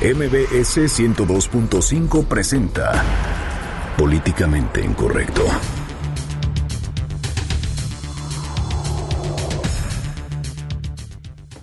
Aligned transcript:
MBS 0.00 0.78
102.5 0.96 2.24
presenta 2.28 3.04
Políticamente 3.96 4.80
Incorrecto. 4.80 5.42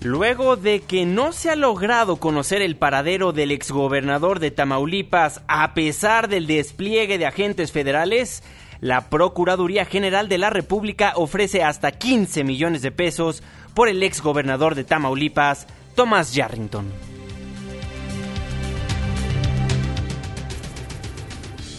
Luego 0.02 0.58
de 0.58 0.82
que 0.82 1.06
no 1.06 1.32
se 1.32 1.50
ha 1.50 1.56
logrado 1.56 2.18
conocer 2.18 2.62
el 2.62 2.76
paradero 2.76 3.32
del 3.32 3.52
exgobernador 3.52 4.40
de 4.40 4.52
Tamaulipas 4.52 5.42
a 5.48 5.74
pesar 5.74 6.28
del 6.28 6.46
despliegue 6.46 7.18
de 7.18 7.28
agentes 7.28 7.72
federales, 7.72 8.44
la 8.82 9.10
Procuraduría 9.10 9.86
General 9.86 10.28
de 10.28 10.40
la 10.40 10.50
República 10.50 11.14
ofrece 11.16 11.64
hasta 11.64 11.94
15 11.94 12.44
millones 12.44 12.82
de 12.82 12.92
pesos 12.92 13.44
por 13.74 13.88
el 13.88 14.04
exgobernador 14.04 14.76
de 14.76 14.84
Tamaulipas, 14.84 15.68
Thomas 15.96 16.34
Yarrington. 16.34 17.15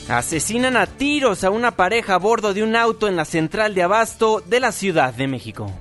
Asesinan 0.09 0.77
a 0.77 0.87
tiros 0.87 1.43
a 1.43 1.51
una 1.51 1.73
pareja 1.73 2.15
a 2.15 2.19
bordo 2.19 2.55
de 2.55 2.63
un 2.63 2.77
auto 2.77 3.09
en 3.09 3.17
la 3.17 3.25
central 3.25 3.75
de 3.75 3.83
abasto 3.83 4.41
de 4.47 4.61
la 4.61 4.71
Ciudad 4.71 5.13
de 5.13 5.27
México. 5.27 5.73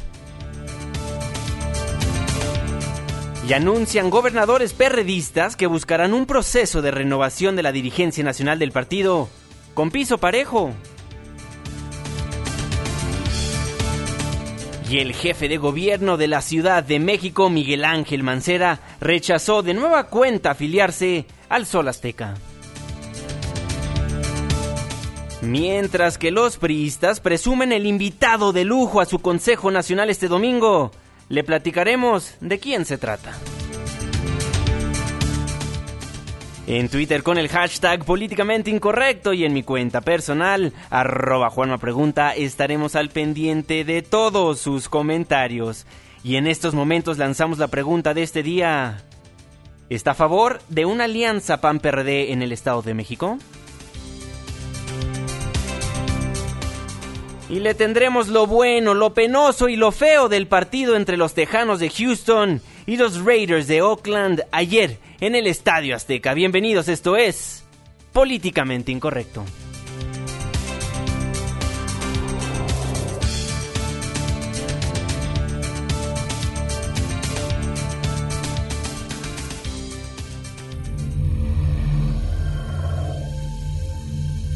Y 3.47 3.53
anuncian 3.53 4.09
gobernadores 4.09 4.73
perredistas 4.73 5.55
que 5.55 5.67
buscarán 5.67 6.15
un 6.15 6.25
proceso 6.25 6.81
de 6.81 6.89
renovación 6.89 7.55
de 7.55 7.61
la 7.61 7.71
dirigencia 7.71 8.23
nacional 8.23 8.57
del 8.57 8.71
partido 8.71 9.29
con 9.75 9.91
piso 9.91 10.17
parejo. 10.17 10.73
Y 14.89 14.97
el 14.97 15.13
jefe 15.13 15.47
de 15.47 15.57
gobierno 15.57 16.17
de 16.17 16.27
la 16.27 16.41
Ciudad 16.41 16.83
de 16.83 16.99
México, 16.99 17.51
Miguel 17.51 17.85
Ángel 17.85 18.23
Mancera, 18.23 18.79
rechazó 18.99 19.61
de 19.61 19.75
nueva 19.75 20.07
cuenta 20.07 20.51
afiliarse 20.51 21.27
al 21.47 21.67
Sol 21.67 21.87
Azteca. 21.87 22.33
Mientras 25.45 26.17
que 26.17 26.31
los 26.31 26.57
priistas 26.57 27.19
presumen 27.19 27.71
el 27.71 27.85
invitado 27.85 28.51
de 28.51 28.65
lujo 28.65 28.99
a 28.99 29.05
su 29.05 29.19
Consejo 29.19 29.69
Nacional 29.69 30.09
este 30.09 30.27
domingo, 30.27 30.91
le 31.29 31.43
platicaremos 31.43 32.33
de 32.41 32.57
quién 32.57 32.83
se 32.83 32.97
trata. 32.97 33.31
En 36.65 36.89
Twitter 36.89 37.21
con 37.21 37.37
el 37.37 37.47
hashtag 37.47 38.03
políticamente 38.05 38.71
incorrecto 38.71 39.33
y 39.33 39.45
en 39.45 39.53
mi 39.53 39.61
cuenta 39.61 40.01
personal, 40.01 40.73
arroba 40.89 41.51
Juanma 41.51 41.77
Pregunta, 41.77 42.33
estaremos 42.33 42.95
al 42.95 43.09
pendiente 43.09 43.83
de 43.83 44.01
todos 44.01 44.59
sus 44.59 44.89
comentarios. 44.89 45.85
Y 46.23 46.37
en 46.37 46.47
estos 46.47 46.73
momentos 46.73 47.19
lanzamos 47.19 47.59
la 47.59 47.67
pregunta 47.67 48.15
de 48.15 48.23
este 48.23 48.41
día. 48.41 49.03
¿Está 49.91 50.11
a 50.11 50.15
favor 50.15 50.59
de 50.69 50.85
una 50.85 51.03
alianza 51.03 51.61
PAN-PRD 51.61 52.31
en 52.31 52.41
el 52.41 52.51
Estado 52.51 52.81
de 52.81 52.95
México? 52.95 53.37
Y 57.47 57.59
le 57.59 57.75
tendremos 57.75 58.27
lo 58.27 58.47
bueno, 58.47 58.95
lo 58.95 59.13
penoso 59.13 59.69
y 59.69 59.75
lo 59.75 59.91
feo 59.91 60.29
del 60.29 60.47
partido 60.47 60.95
entre 60.95 61.15
los 61.15 61.35
Tejanos 61.35 61.79
de 61.79 61.91
Houston 61.91 62.61
y 62.87 62.97
los 62.97 63.23
Raiders 63.23 63.67
de 63.67 63.83
Oakland 63.83 64.43
ayer 64.51 64.97
en 65.19 65.35
el 65.35 65.45
Estadio 65.45 65.95
Azteca. 65.95 66.33
Bienvenidos, 66.33 66.87
esto 66.87 67.15
es 67.15 67.63
Políticamente 68.13 68.91
Incorrecto. 68.91 69.45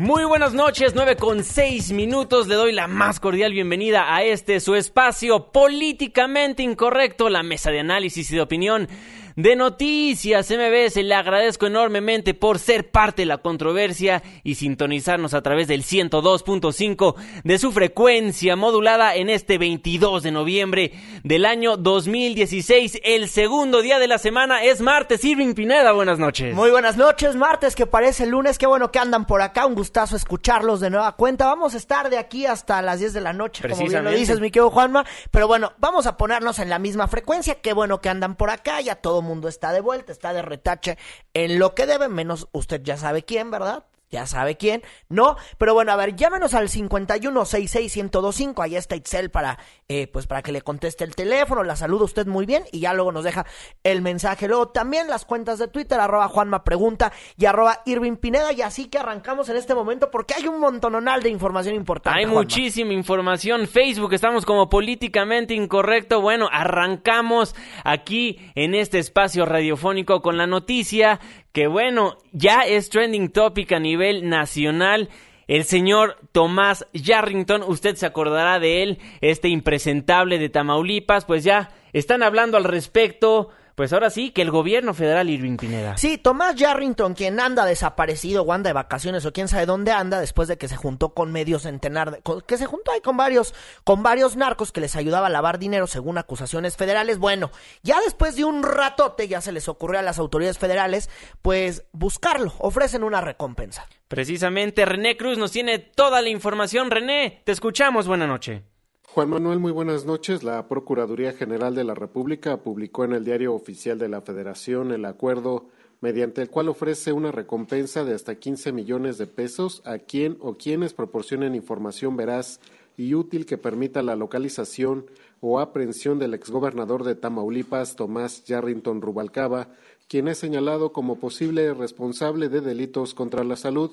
Muy 0.00 0.24
buenas 0.24 0.54
noches, 0.54 0.94
9 0.94 1.16
con 1.16 1.44
6 1.44 1.92
minutos. 1.92 2.48
Le 2.48 2.54
doy 2.54 2.72
la 2.72 2.86
más 2.86 3.20
cordial 3.20 3.52
bienvenida 3.52 4.14
a 4.16 4.22
este 4.22 4.58
su 4.60 4.74
espacio 4.74 5.52
políticamente 5.52 6.62
incorrecto, 6.62 7.28
la 7.28 7.42
mesa 7.42 7.70
de 7.70 7.80
análisis 7.80 8.32
y 8.32 8.36
de 8.36 8.40
opinión 8.40 8.88
de 9.36 9.56
Noticias 9.56 10.50
MBS. 10.50 10.96
Le 10.96 11.14
agradezco 11.14 11.66
enormemente 11.66 12.34
por 12.34 12.58
ser 12.58 12.90
parte 12.90 13.22
de 13.22 13.26
la 13.26 13.38
controversia 13.38 14.22
y 14.42 14.56
sintonizarnos 14.56 15.34
a 15.34 15.42
través 15.42 15.68
del 15.68 15.82
102.5 15.82 17.14
de 17.44 17.58
su 17.58 17.72
frecuencia 17.72 18.56
modulada 18.56 19.14
en 19.14 19.30
este 19.30 19.58
22 19.58 20.22
de 20.22 20.30
noviembre 20.30 20.92
del 21.24 21.46
año 21.46 21.76
2016. 21.76 23.00
El 23.04 23.28
segundo 23.28 23.82
día 23.82 23.98
de 23.98 24.08
la 24.08 24.18
semana 24.18 24.62
es 24.62 24.80
martes. 24.80 25.24
Irving 25.24 25.54
Pineda, 25.54 25.92
buenas 25.92 26.18
noches. 26.18 26.54
Muy 26.54 26.70
buenas 26.70 26.96
noches, 26.96 27.36
martes 27.36 27.74
que 27.74 27.86
parece 27.86 28.26
lunes. 28.26 28.58
Qué 28.58 28.66
bueno 28.66 28.90
que 28.90 28.98
andan 28.98 29.26
por 29.26 29.42
acá. 29.42 29.66
Un 29.66 29.74
gustazo 29.74 30.16
escucharlos 30.16 30.80
de 30.80 30.90
nueva 30.90 31.12
cuenta. 31.16 31.46
Vamos 31.46 31.74
a 31.74 31.76
estar 31.76 32.10
de 32.10 32.18
aquí 32.18 32.46
hasta 32.46 32.82
las 32.82 33.00
10 33.00 33.12
de 33.12 33.20
la 33.20 33.32
noche, 33.32 33.68
como 33.68 33.86
bien 33.86 34.04
lo 34.04 34.10
dices, 34.10 34.40
mi 34.40 34.50
querido 34.50 34.70
Juanma. 34.70 35.04
Pero 35.30 35.46
bueno, 35.46 35.72
vamos 35.78 36.06
a 36.06 36.16
ponernos 36.16 36.58
en 36.58 36.68
la 36.68 36.78
misma 36.78 37.08
frecuencia. 37.08 37.56
Qué 37.56 37.72
bueno 37.72 38.00
que 38.00 38.08
andan 38.08 38.34
por 38.34 38.50
acá. 38.50 38.80
Ya 38.80 38.96
todo 38.96 39.19
mundo 39.22 39.48
está 39.48 39.72
de 39.72 39.80
vuelta, 39.80 40.12
está 40.12 40.32
de 40.32 40.42
retache 40.42 40.98
en 41.34 41.58
lo 41.58 41.74
que 41.74 41.86
debe, 41.86 42.08
menos 42.08 42.48
usted 42.52 42.82
ya 42.82 42.96
sabe 42.96 43.22
quién, 43.22 43.50
¿verdad? 43.50 43.84
Ya 44.10 44.26
sabe 44.26 44.56
quién, 44.56 44.82
¿no? 45.08 45.36
Pero 45.56 45.72
bueno, 45.72 45.92
a 45.92 45.96
ver, 45.96 46.16
llámenos 46.16 46.54
al 46.54 46.68
5166125, 46.68 48.64
ahí 48.64 48.74
está 48.74 48.96
Itzel 48.96 49.30
para, 49.30 49.58
eh, 49.88 50.08
pues 50.08 50.26
para 50.26 50.42
que 50.42 50.50
le 50.50 50.62
conteste 50.62 51.04
el 51.04 51.14
teléfono, 51.14 51.62
la 51.62 51.76
saluda 51.76 52.04
usted 52.04 52.26
muy 52.26 52.44
bien 52.44 52.64
y 52.72 52.80
ya 52.80 52.92
luego 52.92 53.12
nos 53.12 53.22
deja 53.22 53.46
el 53.84 54.02
mensaje. 54.02 54.48
Luego 54.48 54.68
también 54.70 55.08
las 55.08 55.24
cuentas 55.24 55.60
de 55.60 55.68
Twitter, 55.68 56.00
arroba 56.00 56.26
Juanma 56.26 56.64
Pregunta 56.64 57.12
y 57.36 57.46
arroba 57.46 57.82
Irving 57.86 58.16
Pineda, 58.16 58.52
y 58.52 58.62
así 58.62 58.86
que 58.86 58.98
arrancamos 58.98 59.48
en 59.48 59.56
este 59.56 59.76
momento 59.76 60.10
porque 60.10 60.34
hay 60.34 60.48
un 60.48 60.58
montononal 60.58 61.22
de 61.22 61.28
información 61.30 61.76
importante. 61.76 62.18
Hay 62.18 62.26
muchísima 62.26 62.92
información, 62.92 63.68
Facebook, 63.68 64.12
estamos 64.12 64.44
como 64.44 64.68
políticamente 64.68 65.54
incorrecto, 65.54 66.20
bueno, 66.20 66.48
arrancamos 66.50 67.54
aquí 67.84 68.40
en 68.56 68.74
este 68.74 68.98
espacio 68.98 69.46
radiofónico 69.46 70.20
con 70.20 70.36
la 70.36 70.48
noticia 70.48 71.20
que 71.52 71.66
bueno, 71.66 72.16
ya 72.32 72.60
es 72.60 72.90
trending 72.90 73.30
topic 73.30 73.72
a 73.72 73.80
nivel 73.80 73.99
nacional. 74.28 75.08
El 75.46 75.64
señor 75.64 76.16
Tomás 76.32 76.86
Yarrington, 76.92 77.62
usted 77.62 77.96
se 77.96 78.06
acordará 78.06 78.60
de 78.60 78.82
él, 78.82 78.98
este 79.20 79.48
impresentable 79.48 80.38
de 80.38 80.48
Tamaulipas, 80.48 81.24
pues 81.24 81.44
ya 81.44 81.70
están 81.92 82.22
hablando 82.22 82.56
al 82.56 82.64
respecto 82.64 83.50
pues 83.80 83.94
ahora 83.94 84.10
sí, 84.10 84.30
que 84.30 84.42
el 84.42 84.50
gobierno 84.50 84.92
federal 84.92 85.30
Irving 85.30 85.56
Pineda. 85.56 85.96
Sí, 85.96 86.18
Tomás 86.18 86.54
Yarrington, 86.54 87.14
quien 87.14 87.40
anda 87.40 87.64
desaparecido 87.64 88.42
o 88.42 88.52
anda 88.52 88.68
de 88.68 88.74
vacaciones 88.74 89.24
o 89.24 89.32
quién 89.32 89.48
sabe 89.48 89.64
dónde 89.64 89.90
anda 89.90 90.20
después 90.20 90.48
de 90.48 90.58
que 90.58 90.68
se 90.68 90.76
juntó 90.76 91.14
con 91.14 91.32
medio 91.32 91.58
centenar, 91.58 92.20
que 92.46 92.58
se 92.58 92.66
juntó 92.66 92.92
ahí 92.92 93.00
con 93.00 93.16
varios, 93.16 93.54
con 93.82 94.02
varios 94.02 94.36
narcos 94.36 94.70
que 94.70 94.82
les 94.82 94.96
ayudaba 94.96 95.28
a 95.28 95.30
lavar 95.30 95.58
dinero 95.58 95.86
según 95.86 96.18
acusaciones 96.18 96.76
federales. 96.76 97.16
Bueno, 97.16 97.52
ya 97.82 97.98
después 98.02 98.36
de 98.36 98.44
un 98.44 98.62
ratote 98.62 99.28
ya 99.28 99.40
se 99.40 99.50
les 99.50 99.66
ocurrió 99.66 100.00
a 100.00 100.02
las 100.02 100.18
autoridades 100.18 100.58
federales, 100.58 101.08
pues 101.40 101.84
buscarlo, 101.92 102.52
ofrecen 102.58 103.02
una 103.02 103.22
recompensa. 103.22 103.88
Precisamente 104.08 104.84
René 104.84 105.16
Cruz 105.16 105.38
nos 105.38 105.52
tiene 105.52 105.78
toda 105.78 106.20
la 106.20 106.28
información. 106.28 106.90
René, 106.90 107.40
te 107.46 107.52
escuchamos, 107.52 108.06
buena 108.06 108.26
noche. 108.26 108.62
Juan 109.12 109.28
Manuel, 109.28 109.58
muy 109.58 109.72
buenas 109.72 110.04
noches. 110.06 110.44
La 110.44 110.68
Procuraduría 110.68 111.32
General 111.32 111.74
de 111.74 111.82
la 111.82 111.96
República 111.96 112.58
publicó 112.58 113.04
en 113.04 113.12
el 113.12 113.24
Diario 113.24 113.54
Oficial 113.54 113.98
de 113.98 114.08
la 114.08 114.20
Federación 114.20 114.92
el 114.92 115.04
acuerdo 115.04 115.66
mediante 116.00 116.42
el 116.42 116.48
cual 116.48 116.68
ofrece 116.68 117.12
una 117.12 117.32
recompensa 117.32 118.04
de 118.04 118.14
hasta 118.14 118.36
15 118.36 118.70
millones 118.70 119.18
de 119.18 119.26
pesos 119.26 119.82
a 119.84 119.98
quien 119.98 120.36
o 120.38 120.54
quienes 120.54 120.92
proporcionen 120.92 121.56
información 121.56 122.16
veraz 122.16 122.60
y 122.96 123.14
útil 123.14 123.46
que 123.46 123.58
permita 123.58 124.00
la 124.04 124.14
localización 124.14 125.06
o 125.40 125.58
aprehensión 125.58 126.20
del 126.20 126.32
exgobernador 126.32 127.02
de 127.02 127.16
Tamaulipas, 127.16 127.96
Tomás 127.96 128.44
Yarrington 128.44 129.02
Rubalcaba, 129.02 129.70
quien 130.06 130.28
es 130.28 130.38
señalado 130.38 130.92
como 130.92 131.16
posible 131.16 131.74
responsable 131.74 132.48
de 132.48 132.60
delitos 132.60 133.14
contra 133.14 133.42
la 133.42 133.56
salud 133.56 133.90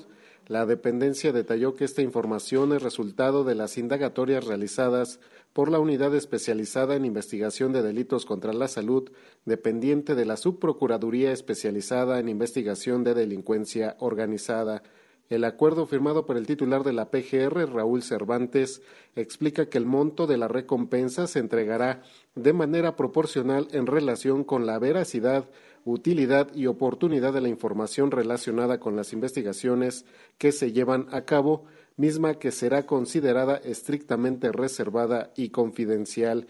la 0.47 0.65
dependencia 0.65 1.33
detalló 1.33 1.75
que 1.75 1.83
esta 1.83 2.01
información 2.01 2.71
es 2.71 2.81
resultado 2.81 3.44
de 3.44 3.53
las 3.53 3.77
indagatorias 3.77 4.45
realizadas 4.45 5.19
por 5.51 5.69
la 5.69 5.79
Unidad 5.79 6.15
Especializada 6.15 6.95
en 6.95 7.03
Investigación 7.03 7.73
de 7.73 7.81
Delitos 7.81 8.25
contra 8.25 8.53
la 8.53 8.69
Salud, 8.69 9.11
dependiente 9.44 10.15
de 10.15 10.25
la 10.25 10.38
Subprocuraduría 10.38 11.33
Especializada 11.33 12.19
en 12.19 12.29
Investigación 12.29 13.03
de 13.03 13.13
Delincuencia 13.13 13.97
Organizada, 13.99 14.83
El 15.29 15.44
acuerdo 15.44 15.85
firmado 15.85 16.25
por 16.25 16.38
el 16.38 16.47
titular 16.47 16.85
de 16.85 16.93
la 16.93 17.11
PGR, 17.11 17.69
Raúl 17.69 18.01
Cervantes, 18.01 18.81
explica 19.13 19.67
que 19.67 19.77
el 19.77 19.85
monto 19.85 20.25
de 20.25 20.38
la 20.38 20.47
recompensa 20.47 21.27
se 21.27 21.39
entregará 21.39 22.01
de 22.35 22.53
manera 22.53 22.95
proporcional 22.95 23.67
en 23.71 23.88
relación 23.88 24.45
con 24.45 24.65
la 24.65 24.79
veracidad, 24.79 25.50
utilidad 25.92 26.54
y 26.54 26.68
oportunidad 26.68 27.34
de 27.34 27.42
la 27.42 27.50
información 27.50 28.12
relacionada 28.12 28.80
con 28.80 28.95
las 28.95 29.13
investigaciones 29.13 30.06
que 30.38 30.51
se 30.51 30.72
llevan 30.72 31.07
a 31.12 31.22
cabo, 31.22 31.66
misma 31.95 32.36
que 32.36 32.51
será 32.51 32.86
considerada 32.86 33.57
estrictamente 33.57 34.51
reservada 34.51 35.31
y 35.36 35.50
confidencial. 35.50 36.48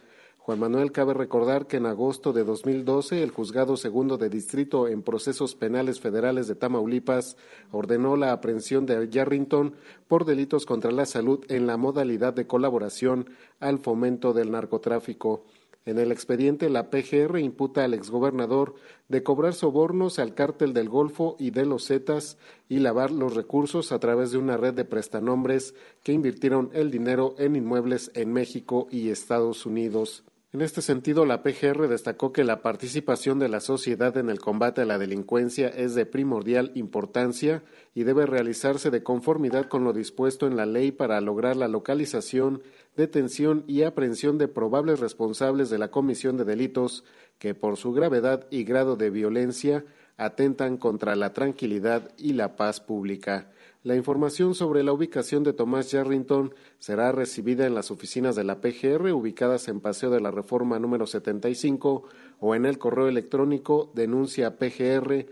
Juan 0.48 0.60
Manuel 0.60 0.94
cabe 0.94 1.14
recordar 1.14 1.68
que 1.68 1.76
en 1.76 1.86
agosto 1.86 2.32
de 2.32 2.46
2012 2.46 3.22
el 3.22 3.32
Juzgado 3.32 3.76
Segundo 3.76 4.18
de 4.18 4.30
Distrito 4.30 4.88
en 4.88 5.04
Procesos 5.04 5.56
Penales 5.56 6.00
Federales 6.00 6.48
de 6.48 6.56
Tamaulipas 6.56 7.36
ordenó 7.72 8.16
la 8.16 8.32
aprehensión 8.32 8.86
de 8.86 9.10
Yarrington 9.10 9.74
por 10.08 10.24
delitos 10.24 10.66
contra 10.66 10.92
la 10.92 11.06
salud 11.06 11.44
en 11.50 11.68
la 11.68 11.76
modalidad 11.76 12.34
de 12.34 12.48
colaboración 12.48 13.30
al 13.60 13.80
fomento 13.80 14.32
del 14.32 14.52
narcotráfico. 14.52 15.44
En 15.88 16.00
el 16.00 16.12
expediente, 16.12 16.70
la 16.70 16.90
PGR 16.90 17.40
imputa 17.40 17.86
al 17.86 17.94
exgobernador 17.94 18.76
de 19.08 19.24
cobrar 19.24 19.54
sobornos 19.54 20.20
al 20.20 20.34
cártel 20.34 20.74
del 20.74 20.90
Golfo 20.90 21.38
y 21.40 21.52
de 21.52 21.66
los 21.66 21.88
Zetas 21.88 22.38
y 22.68 22.80
lavar 22.80 23.10
los 23.10 23.36
recursos 23.36 23.94
a 23.94 24.00
través 24.00 24.34
de 24.34 24.38
una 24.38 24.58
red 24.58 24.74
de 24.74 24.84
prestanombres 24.84 25.76
que 26.04 26.12
invirtieron 26.12 26.72
el 26.74 26.92
dinero 26.92 27.36
en 27.38 27.56
inmuebles 27.56 28.12
en 28.16 28.34
México 28.34 28.90
y 28.92 29.12
Estados 29.12 29.66
Unidos. 29.66 30.26
En 30.58 30.64
este 30.64 30.82
sentido, 30.82 31.28
la 31.28 31.44
PGR 31.44 31.88
destacó 31.88 32.34
que 32.34 32.44
la 32.44 32.64
participación 32.64 33.38
de 33.38 33.48
la 33.48 33.60
sociedad 33.60 34.18
en 34.18 34.32
el 34.32 34.40
combate 34.40 34.82
a 34.82 34.86
la 34.86 34.98
delincuencia 34.98 35.68
es 35.68 35.94
de 35.94 36.08
primordial 36.08 36.72
importancia 36.74 37.62
y 37.94 38.06
debe 38.06 38.26
realizarse 38.26 38.90
de 38.90 39.04
conformidad 39.04 39.68
con 39.68 39.84
lo 39.84 39.94
dispuesto 39.94 40.48
en 40.48 40.58
la 40.58 40.66
ley 40.66 40.92
para 40.92 41.22
lograr 41.22 41.58
la 41.58 41.68
localización, 41.68 42.64
detención 42.96 43.66
y 43.68 43.84
aprehensión 43.84 44.40
de 44.40 44.48
probables 44.48 45.00
responsables 45.00 45.70
de 45.70 45.78
la 45.78 45.92
comisión 45.92 46.38
de 46.38 46.46
delitos 46.46 47.04
que 47.38 47.54
por 47.54 47.78
su 47.78 47.94
gravedad 47.94 48.48
y 48.50 48.64
grado 48.64 48.96
de 48.96 49.12
violencia 49.12 49.86
atentan 50.18 50.78
contra 50.78 51.16
la 51.16 51.34
tranquilidad 51.34 52.10
y 52.18 52.34
la 52.34 52.56
paz 52.56 52.82
pública. 52.82 53.52
La 53.88 53.96
información 53.96 54.54
sobre 54.54 54.84
la 54.84 54.92
ubicación 54.92 55.46
de 55.46 55.54
Tomás 55.54 55.92
Yarrington 55.92 56.54
será 56.78 57.14
recibida 57.14 57.66
en 57.66 57.74
las 57.74 57.90
oficinas 57.90 58.36
de 58.36 58.44
la 58.44 58.60
PGR 58.60 59.14
ubicadas 59.14 59.70
en 59.70 59.80
Paseo 59.80 60.10
de 60.10 60.20
la 60.20 60.30
Reforma 60.30 60.78
número 60.78 61.08
75 61.08 62.04
o 62.42 62.54
en 62.54 62.66
el 62.66 62.80
correo 62.80 63.08
electrónico 63.08 63.90
denuncia 63.96 64.58
pgr 64.58 65.28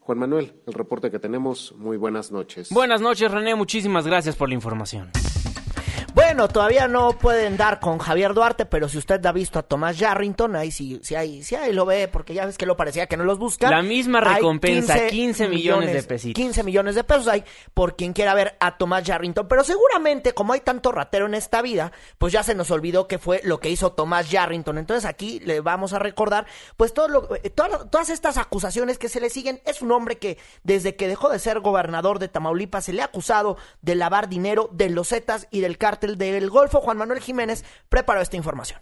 Juan 0.00 0.18
Manuel, 0.18 0.52
el 0.66 0.72
reporte 0.72 1.12
que 1.12 1.20
tenemos, 1.20 1.74
muy 1.78 1.96
buenas 1.96 2.32
noches. 2.32 2.70
Buenas 2.70 3.00
noches, 3.00 3.30
René, 3.30 3.54
muchísimas 3.54 4.04
gracias 4.04 4.34
por 4.34 4.48
la 4.48 4.56
información. 4.56 5.12
Bueno, 6.32 6.48
todavía 6.48 6.88
no 6.88 7.12
pueden 7.18 7.58
dar 7.58 7.78
con 7.78 7.98
Javier 7.98 8.32
Duarte, 8.32 8.64
pero 8.64 8.88
si 8.88 8.96
usted 8.96 9.24
ha 9.26 9.32
visto 9.32 9.58
a 9.58 9.62
Tomás 9.62 9.98
Yarrington, 9.98 10.56
ahí 10.56 10.70
sí, 10.70 10.98
sí, 11.02 11.14
ahí, 11.14 11.42
sí 11.42 11.56
ahí 11.56 11.74
lo 11.74 11.84
ve, 11.84 12.08
porque 12.08 12.32
ya 12.32 12.46
ves 12.46 12.56
que 12.56 12.64
lo 12.64 12.74
parecía 12.74 13.06
que 13.06 13.18
no 13.18 13.24
los 13.24 13.38
busca. 13.38 13.68
La 13.68 13.82
misma 13.82 14.22
recompensa, 14.22 15.08
15, 15.08 15.48
millones, 15.48 15.92
de 15.92 16.02
pesitos. 16.02 16.42
15 16.42 16.62
millones 16.62 16.94
de 16.94 17.04
pesos 17.04 17.28
hay 17.28 17.44
por 17.74 17.96
quien 17.96 18.14
quiera 18.14 18.32
ver 18.32 18.56
a 18.60 18.78
Tomás 18.78 19.04
Yarrington. 19.04 19.46
Pero 19.46 19.62
seguramente, 19.62 20.32
como 20.32 20.54
hay 20.54 20.60
tanto 20.60 20.90
ratero 20.90 21.26
en 21.26 21.34
esta 21.34 21.60
vida, 21.60 21.92
pues 22.16 22.32
ya 22.32 22.42
se 22.42 22.54
nos 22.54 22.70
olvidó 22.70 23.08
que 23.08 23.18
fue 23.18 23.42
lo 23.44 23.60
que 23.60 23.68
hizo 23.68 23.92
Tomás 23.92 24.30
Yarrington. 24.30 24.78
Entonces 24.78 25.04
aquí 25.04 25.38
le 25.40 25.60
vamos 25.60 25.92
a 25.92 25.98
recordar, 25.98 26.46
pues 26.78 26.94
todo 26.94 27.08
lo, 27.08 27.36
eh, 27.36 27.50
todas 27.50 28.08
estas 28.08 28.38
acusaciones 28.38 28.96
que 28.96 29.10
se 29.10 29.20
le 29.20 29.28
siguen. 29.28 29.60
Es 29.66 29.82
un 29.82 29.92
hombre 29.92 30.16
que 30.16 30.38
desde 30.62 30.96
que 30.96 31.08
dejó 31.08 31.28
de 31.28 31.38
ser 31.38 31.60
gobernador 31.60 32.18
de 32.18 32.28
Tamaulipas 32.28 32.86
se 32.86 32.94
le 32.94 33.02
ha 33.02 33.04
acusado 33.04 33.58
de 33.82 33.96
lavar 33.96 34.30
dinero 34.30 34.70
de 34.72 34.88
los 34.88 35.10
Zetas 35.10 35.46
y 35.50 35.60
del 35.60 35.76
cártel 35.76 36.16
del 36.32 36.50
Golfo, 36.50 36.80
Juan 36.80 36.98
Manuel 36.98 37.20
Jiménez, 37.20 37.64
preparó 37.88 38.20
esta 38.20 38.36
información. 38.36 38.80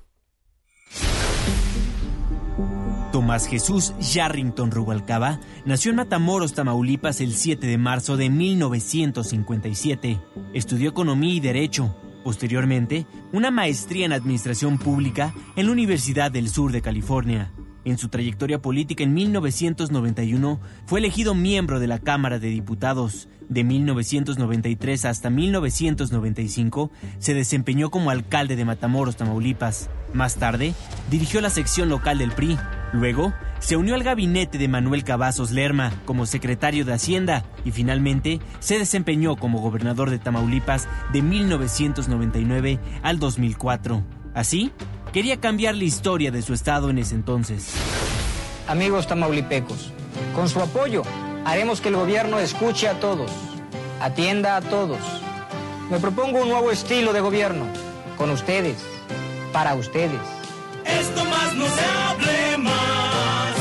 Tomás 3.13 3.47
Jesús 3.47 3.93
Yarrington 3.99 4.71
Rubalcaba 4.71 5.41
nació 5.65 5.91
en 5.91 5.97
Matamoros, 5.97 6.55
Tamaulipas, 6.55 7.21
el 7.21 7.35
7 7.35 7.67
de 7.67 7.77
marzo 7.77 8.17
de 8.17 8.31
1957. 8.31 10.21
Estudió 10.55 10.91
Economía 10.91 11.35
y 11.35 11.41
Derecho. 11.41 11.97
Posteriormente, 12.23 13.07
una 13.33 13.51
maestría 13.51 14.07
en 14.07 14.13
Administración 14.13 14.79
Pública 14.79 15.35
en 15.57 15.67
la 15.67 15.73
Universidad 15.73 16.31
del 16.31 16.49
Sur 16.49 16.71
de 16.71 16.83
California. 16.83 17.51
En 17.91 17.99
su 17.99 18.09
trayectoria 18.09 18.63
política 18.63 19.03
en 19.03 19.13
1991 19.15 20.61
fue 20.87 21.01
elegido 21.01 21.35
miembro 21.35 21.81
de 21.81 21.89
la 21.89 21.99
Cámara 21.99 22.39
de 22.39 22.47
Diputados. 22.47 23.29
De 23.49 23.65
1993 23.65 25.07
hasta 25.07 25.29
1995 25.29 26.93
se 27.19 27.35
desempeñó 27.35 27.91
como 27.91 28.11
alcalde 28.11 28.55
de 28.55 28.65
Matamoros, 28.65 29.17
Tamaulipas. 29.17 29.91
Más 30.15 30.37
tarde, 30.37 30.73
dirigió 31.11 31.41
la 31.41 31.51
sección 31.51 31.89
local 31.89 32.19
del 32.19 32.31
PRI. 32.31 32.57
Luego, 32.93 33.35
se 33.59 33.75
unió 33.75 33.97
al 33.97 34.05
gabinete 34.05 34.57
de 34.57 34.69
Manuel 34.69 35.03
Cavazos 35.03 35.51
Lerma 35.51 35.93
como 36.05 36.27
secretario 36.27 36.85
de 36.85 36.93
Hacienda 36.93 37.45
y 37.65 37.73
finalmente 37.73 38.39
se 38.61 38.79
desempeñó 38.79 39.35
como 39.35 39.59
gobernador 39.59 40.11
de 40.11 40.21
Tamaulipas 40.21 40.87
de 41.13 41.23
1999 41.23 42.79
al 43.03 43.19
2004. 43.19 44.05
Así, 44.33 44.71
quería 45.13 45.41
cambiar 45.41 45.75
la 45.75 45.85
historia 45.85 46.31
de 46.31 46.43
su 46.43 46.55
estado 46.55 46.91
en 46.91 46.99
ese 46.99 47.15
entonces. 47.15 47.73
Amigos 48.69 49.07
tamaulipecos, 49.07 49.93
con 50.35 50.49
su 50.49 50.61
apoyo 50.61 51.03
haremos 51.45 51.81
que 51.81 51.89
el 51.89 51.97
gobierno 51.97 52.39
escuche 52.39 52.89
a 52.89 53.01
todos, 53.01 53.31
atienda 54.01 54.57
a 54.57 54.61
todos. 54.61 55.01
Me 55.91 55.99
propongo 55.99 56.43
un 56.43 56.49
nuevo 56.49 56.71
estilo 56.71 57.13
de 57.13 57.21
gobierno, 57.21 57.65
con 58.17 58.31
ustedes, 58.31 58.77
para 59.53 59.75
ustedes. 59.75 60.21
Esto 60.87 61.25
más 61.25 61.55
no 61.57 61.67
se 61.67 61.81
hable 61.81 62.59
más. 62.59 63.55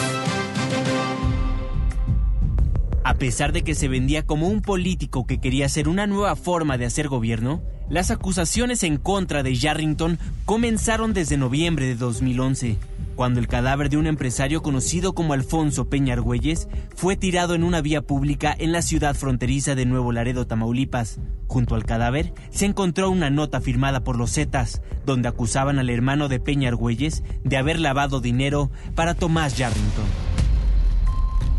A 3.04 3.16
pesar 3.16 3.52
de 3.52 3.64
que 3.64 3.74
se 3.74 3.88
vendía 3.88 4.26
como 4.26 4.48
un 4.48 4.62
político 4.62 5.26
que 5.26 5.40
quería 5.42 5.66
hacer 5.66 5.90
una 5.90 6.06
nueva 6.06 6.36
forma 6.36 6.78
de 6.78 6.86
hacer 6.86 7.08
gobierno, 7.08 7.64
las 7.90 8.12
acusaciones 8.12 8.84
en 8.84 8.98
contra 8.98 9.44
de 9.44 9.56
Yarrington 9.56 10.20
comenzaron 10.46 11.14
desde 11.14 11.38
noviembre 11.38 11.88
de 11.88 11.96
2011, 11.96 12.78
cuando 13.16 13.40
el 13.40 13.48
cadáver 13.48 13.90
de 13.90 13.98
un 13.98 14.08
empresario 14.08 14.62
conocido 14.62 15.14
como 15.14 15.34
Alfonso 15.34 15.90
Peña 15.90 16.14
Argüelles 16.14 16.68
fue 16.96 17.18
tirado 17.18 17.56
en 17.56 17.64
una 17.64 17.82
vía 17.82 18.02
pública 18.02 18.56
en 18.58 18.72
la 18.72 18.82
ciudad 18.82 19.16
fronteriza 19.16 19.76
de 19.76 19.86
Nuevo 19.86 20.12
Laredo, 20.12 20.48
Tamaulipas. 20.48 21.20
Junto 21.48 21.76
al 21.76 21.84
cadáver 21.84 22.34
se 22.52 22.66
encontró 22.66 23.10
una 23.10 23.32
nota 23.32 23.60
firmada 23.60 24.04
por 24.04 24.18
los 24.18 24.34
Zetas, 24.34 24.82
donde 25.06 25.28
acusaban 25.28 25.80
al 25.80 25.90
hermano 25.90 26.28
de 26.28 26.40
Peña 26.40 26.70
Argüelles 26.70 27.24
de 27.44 27.58
haber 27.58 27.80
lavado 27.80 28.22
dinero 28.22 28.70
para 28.94 29.16
Tomás 29.16 29.58
Yarrington. 29.58 30.06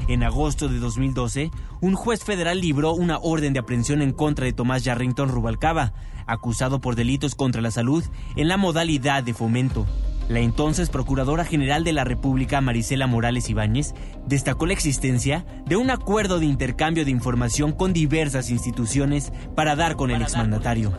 En 0.08 0.22
agosto 0.22 0.68
de 0.68 0.78
2012, 0.78 1.50
un 1.80 1.94
juez 1.94 2.24
federal 2.24 2.60
libró 2.60 2.94
una 2.94 3.18
orden 3.18 3.52
de 3.52 3.60
aprehensión 3.60 4.02
en 4.02 4.12
contra 4.12 4.44
de 4.44 4.52
Tomás 4.52 4.82
Yarrington 4.82 5.28
Rubalcaba, 5.28 5.92
acusado 6.32 6.80
por 6.80 6.96
delitos 6.96 7.34
contra 7.34 7.62
la 7.62 7.70
salud 7.70 8.04
en 8.36 8.48
la 8.48 8.56
modalidad 8.56 9.22
de 9.22 9.34
fomento. 9.34 9.86
La 10.28 10.38
entonces 10.38 10.90
Procuradora 10.90 11.44
General 11.44 11.82
de 11.82 11.92
la 11.92 12.04
República, 12.04 12.60
Marisela 12.60 13.08
Morales 13.08 13.50
Ibáñez, 13.50 13.94
destacó 14.26 14.66
la 14.66 14.74
existencia 14.74 15.44
de 15.66 15.76
un 15.76 15.90
acuerdo 15.90 16.38
de 16.38 16.46
intercambio 16.46 17.04
de 17.04 17.10
información 17.10 17.72
con 17.72 17.92
diversas 17.92 18.50
instituciones 18.50 19.32
para 19.56 19.74
dar 19.74 19.96
con 19.96 20.12
el 20.12 20.22
exmandatario. 20.22 20.92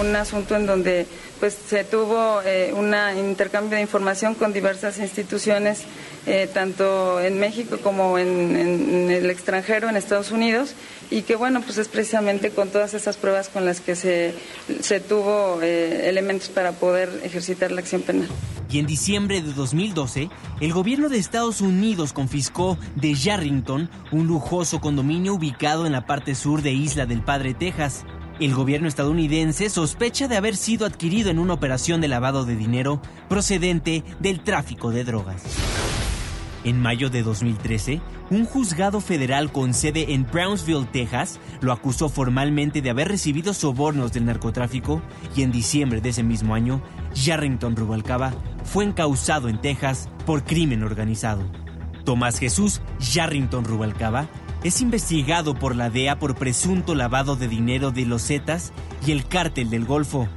Un 0.00 0.14
asunto 0.16 0.56
en 0.56 0.66
donde 0.66 1.06
pues 1.40 1.56
se 1.68 1.84
tuvo 1.84 2.40
eh, 2.44 2.72
un 2.74 2.94
intercambio 3.18 3.76
de 3.76 3.82
información 3.82 4.34
con 4.34 4.52
diversas 4.52 4.98
instituciones, 4.98 5.82
eh, 6.26 6.48
tanto 6.52 7.20
en 7.20 7.38
México 7.38 7.78
como 7.82 8.18
en, 8.18 9.10
el 9.10 9.30
extranjero, 9.30 9.88
en 9.88 9.96
Estados 9.96 10.30
Unidos, 10.30 10.74
y 11.10 11.22
que 11.22 11.36
bueno, 11.36 11.60
pues 11.62 11.78
es 11.78 11.88
precisamente 11.88 12.50
con 12.50 12.68
todas 12.68 12.94
esas 12.94 13.16
pruebas 13.16 13.48
con 13.48 13.64
las 13.64 13.80
que 13.80 13.94
se, 13.96 14.34
se 14.80 15.00
tuvo 15.00 15.60
eh, 15.62 16.08
elementos 16.08 16.48
para 16.48 16.72
poder 16.72 17.20
ejercitar 17.22 17.70
la 17.70 17.80
acción 17.80 18.02
penal. 18.02 18.28
Y 18.68 18.80
en 18.80 18.86
diciembre 18.86 19.42
de 19.42 19.52
2012, 19.52 20.28
el 20.60 20.72
gobierno 20.72 21.08
de 21.08 21.18
Estados 21.18 21.60
Unidos 21.60 22.12
confiscó 22.12 22.76
de 22.96 23.14
Yarrington 23.14 23.88
un 24.10 24.26
lujoso 24.26 24.80
condominio 24.80 25.34
ubicado 25.34 25.86
en 25.86 25.92
la 25.92 26.06
parte 26.06 26.34
sur 26.34 26.62
de 26.62 26.72
Isla 26.72 27.06
del 27.06 27.22
Padre, 27.22 27.54
Texas. 27.54 28.04
El 28.38 28.54
gobierno 28.54 28.86
estadounidense 28.86 29.70
sospecha 29.70 30.28
de 30.28 30.36
haber 30.36 30.56
sido 30.56 30.84
adquirido 30.84 31.30
en 31.30 31.38
una 31.38 31.54
operación 31.54 32.02
de 32.02 32.08
lavado 32.08 32.44
de 32.44 32.54
dinero 32.54 33.00
procedente 33.30 34.04
del 34.20 34.40
tráfico 34.40 34.90
de 34.90 35.04
drogas. 35.04 35.42
En 36.62 36.78
mayo 36.78 37.08
de 37.08 37.22
2013, 37.22 38.02
un 38.28 38.44
juzgado 38.44 39.00
federal 39.00 39.50
con 39.52 39.72
sede 39.72 40.12
en 40.12 40.26
Brownsville, 40.26 40.84
Texas, 40.84 41.40
lo 41.62 41.72
acusó 41.72 42.10
formalmente 42.10 42.82
de 42.82 42.90
haber 42.90 43.08
recibido 43.08 43.54
sobornos 43.54 44.12
del 44.12 44.26
narcotráfico 44.26 45.00
y 45.34 45.40
en 45.40 45.50
diciembre 45.50 46.02
de 46.02 46.10
ese 46.10 46.22
mismo 46.22 46.54
año, 46.54 46.82
Yarrington 47.14 47.74
Rubalcaba 47.74 48.34
fue 48.64 48.84
encausado 48.84 49.48
en 49.48 49.62
Texas 49.62 50.10
por 50.26 50.44
crimen 50.44 50.82
organizado. 50.82 51.42
Tomás 52.04 52.38
Jesús 52.38 52.82
Yarrington 52.98 53.64
Rubalcaba 53.64 54.28
es 54.64 54.80
investigado 54.80 55.54
por 55.54 55.76
la 55.76 55.90
DEA 55.90 56.18
por 56.18 56.34
presunto 56.34 56.94
lavado 56.94 57.36
de 57.36 57.48
dinero 57.48 57.90
de 57.90 58.06
los 58.06 58.26
Zetas 58.26 58.72
y 59.06 59.12
el 59.12 59.26
cártel 59.26 59.70
del 59.70 59.84
Golfo. 59.84 60.28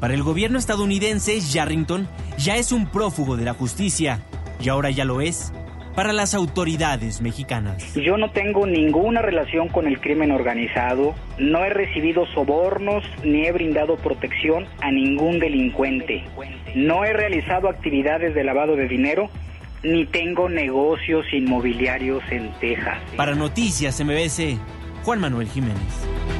Para 0.00 0.14
el 0.14 0.22
gobierno 0.22 0.58
estadounidense, 0.58 1.40
Yarrington 1.40 2.08
ya 2.38 2.56
es 2.56 2.72
un 2.72 2.86
prófugo 2.86 3.36
de 3.36 3.44
la 3.44 3.54
justicia 3.54 4.22
y 4.60 4.68
ahora 4.68 4.90
ya 4.90 5.04
lo 5.04 5.20
es 5.20 5.52
para 5.98 6.12
las 6.12 6.32
autoridades 6.34 7.20
mexicanas. 7.20 7.92
Yo 7.96 8.16
no 8.16 8.30
tengo 8.30 8.68
ninguna 8.68 9.20
relación 9.20 9.68
con 9.68 9.88
el 9.88 10.00
crimen 10.00 10.30
organizado, 10.30 11.16
no 11.38 11.64
he 11.64 11.70
recibido 11.70 12.24
sobornos 12.26 13.02
ni 13.24 13.46
he 13.46 13.50
brindado 13.50 13.96
protección 13.96 14.66
a 14.80 14.92
ningún 14.92 15.40
delincuente, 15.40 16.22
no 16.76 17.04
he 17.04 17.12
realizado 17.12 17.68
actividades 17.68 18.32
de 18.32 18.44
lavado 18.44 18.76
de 18.76 18.86
dinero 18.86 19.28
ni 19.82 20.06
tengo 20.06 20.48
negocios 20.48 21.26
inmobiliarios 21.32 22.22
en 22.30 22.52
Texas. 22.60 22.98
Para 23.16 23.34
Noticias 23.34 24.02
MBS, 24.02 24.58
Juan 25.04 25.20
Manuel 25.20 25.48
Jiménez. 25.48 26.37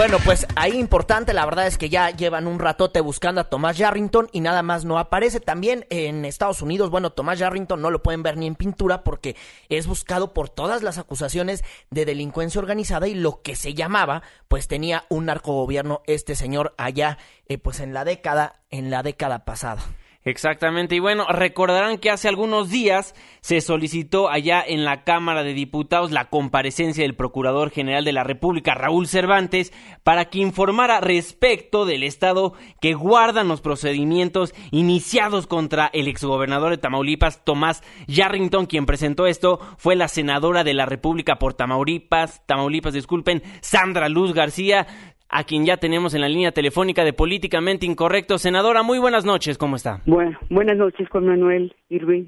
Bueno, 0.00 0.16
pues 0.24 0.46
ahí 0.56 0.78
importante, 0.78 1.34
la 1.34 1.44
verdad 1.44 1.66
es 1.66 1.76
que 1.76 1.90
ya 1.90 2.08
llevan 2.08 2.46
un 2.46 2.58
ratote 2.58 3.02
buscando 3.02 3.42
a 3.42 3.50
Tomás 3.50 3.76
Yarrington 3.76 4.30
y 4.32 4.40
nada 4.40 4.62
más 4.62 4.86
no 4.86 4.98
aparece. 4.98 5.40
También 5.40 5.84
en 5.90 6.24
Estados 6.24 6.62
Unidos, 6.62 6.88
bueno, 6.88 7.10
Tomás 7.10 7.38
Yarrington 7.38 7.82
no 7.82 7.90
lo 7.90 8.02
pueden 8.02 8.22
ver 8.22 8.38
ni 8.38 8.46
en 8.46 8.54
pintura 8.54 9.04
porque 9.04 9.36
es 9.68 9.86
buscado 9.86 10.32
por 10.32 10.48
todas 10.48 10.82
las 10.82 10.96
acusaciones 10.96 11.64
de 11.90 12.06
delincuencia 12.06 12.62
organizada 12.62 13.08
y 13.08 13.14
lo 13.14 13.42
que 13.42 13.56
se 13.56 13.74
llamaba, 13.74 14.22
pues 14.48 14.68
tenía 14.68 15.04
un 15.10 15.26
narcogobierno 15.26 16.00
este 16.06 16.34
señor 16.34 16.72
allá, 16.78 17.18
eh, 17.44 17.58
pues 17.58 17.78
en 17.80 17.92
la 17.92 18.06
década, 18.06 18.62
en 18.70 18.88
la 18.88 19.02
década 19.02 19.44
pasada. 19.44 19.82
Exactamente, 20.22 20.94
y 20.94 20.98
bueno, 20.98 21.26
recordarán 21.30 21.96
que 21.96 22.10
hace 22.10 22.28
algunos 22.28 22.68
días 22.68 23.14
se 23.40 23.62
solicitó 23.62 24.28
allá 24.28 24.62
en 24.62 24.84
la 24.84 25.02
Cámara 25.02 25.42
de 25.42 25.54
Diputados 25.54 26.10
la 26.10 26.28
comparecencia 26.28 27.04
del 27.04 27.14
Procurador 27.14 27.70
General 27.70 28.04
de 28.04 28.12
la 28.12 28.22
República, 28.22 28.74
Raúl 28.74 29.06
Cervantes, 29.06 29.72
para 30.02 30.26
que 30.26 30.40
informara 30.40 31.00
respecto 31.00 31.86
del 31.86 32.02
estado 32.02 32.52
que 32.82 32.92
guardan 32.92 33.48
los 33.48 33.62
procedimientos 33.62 34.54
iniciados 34.72 35.46
contra 35.46 35.88
el 35.94 36.06
exgobernador 36.06 36.72
de 36.72 36.78
Tamaulipas, 36.78 37.42
Tomás 37.42 37.82
Yarrington, 38.06 38.66
quien 38.66 38.84
presentó 38.84 39.26
esto 39.26 39.58
fue 39.78 39.96
la 39.96 40.08
senadora 40.08 40.64
de 40.64 40.74
la 40.74 40.84
República 40.84 41.38
por 41.38 41.54
Tamaulipas, 41.54 42.44
Tamaulipas, 42.44 42.92
disculpen, 42.92 43.42
Sandra 43.62 44.10
Luz 44.10 44.34
García 44.34 44.86
a 45.30 45.44
quien 45.44 45.64
ya 45.64 45.76
tenemos 45.76 46.14
en 46.14 46.20
la 46.20 46.28
línea 46.28 46.52
telefónica 46.52 47.04
de 47.04 47.12
Políticamente 47.12 47.86
Incorrecto. 47.86 48.38
Senadora, 48.38 48.82
muy 48.82 48.98
buenas 48.98 49.24
noches, 49.24 49.56
¿cómo 49.58 49.76
está? 49.76 50.00
Bueno, 50.06 50.38
buenas 50.50 50.76
noches, 50.76 51.08
Juan 51.08 51.26
Manuel 51.26 51.74
Irving. 51.88 52.26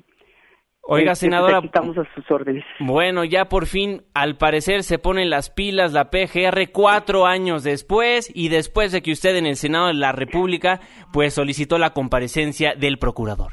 Oiga, 0.84 1.12
este, 1.12 1.26
senadora. 1.26 1.60
Estamos 1.62 1.96
a 1.96 2.04
sus 2.14 2.28
órdenes. 2.30 2.64
Bueno, 2.80 3.24
ya 3.24 3.48
por 3.48 3.66
fin, 3.66 4.02
al 4.14 4.36
parecer, 4.36 4.82
se 4.82 4.98
ponen 4.98 5.30
las 5.30 5.48
pilas 5.50 5.92
la 5.92 6.10
PGR 6.10 6.72
cuatro 6.72 7.26
años 7.26 7.62
después 7.62 8.30
y 8.34 8.48
después 8.48 8.90
de 8.90 9.00
que 9.00 9.12
usted 9.12 9.36
en 9.36 9.46
el 9.46 9.54
Senado 9.54 9.88
de 9.88 9.94
la 9.94 10.10
República, 10.10 10.80
pues 11.12 11.34
solicitó 11.34 11.78
la 11.78 11.90
comparecencia 11.90 12.74
del 12.74 12.98
procurador. 12.98 13.52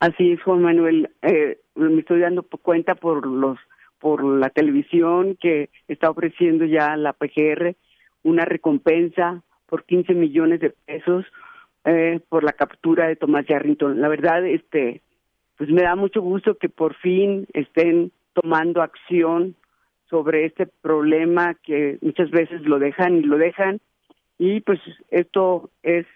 Así 0.00 0.32
es, 0.32 0.42
Juan 0.42 0.62
Manuel. 0.62 1.10
Eh, 1.22 1.58
me 1.76 2.00
estoy 2.00 2.20
dando 2.20 2.42
cuenta 2.42 2.94
por 2.94 3.26
los 3.26 3.58
por 3.98 4.22
la 4.24 4.50
televisión 4.50 5.36
que 5.40 5.70
está 5.88 6.10
ofreciendo 6.10 6.64
ya 6.64 6.96
la 6.96 7.12
PGR 7.14 7.76
una 8.26 8.44
recompensa 8.44 9.42
por 9.66 9.84
15 9.84 10.14
millones 10.14 10.60
de 10.60 10.70
pesos 10.70 11.24
eh, 11.84 12.20
por 12.28 12.42
la 12.42 12.52
captura 12.52 13.06
de 13.06 13.16
Tomás 13.16 13.46
Yarrington. 13.46 14.00
La 14.00 14.08
verdad, 14.08 14.44
este, 14.44 15.00
pues 15.56 15.70
me 15.70 15.82
da 15.82 15.94
mucho 15.94 16.20
gusto 16.20 16.58
que 16.58 16.68
por 16.68 16.94
fin 16.96 17.46
estén 17.52 18.10
tomando 18.32 18.82
acción 18.82 19.54
sobre 20.10 20.44
este 20.44 20.66
problema 20.66 21.54
que 21.54 21.98
muchas 22.00 22.30
veces 22.30 22.62
lo 22.62 22.78
dejan 22.78 23.16
y 23.16 23.22
lo 23.22 23.38
dejan 23.38 23.80
y 24.38 24.60
pues 24.60 24.80
esto 25.10 25.70
es 25.82 26.06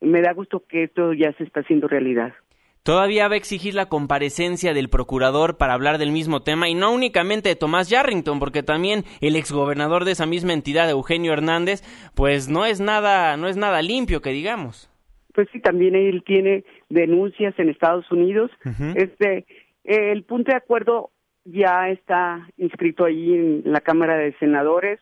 me 0.00 0.20
da 0.20 0.32
gusto 0.34 0.64
que 0.68 0.84
esto 0.84 1.14
ya 1.14 1.32
se 1.32 1.44
está 1.44 1.60
haciendo 1.60 1.88
realidad. 1.88 2.34
Todavía 2.84 3.28
va 3.28 3.34
a 3.34 3.38
exigir 3.38 3.74
la 3.74 3.86
comparecencia 3.86 4.74
del 4.74 4.90
procurador 4.90 5.56
para 5.56 5.72
hablar 5.72 5.96
del 5.96 6.12
mismo 6.12 6.42
tema 6.42 6.68
y 6.68 6.74
no 6.74 6.92
únicamente 6.92 7.48
de 7.48 7.56
Tomás 7.56 7.88
Yarrington, 7.88 8.38
porque 8.38 8.62
también 8.62 9.04
el 9.22 9.36
exgobernador 9.36 10.04
de 10.04 10.12
esa 10.12 10.26
misma 10.26 10.52
entidad, 10.52 10.90
Eugenio 10.90 11.32
Hernández, 11.32 11.80
pues 12.14 12.50
no 12.50 12.66
es 12.66 12.82
nada, 12.82 13.38
no 13.38 13.48
es 13.48 13.56
nada 13.56 13.80
limpio 13.80 14.20
que 14.20 14.32
digamos. 14.32 14.90
Pues 15.32 15.48
sí, 15.50 15.60
también 15.60 15.94
él 15.94 16.22
tiene 16.26 16.66
denuncias 16.90 17.58
en 17.58 17.70
Estados 17.70 18.12
Unidos. 18.12 18.50
Este, 18.94 19.46
el 19.84 20.22
punto 20.24 20.50
de 20.50 20.58
acuerdo 20.58 21.08
ya 21.46 21.88
está 21.88 22.46
inscrito 22.58 23.06
ahí 23.06 23.32
en 23.32 23.62
la 23.64 23.80
Cámara 23.80 24.18
de 24.18 24.34
Senadores. 24.34 25.00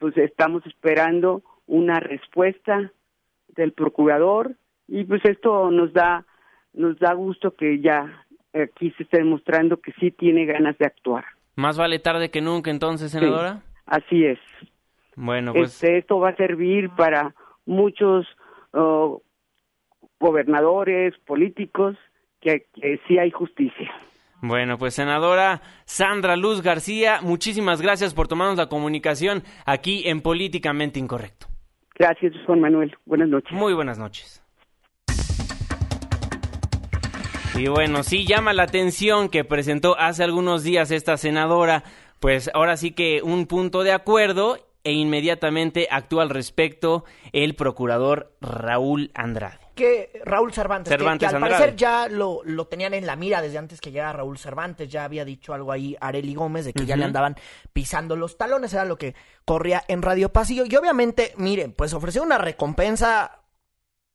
Pues 0.00 0.16
estamos 0.16 0.66
esperando 0.66 1.44
una 1.68 2.00
respuesta 2.00 2.90
del 3.54 3.72
procurador 3.72 4.56
y 4.88 5.04
pues 5.04 5.24
esto 5.24 5.70
nos 5.70 5.92
da 5.92 6.26
nos 6.72 6.98
da 6.98 7.14
gusto 7.14 7.54
que 7.54 7.80
ya 7.80 8.24
aquí 8.52 8.90
se 8.92 9.04
esté 9.04 9.18
demostrando 9.18 9.78
que 9.78 9.92
sí 10.00 10.10
tiene 10.10 10.44
ganas 10.46 10.76
de 10.78 10.86
actuar. 10.86 11.24
Más 11.56 11.76
vale 11.76 11.98
tarde 11.98 12.30
que 12.30 12.40
nunca, 12.40 12.70
entonces, 12.70 13.12
senadora. 13.12 13.62
así 13.86 14.24
es. 14.24 14.38
Bueno, 15.16 15.52
pues 15.52 15.74
este, 15.74 15.98
esto 15.98 16.18
va 16.18 16.30
a 16.30 16.36
servir 16.36 16.90
para 16.90 17.34
muchos 17.66 18.26
oh, 18.72 19.22
gobernadores, 20.18 21.14
políticos, 21.26 21.96
que, 22.40 22.66
que 22.74 23.00
sí 23.06 23.18
hay 23.18 23.30
justicia. 23.30 23.90
Bueno, 24.42 24.78
pues 24.78 24.94
senadora 24.94 25.60
Sandra 25.84 26.36
Luz 26.36 26.62
García, 26.62 27.20
muchísimas 27.22 27.82
gracias 27.82 28.14
por 28.14 28.26
tomarnos 28.26 28.56
la 28.56 28.68
comunicación 28.68 29.42
aquí 29.66 30.08
en 30.08 30.22
Políticamente 30.22 30.98
Incorrecto. 30.98 31.46
Gracias, 31.98 32.32
Juan 32.46 32.60
Manuel. 32.60 32.96
Buenas 33.04 33.28
noches. 33.28 33.52
Muy 33.52 33.74
buenas 33.74 33.98
noches. 33.98 34.39
Y 37.60 37.68
bueno, 37.68 38.02
sí 38.04 38.24
llama 38.24 38.54
la 38.54 38.62
atención 38.62 39.28
que 39.28 39.44
presentó 39.44 39.94
hace 39.98 40.24
algunos 40.24 40.62
días 40.62 40.90
esta 40.90 41.18
senadora, 41.18 41.84
pues 42.18 42.50
ahora 42.54 42.78
sí 42.78 42.92
que 42.92 43.20
un 43.22 43.44
punto 43.44 43.82
de 43.82 43.92
acuerdo 43.92 44.56
e 44.82 44.92
inmediatamente 44.92 45.86
actúa 45.90 46.22
al 46.22 46.30
respecto 46.30 47.04
el 47.32 47.54
procurador 47.56 48.34
Raúl 48.40 49.10
Andrade. 49.12 49.58
Que 49.74 50.22
Raúl 50.24 50.54
Cervantes, 50.54 50.96
que, 50.96 51.26
al 51.26 51.38
parecer 51.38 51.76
ya 51.76 52.08
lo, 52.08 52.40
lo, 52.44 52.66
tenían 52.66 52.94
en 52.94 53.04
la 53.04 53.14
mira 53.14 53.42
desde 53.42 53.58
antes 53.58 53.82
que 53.82 53.92
llegara 53.92 54.14
Raúl 54.14 54.38
Cervantes, 54.38 54.88
ya 54.88 55.04
había 55.04 55.26
dicho 55.26 55.52
algo 55.52 55.70
ahí 55.70 55.98
Areli 56.00 56.34
Gómez 56.34 56.64
de 56.64 56.72
que 56.72 56.86
ya 56.86 56.96
le 56.96 57.04
andaban 57.04 57.36
pisando 57.74 58.16
los 58.16 58.38
talones, 58.38 58.72
era 58.72 58.86
lo 58.86 58.96
que 58.96 59.14
corría 59.44 59.84
en 59.86 60.00
Radio 60.00 60.32
Pasillo. 60.32 60.64
Y 60.64 60.74
obviamente, 60.76 61.34
miren, 61.36 61.74
pues 61.74 61.92
ofreció 61.92 62.22
una 62.22 62.38
recompensa, 62.38 63.42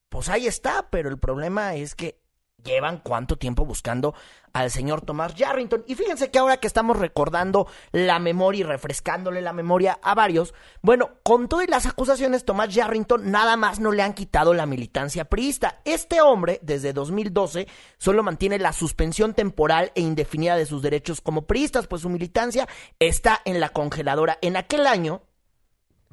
pues 0.09 0.29
ahí 0.29 0.47
está, 0.47 0.87
pero 0.89 1.09
el 1.09 1.19
problema 1.19 1.75
es 1.75 1.93
que 1.93 2.24
llevan 2.63 2.99
cuánto 2.99 3.37
tiempo 3.37 3.65
buscando 3.65 4.13
al 4.53 4.71
señor 4.71 5.01
Tomás 5.01 5.35
Yarrington. 5.35 5.83
Y 5.87 5.95
fíjense 5.95 6.31
que 6.31 6.39
ahora 6.39 6.57
que 6.57 6.67
estamos 6.67 6.97
recordando 6.97 7.67
la 7.91 8.19
memoria 8.19 8.61
y 8.61 8.63
refrescándole 8.63 9.41
la 9.41 9.53
memoria 9.53 9.99
a 10.01 10.15
varios, 10.15 10.53
bueno, 10.81 11.11
con 11.23 11.47
todas 11.47 11.69
las 11.69 11.85
acusaciones, 11.85 12.45
Tomás 12.45 12.73
Yarrington 12.73 13.31
nada 13.31 13.57
más 13.57 13.79
no 13.79 13.91
le 13.91 14.01
han 14.01 14.13
quitado 14.13 14.53
la 14.53 14.65
militancia 14.65 15.25
priista. 15.25 15.81
Este 15.85 16.21
hombre, 16.21 16.59
desde 16.63 16.93
2012, 16.93 17.67
solo 17.97 18.23
mantiene 18.23 18.59
la 18.59 18.73
suspensión 18.73 19.33
temporal 19.33 19.91
e 19.95 20.01
indefinida 20.01 20.55
de 20.55 20.65
sus 20.65 20.81
derechos 20.81 21.21
como 21.21 21.43
priistas, 21.43 21.87
pues 21.87 22.01
su 22.01 22.09
militancia 22.09 22.67
está 22.99 23.41
en 23.45 23.59
la 23.59 23.69
congeladora. 23.69 24.37
En 24.41 24.55
aquel 24.55 24.87
año, 24.87 25.21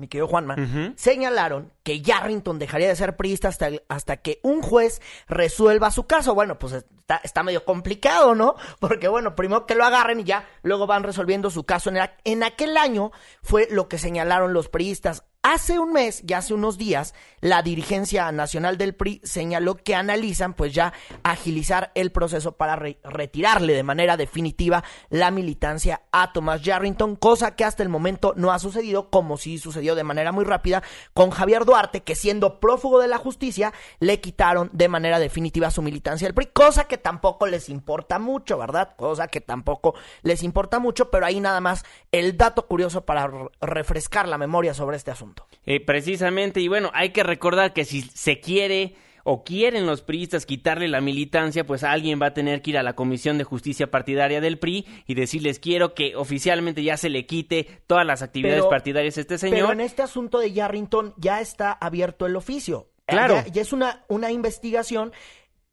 mi 0.03 0.09
querido 0.09 0.27
Juanma, 0.27 0.57
señalaron 0.97 1.73
que 1.85 2.03
Yarrington 2.03 2.59
dejaría 2.59 2.89
de 2.89 2.97
ser 2.97 3.17
priista 3.17 3.47
hasta, 3.47 3.71
hasta 3.89 4.17
que 4.17 4.41
un 4.43 4.61
juez 4.61 5.01
resuelva 5.29 5.93
su 5.93 6.09
caso. 6.09 6.35
Bueno, 6.35 6.59
pues 6.59 6.73
está, 6.73 7.21
está, 7.23 7.45
medio 7.45 7.65
complicado, 7.65 8.35
¿no? 8.35 8.57
Porque 8.81 9.07
bueno, 9.07 9.37
primero 9.37 9.65
que 9.65 9.77
lo 9.77 9.85
agarren 9.85 10.19
y 10.19 10.25
ya 10.25 10.49
luego 10.63 10.89
van 10.89 11.05
resolviendo 11.05 11.51
su 11.51 11.63
caso. 11.63 11.91
En, 11.91 11.99
en 12.25 12.43
aquel 12.43 12.77
año 12.77 13.13
fue 13.43 13.69
lo 13.71 13.89
que 13.89 13.97
señalaron 13.97 14.53
los 14.53 14.69
priistas. 14.69 15.23
Hace 15.45 15.81
un 15.81 15.93
mes, 15.93 16.23
ya 16.25 16.39
hace 16.39 16.55
unos 16.55 16.79
días, 16.79 17.15
la 17.41 17.63
dirigencia 17.63 18.31
nacional 18.31 18.79
del 18.79 18.95
PRI 18.95 19.21
señaló 19.25 19.75
que 19.75 19.97
analizan 19.97 20.55
pues 20.55 20.73
ya 20.73 20.93
agilizar 21.25 21.91
el 21.97 22.13
proceso 22.13 22.53
para 22.53 22.77
retirarle 22.77 23.73
de 23.73 23.83
manera 23.83 24.17
definitiva 24.17 24.85
la 25.11 25.33
militancia 25.33 26.03
a 26.13 26.33
Tomás 26.33 26.63
Yarrington, 26.63 27.17
cosa 27.17 27.57
que 27.57 27.65
hasta 27.65 27.83
el 27.83 27.89
momento 27.89 28.35
no 28.37 28.53
ha 28.53 28.61
sucedido, 28.61 29.11
como 29.11 29.37
sí 29.37 29.59
sucedió 29.59 29.97
de 29.97 30.05
manera 30.05 30.31
muy 30.31 30.45
rápida 30.45 30.85
con 31.13 31.31
Javier 31.31 31.65
Duarte, 31.65 32.05
que 32.05 32.15
siendo 32.15 32.61
prófugo 32.61 33.01
de 33.01 33.09
la 33.09 33.19
justicia, 33.19 33.73
le 33.99 34.21
quitaron 34.21 34.71
de 34.73 34.87
manera 34.87 35.19
definitiva 35.19 35.73
su 35.73 35.83
militancia 35.83 36.29
al 36.29 36.35
PRI, 36.35 36.51
cosa 36.53 36.85
que 36.85 36.99
tampoco 36.99 37.49
les 37.49 37.69
importa 37.69 38.21
mucho, 38.21 38.59
¿verdad? 38.59 38.95
Cosa 38.95 39.27
que 39.27 39.41
tampoco 39.41 39.97
les 40.23 40.45
importa 40.45 40.79
mucho, 40.79 41.11
pero 41.11 41.27
ahí 41.27 41.41
nada 41.41 41.61
más 41.61 41.85
el 42.13 42.37
dato 42.37 42.69
curioso 42.69 43.05
para 43.05 43.29
refrescar 43.61 44.29
la 44.29 44.39
memoria 44.39 44.73
sobre 44.73 44.97
este 44.97 45.11
asunto. 45.11 45.32
Eh, 45.65 45.81
precisamente, 45.81 46.61
y 46.61 46.69
bueno, 46.69 46.91
hay 46.95 47.11
que 47.11 47.23
recordar 47.23 47.73
que 47.73 47.85
si 47.85 48.03
se 48.03 48.41
quiere 48.41 48.97
o 49.25 49.45
quieren 49.45 49.87
los 49.87 50.03
priistas 50.03 50.47
quitarle 50.47 50.89
la 50.89 51.01
militancia, 51.01 51.65
pues 51.65 51.85
alguien 51.85 52.21
va 52.21 52.27
a 52.27 52.35
tener 52.35 52.63
que 52.63 52.71
ir 52.71 52.79
a 52.79 52.83
la 52.83 52.95
Comisión 52.95 53.39
de 53.39 53.45
Justicia 53.45 53.91
Partidaria 53.91 54.41
del 54.41 54.59
PRI 54.59 54.87
y 55.07 55.15
decirles 55.15 55.59
quiero 55.61 55.95
que 55.95 56.17
oficialmente 56.17 56.83
ya 56.83 56.97
se 56.97 57.09
le 57.09 57.27
quite 57.27 57.83
todas 57.87 58.05
las 58.05 58.23
actividades 58.23 58.65
partidarias 58.65 59.17
a 59.19 59.21
este 59.21 59.39
señor. 59.39 59.59
Pero 59.59 59.73
en 59.73 59.81
este 59.81 60.03
asunto 60.03 60.39
de 60.39 60.53
Yarrington 60.53 61.15
ya 61.17 61.41
está 61.41 61.73
abierto 61.73 62.27
el 62.27 62.37
oficio. 62.37 62.89
Claro. 63.07 63.43
Ya, 63.53 63.63
es 63.63 63.73
una, 63.73 64.05
una 64.09 64.31
investigación. 64.33 65.13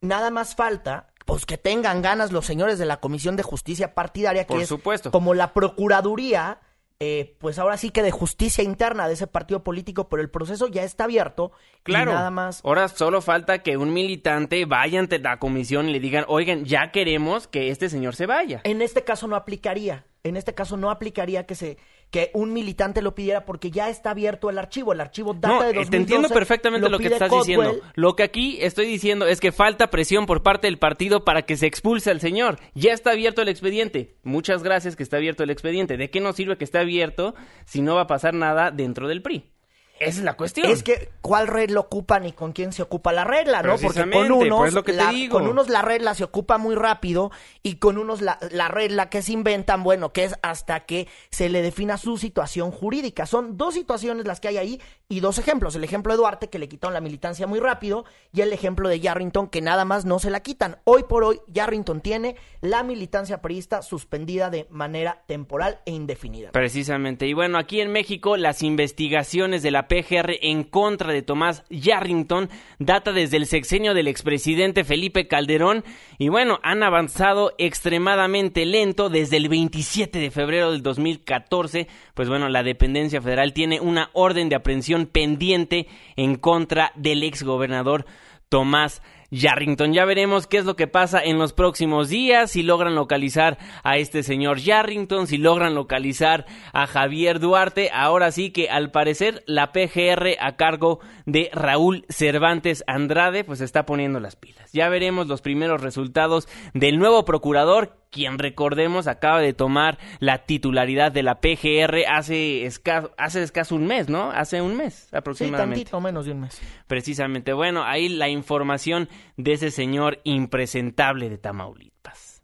Nada 0.01 0.29
más 0.29 0.55
falta 0.55 1.07
pues 1.25 1.45
que 1.45 1.57
tengan 1.57 2.01
ganas 2.01 2.31
los 2.31 2.45
señores 2.45 2.79
de 2.79 2.85
la 2.85 2.99
Comisión 2.99 3.35
de 3.35 3.43
Justicia 3.43 3.93
Partidaria, 3.93 4.45
que 4.45 4.53
Por 4.53 4.61
es 4.61 4.67
supuesto. 4.67 5.11
como 5.11 5.35
la 5.35 5.53
Procuraduría 5.53 6.59
eh, 7.01 7.35
pues 7.39 7.57
ahora 7.59 7.77
sí 7.77 7.91
que 7.91 8.03
de 8.03 8.11
justicia 8.11 8.61
interna 8.61 9.07
de 9.07 9.13
ese 9.13 9.25
partido 9.25 9.63
político, 9.63 10.09
pero 10.09 10.21
el 10.21 10.29
proceso 10.29 10.67
ya 10.67 10.83
está 10.83 11.05
abierto. 11.05 11.53
Claro. 11.83 12.11
Y 12.11 12.13
nada 12.13 12.29
más. 12.29 12.61
Ahora 12.65 12.89
solo 12.89 13.21
falta 13.21 13.63
que 13.63 13.77
un 13.77 13.93
militante 13.93 14.65
vaya 14.65 14.99
ante 14.99 15.17
la 15.17 15.39
comisión 15.39 15.87
y 15.87 15.93
le 15.93 16.01
digan, 16.01 16.25
oigan, 16.27 16.65
ya 16.65 16.91
queremos 16.91 17.47
que 17.47 17.69
este 17.69 17.87
señor 17.87 18.15
se 18.15 18.25
vaya. 18.25 18.59
En 18.65 18.81
este 18.81 19.05
caso 19.05 19.27
no 19.27 19.37
aplicaría. 19.37 20.05
En 20.23 20.35
este 20.35 20.53
caso 20.53 20.75
no 20.75 20.91
aplicaría 20.91 21.45
que 21.45 21.55
se 21.55 21.77
que 22.11 22.31
un 22.33 22.53
militante 22.53 23.01
lo 23.01 23.13
pidiera 23.13 23.45
porque 23.45 23.71
ya 23.71 23.89
está 23.89 24.11
abierto 24.11 24.49
el 24.49 24.57
archivo. 24.57 24.93
El 24.93 25.01
archivo 25.01 25.33
data 25.33 25.65
de 25.67 25.73
2012. 25.73 25.91
Te 25.91 25.97
entiendo 25.97 26.29
perfectamente 26.29 26.89
lo, 26.89 26.97
que 26.97 27.07
estás 27.07 27.31
diciendo. 27.31 27.79
Lo 27.95 28.15
que 28.15 28.23
aquí 28.23 28.57
estoy 28.61 28.87
diciendo 28.87 29.27
es 29.27 29.39
que 29.39 29.51
falta 29.51 29.89
presión 29.89 30.25
por 30.25 30.41
parte 30.41 30.67
del 30.67 30.79
partido 30.79 31.23
para 31.23 31.43
que 31.43 31.55
se 31.55 31.67
expulse 31.67 32.09
al 32.09 32.19
señor. 32.19 32.59
Ya 32.73 32.93
está 32.93 33.11
abierto 33.11 33.41
el 33.41 33.49
expediente. 33.49 34.15
Muchas 34.23 34.63
gracias 34.63 34.95
que 34.95 35.03
está 35.03 35.17
abierto 35.17 35.43
el 35.43 35.51
expediente. 35.51 35.97
¿De 35.97 36.09
qué 36.09 36.19
nos 36.19 36.35
sirve 36.35 36.57
que 36.57 36.63
esté 36.63 36.79
abierto 36.79 37.35
si 37.65 37.81
no 37.81 37.95
va 37.95 38.01
a 38.01 38.07
pasar 38.07 38.33
nada 38.33 38.71
dentro 38.71 39.07
del 39.07 39.21
PRI? 39.21 39.51
Esa 39.99 40.19
es 40.19 40.23
la 40.23 40.35
cuestión. 40.35 40.69
Es 40.69 40.83
que 40.83 41.09
cuál 41.21 41.47
regla 41.47 41.81
ocupan 41.81 42.25
y 42.25 42.31
con 42.31 42.51
quién 42.51 42.71
se 42.71 42.81
ocupa 42.81 43.11
la 43.11 43.23
regla, 43.23 43.61
¿no? 43.61 43.77
Porque 43.77 44.09
con 44.09 44.31
unos, 44.31 44.73
lo 44.73 44.83
que 44.83 44.93
la, 44.93 45.11
con 45.29 45.47
unos 45.47 45.69
la 45.69 45.81
regla 45.81 46.13
se 46.13 46.23
ocupa 46.23 46.57
muy 46.57 46.75
rápido 46.75 47.31
y 47.63 47.75
con 47.75 47.97
unos 47.97 48.21
la, 48.21 48.39
la, 48.51 48.67
regla 48.67 49.09
que 49.09 49.21
se 49.21 49.33
inventan, 49.33 49.83
bueno, 49.83 50.13
que 50.13 50.25
es 50.25 50.35
hasta 50.41 50.81
que 50.81 51.07
se 51.31 51.49
le 51.49 51.61
defina 51.61 51.97
su 51.97 52.17
situación 52.17 52.71
jurídica. 52.71 53.25
Son 53.25 53.57
dos 53.57 53.73
situaciones 53.73 54.25
las 54.25 54.39
que 54.39 54.47
hay 54.47 54.57
ahí 54.57 54.81
y 55.07 55.19
dos 55.19 55.37
ejemplos. 55.39 55.75
El 55.75 55.83
ejemplo 55.83 56.13
de 56.13 56.17
Duarte, 56.17 56.49
que 56.49 56.59
le 56.59 56.69
quitaron 56.69 56.93
la 56.93 57.01
militancia 57.01 57.47
muy 57.47 57.59
rápido, 57.59 58.05
y 58.31 58.41
el 58.41 58.53
ejemplo 58.53 58.89
de 58.89 58.99
Yarrington, 58.99 59.49
que 59.49 59.61
nada 59.61 59.83
más 59.83 60.05
no 60.05 60.19
se 60.19 60.29
la 60.29 60.41
quitan. 60.41 60.77
Hoy 60.83 61.03
por 61.03 61.23
hoy, 61.23 61.41
Yarrington 61.47 62.01
tiene 62.01 62.35
la 62.61 62.83
militancia 62.83 63.41
priista 63.41 63.81
suspendida 63.81 64.49
de 64.49 64.67
manera 64.69 65.23
temporal 65.27 65.79
e 65.85 65.91
indefinida. 65.91 66.51
Precisamente. 66.51 67.27
Y 67.27 67.33
bueno, 67.33 67.57
aquí 67.57 67.81
en 67.81 67.91
México, 67.91 68.37
las 68.37 68.61
investigaciones 68.63 69.63
de 69.63 69.71
la 69.71 69.87
PGR 69.89 70.37
en 70.41 70.63
contra 70.63 71.11
de 71.11 71.21
Tomás 71.21 71.65
Yarrington 71.69 72.49
data 72.77 73.11
desde 73.11 73.35
el 73.35 73.45
sexenio 73.45 73.93
del 73.93 74.07
expresidente 74.07 74.85
Felipe 74.85 75.27
Calderón 75.27 75.83
y 76.17 76.29
bueno, 76.29 76.59
han 76.63 76.83
avanzado 76.83 77.53
extremadamente 77.57 78.65
lento 78.65 79.09
desde 79.09 79.35
el 79.35 79.49
27 79.49 80.19
de 80.19 80.31
febrero 80.31 80.71
del 80.71 80.83
2014, 80.83 81.87
pues 82.13 82.29
bueno, 82.29 82.47
la 82.47 82.63
dependencia 82.63 83.21
federal 83.21 83.51
tiene 83.51 83.81
una 83.81 84.09
orden 84.13 84.47
de 84.47 84.55
aprehensión 84.55 85.07
pendiente 85.07 85.87
en 86.15 86.35
contra 86.35 86.93
del 86.95 87.23
exgobernador 87.23 88.05
Tomás 88.47 89.01
Yarrington. 89.01 89.18
Ya 89.31 90.05
veremos 90.05 90.47
qué 90.47 90.57
es 90.57 90.65
lo 90.65 90.75
que 90.75 90.87
pasa 90.87 91.23
en 91.23 91.37
los 91.37 91.53
próximos 91.53 92.09
días, 92.09 92.51
si 92.51 92.63
logran 92.63 92.95
localizar 92.95 93.59
a 93.83 93.97
este 93.97 94.23
señor 94.23 94.57
Yarrington, 94.57 95.27
si 95.27 95.37
logran 95.37 95.75
localizar 95.75 96.47
a 96.73 96.87
Javier 96.87 97.39
Duarte. 97.39 97.91
Ahora 97.93 98.31
sí 98.31 98.49
que 98.49 98.69
al 98.69 98.89
parecer 98.89 99.43
la 99.45 99.71
PGR 99.71 100.35
a 100.39 100.55
cargo 100.55 100.99
de 101.25 101.51
Raúl 101.53 102.05
Cervantes 102.09 102.83
Andrade 102.87 103.43
pues 103.43 103.61
está 103.61 103.85
poniendo 103.85 104.19
las 104.19 104.35
pilas. 104.35 104.71
Ya 104.71 104.89
veremos 104.89 105.27
los 105.27 105.41
primeros 105.41 105.81
resultados 105.81 106.47
del 106.73 106.97
nuevo 106.97 107.23
procurador 107.23 107.98
quien 108.09 108.39
recordemos 108.39 109.07
acaba 109.07 109.39
de 109.39 109.53
tomar 109.53 109.97
la 110.19 110.45
titularidad 110.45 111.11
de 111.11 111.23
la 111.23 111.39
PGR 111.41 112.05
hace 112.07 112.65
escaso, 112.65 113.11
hace 113.17 113.43
escaso 113.43 113.75
un 113.75 113.87
mes, 113.87 114.09
¿no? 114.09 114.31
Hace 114.31 114.61
un 114.61 114.75
mes 114.75 115.13
aproximadamente. 115.13 115.77
Sí, 115.77 115.83
tantito 115.83 116.01
menos 116.01 116.25
de 116.25 116.31
un 116.31 116.41
mes. 116.41 116.61
Precisamente. 116.87 117.53
Bueno, 117.53 117.83
ahí 117.83 118.09
la 118.09 118.29
información 118.29 119.09
de 119.37 119.53
ese 119.53 119.71
señor 119.71 120.19
impresentable 120.23 121.29
de 121.29 121.37
Tamaulipas. 121.37 122.43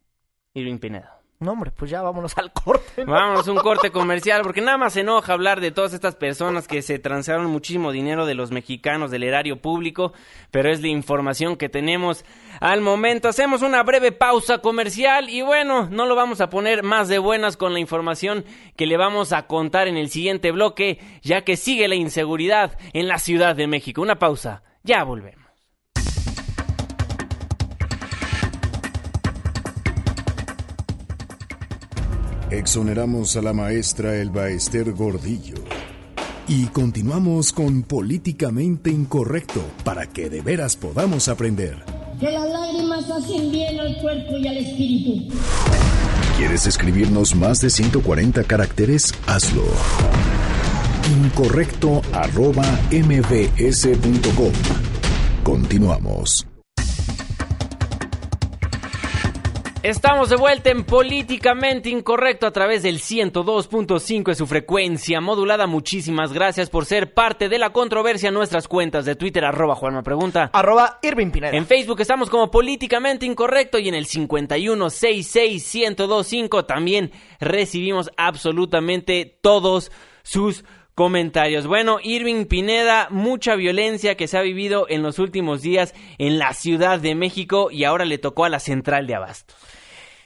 Irving 0.54 0.78
Pineda. 0.78 1.22
No, 1.38 1.52
hombre, 1.52 1.72
pues 1.76 1.92
ya 1.92 2.02
vámonos 2.02 2.38
al 2.38 2.54
corte. 2.54 3.04
Vámonos 3.04 3.48
un 3.50 3.58
corte 3.58 3.92
comercial, 3.92 4.42
porque 4.42 4.62
nada 4.62 4.78
más 4.78 4.94
se 4.94 5.02
enoja 5.02 5.34
hablar 5.34 5.60
de 5.60 5.72
todas 5.72 5.94
estas 5.94 6.16
personas 6.16 6.66
que 6.66 6.82
se 6.82 6.98
transaron 6.98 7.48
muchísimo 7.48 7.92
dinero 7.92 8.26
de 8.26 8.36
los 8.36 8.52
mexicanos 8.52 9.12
del 9.12 9.24
erario 9.24 9.62
público, 9.62 10.14
pero 10.50 10.72
es 10.72 10.82
la 10.82 10.88
información 10.88 11.58
que 11.58 11.68
tenemos 11.68 12.24
al 12.62 12.80
momento. 12.80 13.28
Hacemos 13.28 13.64
una 13.64 13.84
breve 13.84 14.14
pausa 14.14 14.60
comercial 14.60 15.30
y 15.30 15.42
bueno, 15.42 15.90
no 15.90 16.06
lo 16.06 16.16
vamos 16.16 16.40
a 16.40 16.50
poner 16.50 16.84
más 16.84 17.10
de 17.10 17.20
buenas 17.20 17.58
con 17.58 17.74
la 17.74 17.80
información 17.80 18.46
que 18.78 18.88
le 18.88 18.96
vamos 18.96 19.34
a 19.34 19.46
contar 19.46 19.90
en 19.90 19.98
el 19.98 20.10
siguiente 20.10 20.52
bloque, 20.52 21.00
ya 21.22 21.42
que 21.42 21.58
sigue 21.58 21.90
la 21.90 21.96
inseguridad 21.96 22.78
en 22.94 23.10
la 23.10 23.20
Ciudad 23.20 23.58
de 23.58 23.68
México. 23.68 24.02
Una 24.02 24.20
pausa, 24.20 24.64
ya 24.84 25.04
volvemos. 25.04 25.45
Exoneramos 32.52 33.36
a 33.38 33.42
la 33.42 33.54
maestra 33.54 34.16
Elba 34.18 34.50
Ester 34.50 34.92
Gordillo. 34.94 35.56
Y 36.48 36.66
continuamos 36.68 37.52
con 37.52 37.82
Políticamente 37.82 38.92
Incorrecto 38.92 39.64
para 39.84 40.06
que 40.06 40.30
de 40.30 40.42
veras 40.42 40.76
podamos 40.76 41.28
aprender. 41.28 41.84
Que 42.20 42.32
las 42.32 42.48
lágrimas 42.48 43.10
hacen 43.10 43.52
bien 43.52 43.80
al 43.80 44.00
cuerpo 44.00 44.38
y 44.38 44.48
al 44.48 44.58
espíritu. 44.58 45.36
¿Quieres 46.38 46.68
escribirnos 46.68 47.36
más 47.36 47.62
de 47.62 47.72
140 47.72 48.44
caracteres? 48.44 49.12
Hazlo. 49.26 49.64
Incorrecto 51.24 52.04
arroba 52.14 52.66
mbs.com. 52.92 54.52
Continuamos. 55.44 56.46
Estamos 59.86 60.30
de 60.30 60.36
vuelta 60.36 60.70
en 60.72 60.84
Políticamente 60.84 61.92
Incorrecto 61.92 62.48
a 62.48 62.52
través 62.52 62.82
del 62.82 62.98
102.5 62.98 64.24
de 64.24 64.34
su 64.34 64.48
frecuencia 64.48 65.22
modulada. 65.22 65.68
Muchísimas 65.68 66.34
gracias 66.34 66.72
por 66.72 66.86
ser 66.86 67.14
parte 67.14 67.50
de 67.50 67.60
la 67.60 67.70
controversia 67.70 68.30
en 68.30 68.34
nuestras 68.34 68.68
cuentas 68.68 69.06
de 69.06 69.16
Twitter, 69.16 69.46
arroba 69.46 69.76
Juanma 69.76 70.02
Pregunta. 70.02 70.50
Arroba 70.54 70.98
Irving 71.04 71.30
Pineda. 71.30 71.56
En 71.56 71.68
Facebook 71.68 72.02
estamos 72.02 72.32
como 72.32 72.50
Políticamente 72.50 73.28
Incorrecto 73.28 73.78
y 73.78 73.88
en 73.88 73.94
el 73.94 74.08
5166125 74.08 76.66
también 76.66 77.12
recibimos 77.40 78.10
absolutamente 78.18 79.38
todos 79.40 79.92
sus 80.24 80.66
comentarios. 80.96 81.68
Bueno, 81.68 82.00
Irving 82.02 82.46
Pineda, 82.46 83.08
mucha 83.12 83.56
violencia 83.56 84.16
que 84.16 84.28
se 84.28 84.40
ha 84.40 84.42
vivido 84.42 84.88
en 84.90 85.04
los 85.04 85.20
últimos 85.20 85.62
días 85.62 85.94
en 86.18 86.40
la 86.40 86.54
Ciudad 86.54 87.00
de 87.00 87.14
México 87.14 87.70
y 87.70 87.84
ahora 87.84 88.06
le 88.06 88.18
tocó 88.18 88.46
a 88.46 88.50
la 88.50 88.60
central 88.60 89.06
de 89.06 89.14
Abastos. 89.14 89.75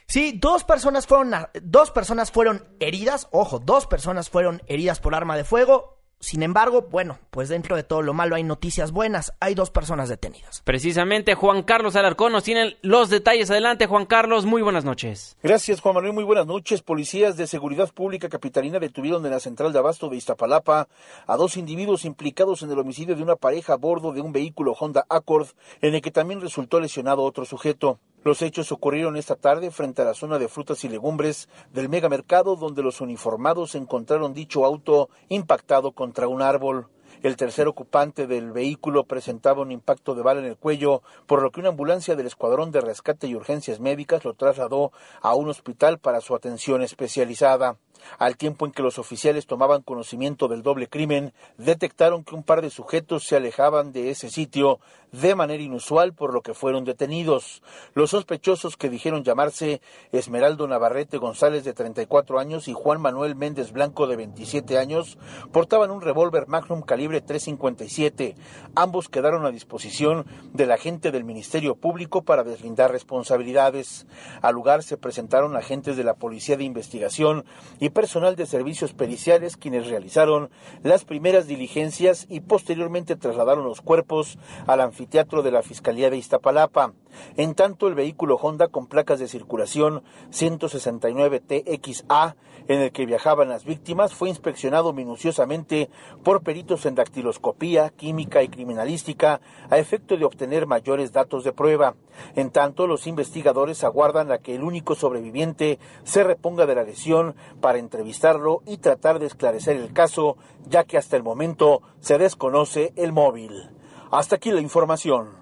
Sí, 0.09 0.31
dos 0.35 0.63
personas 0.63 1.05
fueron 1.05 1.31
dos 1.61 1.91
personas 1.91 2.31
fueron 2.31 2.63
heridas, 2.79 3.27
ojo, 3.29 3.59
dos 3.59 3.85
personas 3.85 4.27
fueron 4.27 4.63
heridas 4.65 4.99
por 4.99 5.13
arma 5.13 5.37
de 5.37 5.43
fuego. 5.43 5.99
Sin 6.19 6.41
embargo, 6.41 6.87
bueno, 6.89 7.19
pues 7.29 7.47
dentro 7.47 7.75
de 7.75 7.83
todo 7.83 8.01
lo 8.01 8.15
malo 8.15 8.35
hay 8.35 8.41
noticias 8.41 8.91
buenas. 8.91 9.33
Hay 9.39 9.53
dos 9.53 9.69
personas 9.69 10.09
detenidas. 10.09 10.63
Precisamente 10.65 11.35
Juan 11.35 11.61
Carlos 11.61 11.95
Alarcón 11.95 12.33
nos 12.33 12.43
tiene 12.43 12.77
los 12.81 13.09
detalles. 13.09 13.51
Adelante, 13.51 13.85
Juan 13.85 14.07
Carlos, 14.07 14.45
muy 14.45 14.63
buenas 14.63 14.83
noches. 14.83 15.37
Gracias, 15.43 15.79
Juan 15.79 15.93
Manuel, 15.93 16.13
muy 16.13 16.23
buenas 16.23 16.47
noches. 16.47 16.81
Policías 16.81 17.37
de 17.37 17.45
Seguridad 17.45 17.93
Pública 17.93 18.29
Capitalina 18.29 18.79
detuvieron 18.79 19.23
en 19.25 19.31
la 19.31 19.39
central 19.39 19.71
de 19.71 19.79
Abasto 19.79 20.09
de 20.09 20.17
Iztapalapa 20.17 20.89
a 21.27 21.37
dos 21.37 21.55
individuos 21.55 22.03
implicados 22.03 22.63
en 22.63 22.71
el 22.71 22.79
homicidio 22.79 23.15
de 23.15 23.21
una 23.21 23.35
pareja 23.35 23.73
a 23.73 23.77
bordo 23.77 24.11
de 24.11 24.21
un 24.21 24.33
vehículo 24.33 24.73
Honda 24.73 25.05
Accord, 25.07 25.49
en 25.81 25.93
el 25.93 26.01
que 26.01 26.11
también 26.11 26.41
resultó 26.41 26.79
lesionado 26.79 27.21
otro 27.21 27.45
sujeto. 27.45 27.99
Los 28.23 28.41
hechos 28.41 28.71
ocurrieron 28.73 29.15
esta 29.15 29.35
tarde 29.35 29.71
frente 29.71 30.01
a 30.01 30.05
la 30.05 30.13
zona 30.13 30.39
de 30.39 30.49
frutas 30.49 30.83
y 30.83 30.89
legumbres 30.89 31.47
del 31.71 31.87
megamercado 31.87 32.57
donde 32.57 32.83
los 32.83 32.99
uniformados 32.99 33.75
encontraron 33.75 34.33
dicho 34.33 34.65
auto 34.65 35.09
impactado 35.29 35.93
contra 35.93 36.27
un 36.27 36.41
árbol. 36.41 36.87
El 37.21 37.35
tercer 37.35 37.67
ocupante 37.67 38.27
del 38.27 38.53
vehículo 38.53 39.03
presentaba 39.03 39.61
un 39.61 39.73
impacto 39.73 40.15
de 40.15 40.21
bala 40.21 40.39
en 40.39 40.45
el 40.45 40.55
cuello, 40.55 41.01
por 41.27 41.41
lo 41.41 41.51
que 41.51 41.59
una 41.59 41.67
ambulancia 41.67 42.15
del 42.15 42.27
Escuadrón 42.27 42.71
de 42.71 42.79
Rescate 42.79 43.27
y 43.27 43.35
Urgencias 43.35 43.81
Médicas 43.81 44.23
lo 44.23 44.35
trasladó 44.35 44.93
a 45.21 45.35
un 45.35 45.49
hospital 45.49 45.99
para 45.99 46.21
su 46.21 46.33
atención 46.33 46.81
especializada. 46.81 47.75
Al 48.17 48.37
tiempo 48.37 48.65
en 48.65 48.71
que 48.71 48.81
los 48.81 48.97
oficiales 48.97 49.45
tomaban 49.45 49.81
conocimiento 49.81 50.47
del 50.47 50.63
doble 50.63 50.87
crimen, 50.87 51.33
detectaron 51.57 52.23
que 52.23 52.35
un 52.35 52.43
par 52.43 52.61
de 52.61 52.69
sujetos 52.69 53.25
se 53.25 53.35
alejaban 53.35 53.91
de 53.91 54.09
ese 54.09 54.29
sitio 54.29 54.79
de 55.11 55.35
manera 55.35 55.63
inusual, 55.63 56.13
por 56.13 56.33
lo 56.33 56.41
que 56.41 56.53
fueron 56.53 56.85
detenidos. 56.85 57.61
Los 57.95 58.11
sospechosos 58.11 58.77
que 58.77 58.89
dijeron 58.89 59.23
llamarse 59.23 59.81
Esmeraldo 60.11 60.67
Navarrete 60.67 61.17
González 61.17 61.63
de 61.63 61.73
34 61.73 62.39
años 62.39 62.67
y 62.67 62.73
Juan 62.73 63.01
Manuel 63.01 63.35
Méndez 63.35 63.71
Blanco 63.71 64.07
de 64.07 64.15
27 64.15 64.77
años 64.77 65.17
portaban 65.51 65.91
un 65.91 66.01
revólver 66.01 66.47
Magnum 66.47 66.81
calibre 66.81 67.08
calibre 67.09 67.21
357. 67.21 68.35
Ambos 68.75 69.09
quedaron 69.09 69.43
a 69.43 69.51
disposición 69.51 70.27
del 70.53 70.71
agente 70.71 71.11
del 71.11 71.23
Ministerio 71.23 71.75
Público 71.75 72.21
para 72.21 72.43
deslindar 72.43 72.91
responsabilidades. 72.91 74.05
Al 74.43 74.53
lugar 74.53 74.83
se 74.83 74.95
presentaron 74.95 75.55
agentes 75.55 75.97
de 75.97 76.03
la 76.03 76.13
Policía 76.13 76.55
de 76.55 76.65
Investigación 76.65 77.45
y 77.79 77.89
personal 77.89 78.35
de 78.35 78.45
servicios 78.45 78.93
periciales 78.93 79.57
quienes 79.57 79.87
realizaron 79.87 80.51
las 80.83 81.03
primeras 81.03 81.47
diligencias 81.47 82.27
y 82.29 82.41
posteriormente 82.41 83.15
trasladaron 83.15 83.65
los 83.65 83.81
cuerpos 83.81 84.37
al 84.67 84.81
anfiteatro 84.81 85.41
de 85.41 85.51
la 85.51 85.63
Fiscalía 85.63 86.11
de 86.11 86.17
Iztapalapa. 86.17 86.93
En 87.37 87.55
tanto, 87.55 87.87
el 87.87 87.95
vehículo 87.95 88.35
Honda 88.35 88.67
con 88.67 88.85
placas 88.85 89.17
de 89.19 89.27
circulación 89.27 90.03
169 90.29 91.39
TXA 91.39 92.35
en 92.67 92.81
el 92.81 92.91
que 92.91 93.07
viajaban 93.07 93.49
las 93.49 93.65
víctimas 93.65 94.13
fue 94.13 94.29
inspeccionado 94.29 94.93
minuciosamente 94.93 95.89
por 96.23 96.43
peritos 96.43 96.85
en 96.85 96.95
dactiloscopía, 96.99 97.89
química 97.89 98.43
y 98.43 98.49
criminalística 98.49 99.39
a 99.69 99.77
efecto 99.77 100.17
de 100.17 100.25
obtener 100.25 100.67
mayores 100.67 101.13
datos 101.13 101.45
de 101.45 101.53
prueba. 101.53 101.95
En 102.35 102.51
tanto, 102.51 102.87
los 102.87 103.07
investigadores 103.07 103.85
aguardan 103.85 104.31
a 104.31 104.39
que 104.39 104.55
el 104.55 104.63
único 104.63 104.95
sobreviviente 104.95 105.79
se 106.03 106.23
reponga 106.23 106.65
de 106.65 106.75
la 106.75 106.83
lesión 106.83 107.35
para 107.61 107.79
entrevistarlo 107.79 108.61
y 108.67 108.77
tratar 108.77 109.19
de 109.19 109.27
esclarecer 109.27 109.77
el 109.77 109.93
caso, 109.93 110.35
ya 110.67 110.83
que 110.83 110.97
hasta 110.97 111.15
el 111.15 111.23
momento 111.23 111.81
se 112.01 112.17
desconoce 112.17 112.91
el 112.97 113.13
móvil. 113.13 113.69
Hasta 114.11 114.35
aquí 114.35 114.51
la 114.51 114.59
información. 114.59 115.39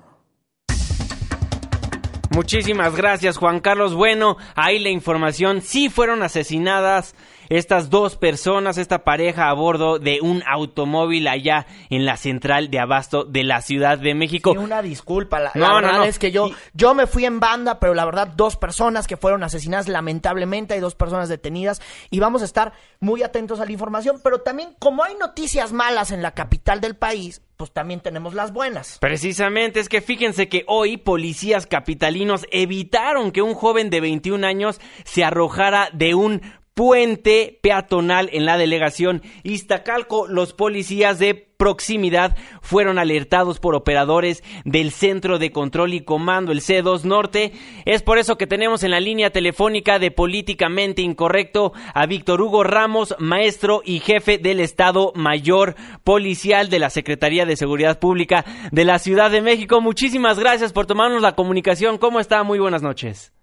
Muchísimas 2.38 2.96
gracias 2.96 3.38
Juan 3.38 3.62
Carlos. 3.62 3.96
Bueno, 3.96 4.38
ahí 4.54 4.78
la 4.78 4.90
información. 4.90 5.62
Sí 5.62 5.90
fueron 5.90 6.22
asesinadas 6.22 7.16
estas 7.50 7.90
dos 7.90 8.16
personas, 8.16 8.78
esta 8.78 9.04
pareja 9.04 9.50
a 9.50 9.54
bordo 9.54 10.00
de 10.00 10.20
un 10.22 10.44
automóvil 10.46 11.28
allá 11.28 11.66
en 11.90 12.06
la 12.06 12.18
central 12.18 12.70
de 12.70 12.80
abasto 12.80 13.24
de 13.24 13.44
la 13.44 13.62
Ciudad 13.62 13.98
de 13.98 14.14
México. 14.14 14.52
Sí, 14.52 14.58
una 14.58 14.82
disculpa, 14.82 15.40
la, 15.40 15.52
no, 15.56 15.76
verdad 15.76 16.08
es 16.08 16.20
que 16.20 16.32
yo, 16.32 16.50
yo 16.74 16.94
me 16.94 17.08
fui 17.08 17.26
en 17.26 17.40
banda, 17.40 17.80
pero 17.80 17.94
la 17.94 18.06
verdad 18.06 18.28
dos 18.28 18.58
personas 18.58 19.08
que 19.08 19.18
fueron 19.18 19.44
asesinadas 19.44 19.88
lamentablemente, 19.88 20.74
hay 20.74 20.80
dos 20.80 20.96
personas 20.96 21.30
detenidas 21.30 21.82
y 22.10 22.20
vamos 22.20 22.42
a 22.42 22.46
estar 22.46 22.74
muy 23.00 23.24
atentos 23.24 23.60
a 23.60 23.66
la 23.66 23.72
información, 23.72 24.20
pero 24.24 24.42
también 24.42 24.76
como 24.80 25.04
hay 25.04 25.16
noticias 25.16 25.74
malas 25.74 26.12
en 26.12 26.22
la 26.22 26.32
capital 26.32 26.82
del 26.82 26.96
país, 26.96 27.42
pues 27.58 27.72
también 27.72 28.00
tenemos 28.00 28.34
las 28.34 28.54
buenas. 28.54 29.00
Precisamente, 29.00 29.80
es 29.80 29.90
que 29.90 30.02
fíjense 30.02 30.48
que 30.48 30.64
hoy 30.68 30.98
policías 30.98 31.66
capitalinos 31.66 32.46
evitaron 32.52 33.32
que 33.32 33.42
un 33.42 33.56
joven 33.56 33.90
de 33.90 34.00
21 34.00 34.46
años 34.46 34.80
se 35.06 35.24
arrojara 35.24 35.90
de 35.92 36.14
un 36.14 36.42
puente 36.78 37.58
peatonal 37.64 38.30
en 38.32 38.46
la 38.46 38.56
delegación 38.56 39.24
Iztacalco. 39.42 40.28
Los 40.28 40.54
policías 40.54 41.18
de 41.18 41.34
proximidad 41.34 42.38
fueron 42.62 43.00
alertados 43.00 43.60
por 43.60 43.74
operadores 43.74 44.44
del 44.64 44.92
Centro 44.92 45.40
de 45.40 45.52
Control 45.52 45.96
y 45.96 46.02
Comando, 46.02 46.52
el 46.52 46.62
C2 46.62 47.04
Norte. 47.04 47.52
Es 47.86 48.04
por 48.04 48.20
eso 48.20 48.38
que 48.38 48.46
tenemos 48.46 48.84
en 48.84 48.92
la 48.92 49.00
línea 49.00 49.32
telefónica 49.32 49.98
de 49.98 50.12
Políticamente 50.12 51.02
Incorrecto 51.02 51.74
a 51.96 52.06
Víctor 52.06 52.44
Hugo 52.44 52.64
Ramos, 52.64 53.16
maestro 53.18 53.82
y 53.84 54.00
jefe 54.00 54.38
del 54.38 54.60
Estado 54.60 55.14
Mayor 55.16 55.74
Policial 56.04 56.70
de 56.70 56.78
la 56.78 56.92
Secretaría 56.92 57.48
de 57.48 57.58
Seguridad 57.58 57.98
Pública 58.00 58.46
de 58.72 58.86
la 58.86 59.00
Ciudad 59.00 59.32
de 59.32 59.42
México. 59.42 59.82
Muchísimas 59.82 60.38
gracias 60.38 60.74
por 60.74 60.86
tomarnos 60.86 61.24
la 61.24 61.34
comunicación. 61.34 61.98
¿Cómo 61.98 62.20
está? 62.20 62.44
Muy 62.44 62.60
buenas 62.60 62.84
noches. 62.84 63.34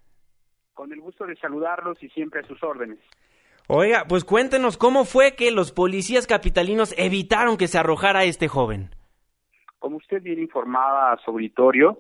Con 0.73 0.93
el 0.93 1.01
gusto 1.01 1.27
de 1.27 1.35
saludarlos 1.35 2.01
y 2.01 2.09
siempre 2.11 2.41
a 2.41 2.47
sus 2.47 2.63
órdenes. 2.63 2.99
Oiga, 3.67 4.05
pues 4.07 4.25
cuéntenos 4.25 4.77
cómo 4.77 5.07
fue 5.07 5.37
que 5.37 5.51
los 5.51 5.73
policías 5.73 6.27
capitalinos 6.27 6.95
evitaron 6.99 7.57
que 7.57 7.67
se 7.67 7.79
arrojara 7.79 8.25
este 8.25 8.47
joven. 8.47 8.91
Como 9.79 9.97
usted 9.97 10.23
bien 10.23 10.39
informaba 10.39 11.19
su 11.25 11.31
auditorio, 11.31 11.99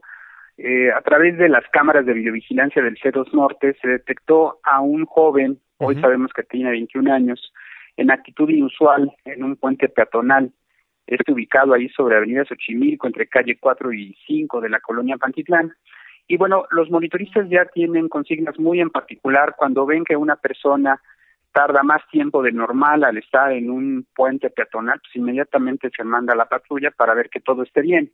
eh, 0.58 0.92
a 0.92 1.00
través 1.00 1.38
de 1.38 1.48
las 1.48 1.64
cámaras 1.72 2.04
de 2.04 2.12
videovigilancia 2.12 2.82
del 2.82 2.98
C2 2.98 3.32
Norte 3.32 3.76
se 3.80 3.88
detectó 3.88 4.60
a 4.62 4.80
un 4.80 5.06
joven, 5.06 5.58
hoy 5.78 5.98
sabemos 6.00 6.32
que 6.34 6.42
tiene 6.42 6.70
21 6.70 7.10
años, 7.10 7.52
en 7.96 8.10
actitud 8.10 8.48
inusual 8.50 9.10
en 9.24 9.42
un 9.42 9.56
puente 9.56 9.88
peatonal. 9.88 10.52
Este 11.06 11.32
ubicado 11.32 11.72
ahí 11.72 11.88
sobre 11.90 12.16
Avenida 12.16 12.44
Xochimilco, 12.44 13.06
entre 13.06 13.26
calle 13.26 13.56
4 13.58 13.92
y 13.92 14.16
5 14.26 14.60
de 14.60 14.68
la 14.68 14.80
colonia 14.80 15.16
Pantitlán. 15.16 15.72
Y 16.28 16.36
bueno, 16.36 16.64
los 16.70 16.90
monitoristas 16.90 17.48
ya 17.48 17.64
tienen 17.66 18.08
consignas 18.08 18.58
muy 18.58 18.80
en 18.80 18.90
particular 18.90 19.54
cuando 19.56 19.86
ven 19.86 20.04
que 20.04 20.16
una 20.16 20.36
persona 20.36 21.00
tarda 21.54 21.84
más 21.84 22.02
tiempo 22.10 22.42
de 22.42 22.50
normal 22.50 23.04
al 23.04 23.16
estar 23.16 23.52
en 23.52 23.70
un 23.70 24.06
puente 24.14 24.50
peatonal, 24.50 24.98
pues 25.00 25.14
inmediatamente 25.14 25.88
se 25.96 26.02
manda 26.02 26.34
la 26.34 26.46
patrulla 26.46 26.90
para 26.90 27.14
ver 27.14 27.30
que 27.30 27.40
todo 27.40 27.62
esté 27.62 27.80
bien. 27.80 28.10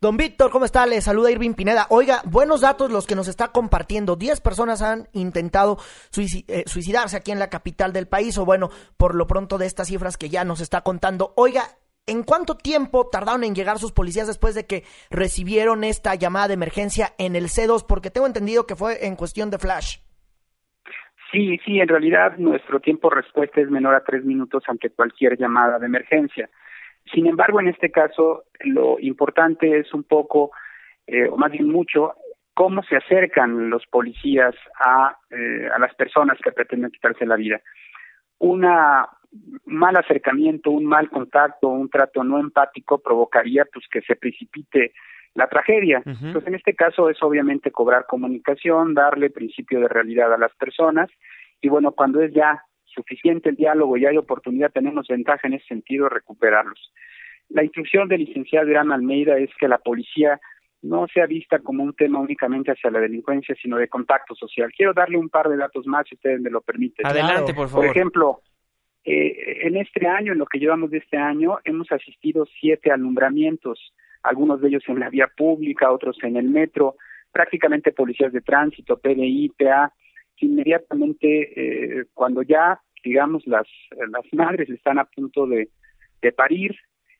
Don 0.00 0.16
Víctor, 0.16 0.50
¿cómo 0.50 0.64
está? 0.64 0.86
Le 0.86 1.02
saluda 1.02 1.30
Irving 1.30 1.52
Pineda. 1.52 1.86
Oiga, 1.90 2.22
buenos 2.24 2.62
datos 2.62 2.90
los 2.90 3.06
que 3.06 3.14
nos 3.14 3.28
está 3.28 3.48
compartiendo. 3.48 4.16
Diez 4.16 4.40
personas 4.40 4.80
han 4.80 5.08
intentado 5.12 5.76
eh, 6.16 6.64
suicidarse 6.64 7.18
aquí 7.18 7.32
en 7.32 7.38
la 7.38 7.50
capital 7.50 7.92
del 7.92 8.08
país, 8.08 8.38
o 8.38 8.46
bueno, 8.46 8.70
por 8.96 9.14
lo 9.14 9.26
pronto 9.26 9.58
de 9.58 9.66
estas 9.66 9.88
cifras 9.88 10.16
que 10.16 10.30
ya 10.30 10.42
nos 10.42 10.62
está 10.62 10.80
contando. 10.80 11.34
Oiga, 11.36 11.64
¿en 12.06 12.22
cuánto 12.22 12.56
tiempo 12.56 13.10
tardaron 13.10 13.44
en 13.44 13.54
llegar 13.54 13.78
sus 13.78 13.92
policías 13.92 14.26
después 14.26 14.54
de 14.54 14.64
que 14.64 14.84
recibieron 15.10 15.84
esta 15.84 16.14
llamada 16.14 16.48
de 16.48 16.54
emergencia 16.54 17.12
en 17.18 17.36
el 17.36 17.48
C2? 17.48 17.84
Porque 17.86 18.10
tengo 18.10 18.26
entendido 18.26 18.66
que 18.66 18.76
fue 18.76 19.06
en 19.06 19.16
cuestión 19.16 19.50
de 19.50 19.58
flash. 19.58 19.98
Sí, 21.30 21.58
sí, 21.66 21.78
en 21.78 21.88
realidad 21.88 22.38
nuestro 22.38 22.80
tiempo 22.80 23.10
de 23.10 23.16
respuesta 23.16 23.60
es 23.60 23.68
menor 23.68 23.94
a 23.94 24.02
tres 24.02 24.24
minutos 24.24 24.62
ante 24.66 24.88
cualquier 24.88 25.36
llamada 25.36 25.78
de 25.78 25.84
emergencia. 25.84 26.48
Sin 27.12 27.26
embargo, 27.26 27.60
en 27.60 27.68
este 27.68 27.90
caso, 27.90 28.44
lo 28.60 28.98
importante 29.00 29.78
es 29.78 29.92
un 29.92 30.04
poco, 30.04 30.52
eh, 31.06 31.28
o 31.28 31.36
más 31.36 31.50
bien 31.50 31.68
mucho, 31.68 32.14
cómo 32.54 32.82
se 32.82 32.96
acercan 32.96 33.70
los 33.70 33.86
policías 33.86 34.54
a, 34.78 35.16
eh, 35.30 35.68
a 35.74 35.78
las 35.78 35.94
personas 35.94 36.38
que 36.42 36.52
pretenden 36.52 36.90
quitarse 36.90 37.26
la 37.26 37.36
vida. 37.36 37.60
Un 38.38 38.66
mal 39.64 39.96
acercamiento, 39.96 40.70
un 40.70 40.84
mal 40.84 41.08
contacto, 41.10 41.68
un 41.68 41.88
trato 41.88 42.24
no 42.24 42.38
empático 42.38 42.98
provocaría 42.98 43.64
pues 43.72 43.86
que 43.88 44.00
se 44.02 44.16
precipite 44.16 44.92
la 45.34 45.48
tragedia. 45.48 46.02
Entonces, 46.04 46.46
en 46.46 46.54
este 46.54 46.74
caso 46.74 47.08
es 47.08 47.22
obviamente 47.22 47.70
cobrar 47.70 48.06
comunicación, 48.06 48.94
darle 48.94 49.30
principio 49.30 49.80
de 49.80 49.88
realidad 49.88 50.32
a 50.32 50.38
las 50.38 50.54
personas 50.56 51.08
y 51.60 51.68
bueno, 51.68 51.92
cuando 51.92 52.20
es 52.22 52.32
ya 52.32 52.64
suficiente 53.00 53.50
el 53.50 53.56
diálogo 53.56 53.96
y 53.96 54.06
hay 54.06 54.16
oportunidad, 54.16 54.72
tenemos 54.72 55.06
ventaja 55.08 55.48
en 55.48 55.54
ese 55.54 55.66
sentido 55.66 56.04
de 56.04 56.14
recuperarlos. 56.14 56.92
La 57.48 57.64
instrucción 57.64 58.08
del 58.08 58.24
licenciado 58.24 58.68
Irán 58.68 58.92
Almeida 58.92 59.38
es 59.38 59.50
que 59.58 59.68
la 59.68 59.78
policía 59.78 60.40
no 60.82 61.06
sea 61.12 61.26
vista 61.26 61.58
como 61.58 61.82
un 61.82 61.94
tema 61.94 62.18
únicamente 62.20 62.70
hacia 62.72 62.90
la 62.90 63.00
delincuencia, 63.00 63.54
sino 63.60 63.76
de 63.76 63.88
contacto 63.88 64.34
social. 64.34 64.70
Quiero 64.76 64.92
darle 64.94 65.18
un 65.18 65.28
par 65.28 65.48
de 65.48 65.56
datos 65.56 65.86
más, 65.86 66.06
si 66.08 66.14
ustedes 66.14 66.40
me 66.40 66.50
lo 66.50 66.60
permiten. 66.60 67.06
Adelante, 67.06 67.52
por 67.52 67.68
favor. 67.68 67.86
Por 67.86 67.96
ejemplo, 67.96 68.42
Eh, 69.04 69.66
en 69.66 69.76
este 69.76 70.06
año, 70.06 70.32
en 70.32 70.38
lo 70.38 70.46
que 70.46 70.58
llevamos 70.58 70.90
de 70.90 70.98
este 70.98 71.16
año, 71.16 71.58
hemos 71.64 71.90
asistido 71.90 72.46
siete 72.60 72.90
alumbramientos, 72.90 73.94
algunos 74.22 74.60
de 74.60 74.68
ellos 74.68 74.84
en 74.88 75.00
la 75.00 75.08
vía 75.08 75.28
pública, 75.34 75.90
otros 75.90 76.18
en 76.22 76.36
el 76.36 76.48
metro, 76.50 76.96
prácticamente 77.32 77.92
policías 77.92 78.32
de 78.32 78.42
tránsito, 78.42 78.98
PDI, 78.98 79.52
PA, 79.58 79.92
inmediatamente 80.36 81.28
eh, 81.56 82.04
cuando 82.12 82.42
ya, 82.42 82.78
digamos, 83.02 83.46
las, 83.46 83.66
las 83.90 84.24
madres 84.32 84.68
están 84.70 84.98
a 84.98 85.04
punto 85.04 85.46
de, 85.46 85.68
de 86.22 86.32
parir, 86.32 86.76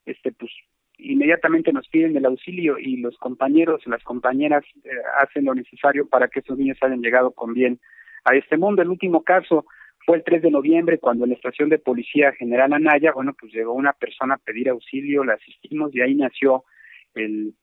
este, 0.07 0.33
pues 0.33 0.51
inmediatamente 0.99 1.73
nos 1.73 1.89
piden 1.89 2.17
el 2.17 2.27
auxilio 2.27 2.79
y 2.79 2.99
los 2.99 3.17
compañeros, 3.19 3.87
las 3.87 4.03
compañeras 4.03 4.65
eh, 4.85 4.91
hacen 5.19 5.45
lo 5.45 5.55
necesario 5.55 6.09
para 6.09 6.29
que 6.29 6.41
esos 6.41 6.59
niños 6.59 6.79
hayan 6.83 7.01
llegado 7.01 7.33
con 7.33 7.55
bien 7.55 7.81
a 8.25 8.35
este 8.37 8.57
mundo. 8.57 8.83
El 8.83 8.89
último 8.89 9.23
caso 9.23 9.65
fue 10.05 10.19
el 10.19 10.25
3 10.25 10.43
de 10.43 10.51
noviembre 10.51 10.99
cuando 10.99 11.25
en 11.25 11.31
la 11.31 11.37
estación 11.37 11.69
de 11.69 11.79
policía 11.79 12.33
General 12.33 12.73
Anaya, 12.73 13.13
bueno, 13.13 13.35
pues 13.39 13.53
llegó 13.53 13.73
una 13.73 13.93
persona 13.93 14.35
a 14.35 14.39
pedir 14.39 14.69
auxilio, 14.69 15.25
la 15.25 15.35
asistimos 15.35 15.95
y 15.95 16.01
ahí 16.01 16.15
nació 16.15 16.65
el 17.15 17.55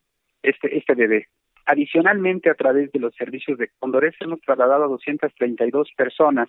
este 0.43 0.77
este 0.77 0.95
bebé. 0.95 1.27
Adicionalmente, 1.65 2.49
a 2.49 2.56
través 2.56 2.91
de 2.91 2.99
los 2.99 3.13
servicios 3.15 3.58
de 3.58 3.69
Condores 3.80 4.15
hemos 4.21 4.39
trasladado 4.41 4.86
a 4.86 4.88
232 4.88 5.91
personas, 5.97 6.47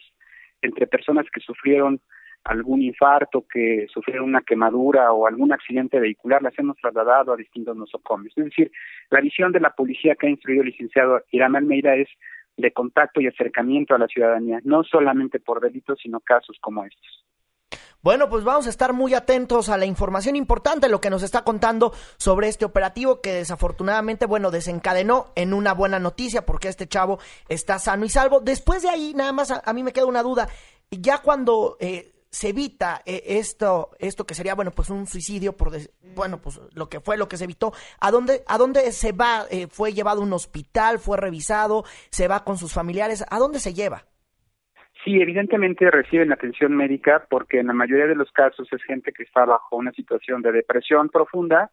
entre 0.63 0.87
personas 0.87 1.27
que 1.33 1.41
sufrieron 1.41 2.01
algún 2.45 2.83
infarto, 2.83 3.47
que 3.47 3.87
sufrieron 3.93 4.29
una 4.29 4.43
quemadura 4.43 5.13
o 5.13 5.27
algún 5.27 5.53
accidente 5.53 6.01
vehicular, 6.01 6.43
las 6.43 6.59
hemos 6.59 6.77
trasladado 6.77 7.33
a 7.33 7.37
distintos 7.37 7.77
nosocomios. 7.77 8.33
Es 8.37 8.45
decir, 8.45 8.71
la 9.11 9.21
visión 9.21 9.53
de 9.53 9.61
la 9.61 9.71
policía 9.71 10.15
que 10.15 10.29
ha 10.29 10.31
instruido 10.31 10.63
el 10.63 10.69
licenciado 10.69 11.23
Irán 11.31 11.57
Almeida 11.57 11.95
es 11.97 12.09
de 12.57 12.73
contacto 12.73 13.21
y 13.21 13.27
acercamiento 13.27 13.95
a 13.95 13.99
la 13.99 14.09
ciudadanía, 14.09 14.61
no 14.65 14.83
solamente 14.83 15.39
por 15.41 15.61
delitos, 15.61 16.01
sino 16.03 16.21
casos 16.21 16.57
como 16.61 16.85
estos. 16.85 17.25
Bueno, 18.01 18.29
pues 18.31 18.45
vamos 18.45 18.67
a 18.69 18.71
estar 18.71 18.93
muy 18.93 19.13
atentos 19.15 19.69
a 19.69 19.77
la 19.77 19.85
información 19.85 20.37
importante, 20.37 20.89
lo 20.89 21.01
que 21.01 21.11
nos 21.11 21.25
está 21.25 21.43
contando 21.43 21.93
sobre 22.17 22.47
este 22.47 22.65
operativo 22.65 23.21
que 23.21 23.33
desafortunadamente, 23.33 24.25
bueno, 24.25 24.53
desencadenó 24.53 25.33
en 25.35 25.53
una 25.53 25.75
buena 25.75 25.99
noticia 25.99 26.47
porque 26.47 26.69
este 26.69 26.87
chavo 26.87 27.19
está 27.49 27.81
sano 27.81 28.05
y 28.05 28.09
salvo. 28.09 28.39
Después 28.39 28.83
de 28.83 28.89
ahí, 28.89 29.15
nada 29.15 29.33
más 29.33 29.51
a, 29.51 29.73
mí 29.73 29.83
me 29.83 29.93
queda 29.93 30.07
una 30.07 30.23
duda. 30.23 30.49
Ya 30.93 31.19
cuando 31.23 31.77
eh, 31.81 32.15
se 32.31 32.51
evita 32.51 33.03
eh, 33.05 33.21
esto, 33.27 33.91
esto 33.99 34.25
que 34.25 34.37
sería, 34.37 34.55
bueno, 34.55 34.71
pues 34.71 34.91
un 34.91 35.09
suicidio 35.09 35.57
por, 35.57 35.77
bueno, 36.15 36.41
pues 36.41 36.61
lo 36.75 36.89
que 36.89 37.01
fue, 37.01 37.17
lo 37.17 37.29
que 37.29 37.37
se 37.37 37.45
evitó, 37.45 37.73
¿a 37.99 38.13
dónde, 38.13 38.45
a 38.47 38.59
dónde 38.59 38.93
se 38.93 39.11
va? 39.11 39.47
Eh, 39.51 39.67
¿Fue 39.67 39.93
llevado 39.93 40.21
a 40.21 40.25
un 40.25 40.33
hospital? 40.33 41.01
¿Fue 41.01 41.17
revisado? 41.17 41.85
¿Se 42.11 42.29
va 42.29 42.45
con 42.45 42.59
sus 42.59 42.73
familiares? 42.73 43.25
¿A 43.29 43.41
dónde 43.41 43.59
se 43.59 43.75
lleva? 43.75 44.07
Sí, 45.05 45.21
evidentemente 45.21 45.91
reciben 45.91 46.33
atención 46.33 46.77
médica 46.77 47.27
porque 47.31 47.61
en 47.61 47.69
la 47.69 47.73
mayoría 47.73 48.07
de 48.07 48.17
los 48.17 48.33
casos 48.33 48.69
es 48.73 48.83
gente 48.83 49.13
que 49.13 49.23
está 49.23 49.45
bajo 49.45 49.77
una 49.77 49.93
situación 49.93 50.43
de 50.43 50.53
depresión 50.53 51.09
profunda 51.09 51.71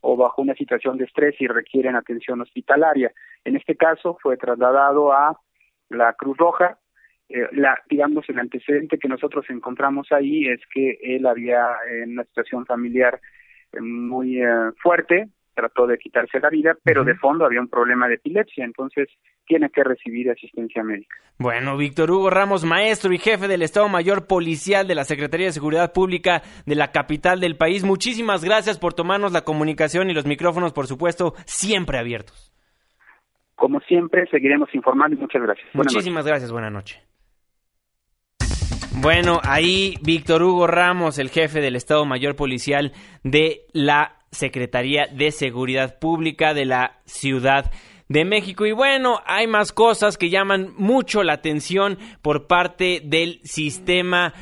o 0.00 0.16
bajo 0.16 0.42
una 0.42 0.54
situación 0.54 0.98
de 0.98 1.04
estrés 1.04 1.34
y 1.40 1.46
requieren 1.46 1.96
atención 1.96 2.40
hospitalaria. 2.40 3.12
En 3.44 3.56
este 3.56 3.76
caso 3.76 4.18
fue 4.22 4.36
trasladado 4.36 5.12
a 5.12 5.38
la 5.90 6.12
Cruz 6.14 6.36
Roja, 6.36 6.78
eh, 7.28 7.48
la, 7.52 7.78
digamos, 7.88 8.28
el 8.28 8.38
antecedente 8.38 8.98
que 8.98 9.08
nosotros 9.08 9.46
encontramos 9.48 10.12
ahí 10.12 10.46
es 10.46 10.60
que 10.72 10.98
él 11.02 11.26
había 11.26 11.66
en 11.90 12.12
una 12.12 12.24
situación 12.24 12.66
familiar 12.66 13.20
eh, 13.72 13.80
muy 13.80 14.42
eh, 14.42 14.72
fuerte, 14.82 15.28
trató 15.54 15.86
de 15.86 15.98
quitarse 15.98 16.40
la 16.40 16.50
vida, 16.50 16.76
pero 16.82 17.04
de 17.04 17.14
fondo 17.14 17.44
había 17.44 17.60
un 17.60 17.68
problema 17.68 18.08
de 18.08 18.14
epilepsia, 18.14 18.64
entonces 18.64 19.08
tiene 19.46 19.70
que 19.70 19.84
recibir 19.84 20.30
asistencia 20.30 20.82
médica. 20.82 21.16
Bueno, 21.38 21.76
Víctor 21.76 22.10
Hugo 22.10 22.30
Ramos, 22.30 22.64
maestro 22.64 23.12
y 23.12 23.18
jefe 23.18 23.48
del 23.48 23.62
Estado 23.62 23.88
Mayor 23.88 24.26
Policial 24.26 24.86
de 24.86 24.94
la 24.94 25.04
Secretaría 25.04 25.46
de 25.46 25.52
Seguridad 25.52 25.92
Pública 25.92 26.42
de 26.66 26.74
la 26.74 26.92
capital 26.92 27.40
del 27.40 27.56
país, 27.56 27.84
muchísimas 27.84 28.44
gracias 28.44 28.78
por 28.78 28.94
tomarnos 28.94 29.32
la 29.32 29.42
comunicación 29.42 30.10
y 30.10 30.14
los 30.14 30.26
micrófonos, 30.26 30.72
por 30.72 30.86
supuesto, 30.86 31.34
siempre 31.46 31.98
abiertos. 31.98 32.52
Como 33.54 33.80
siempre, 33.80 34.26
seguiremos 34.30 34.74
informando 34.74 35.16
y 35.16 35.20
muchas 35.20 35.42
gracias. 35.42 35.66
Muchísimas 35.74 36.26
gracias, 36.26 36.50
buena 36.50 36.70
noche. 36.70 37.00
Bueno, 38.96 39.40
ahí 39.42 39.96
Víctor 40.02 40.42
Hugo 40.42 40.66
Ramos, 40.66 41.18
el 41.18 41.28
jefe 41.28 41.60
del 41.60 41.76
Estado 41.76 42.06
Mayor 42.06 42.36
Policial 42.36 42.92
de 43.22 43.66
la 43.72 44.16
Secretaría 44.34 45.06
de 45.10 45.30
Seguridad 45.30 45.98
Pública 45.98 46.52
de 46.52 46.66
la 46.66 46.98
Ciudad 47.06 47.70
de 48.08 48.24
México. 48.24 48.66
Y 48.66 48.72
bueno, 48.72 49.20
hay 49.26 49.46
más 49.46 49.72
cosas 49.72 50.18
que 50.18 50.30
llaman 50.30 50.74
mucho 50.76 51.22
la 51.22 51.34
atención 51.34 51.98
por 52.22 52.46
parte 52.46 53.00
del 53.02 53.40
sistema 53.44 54.34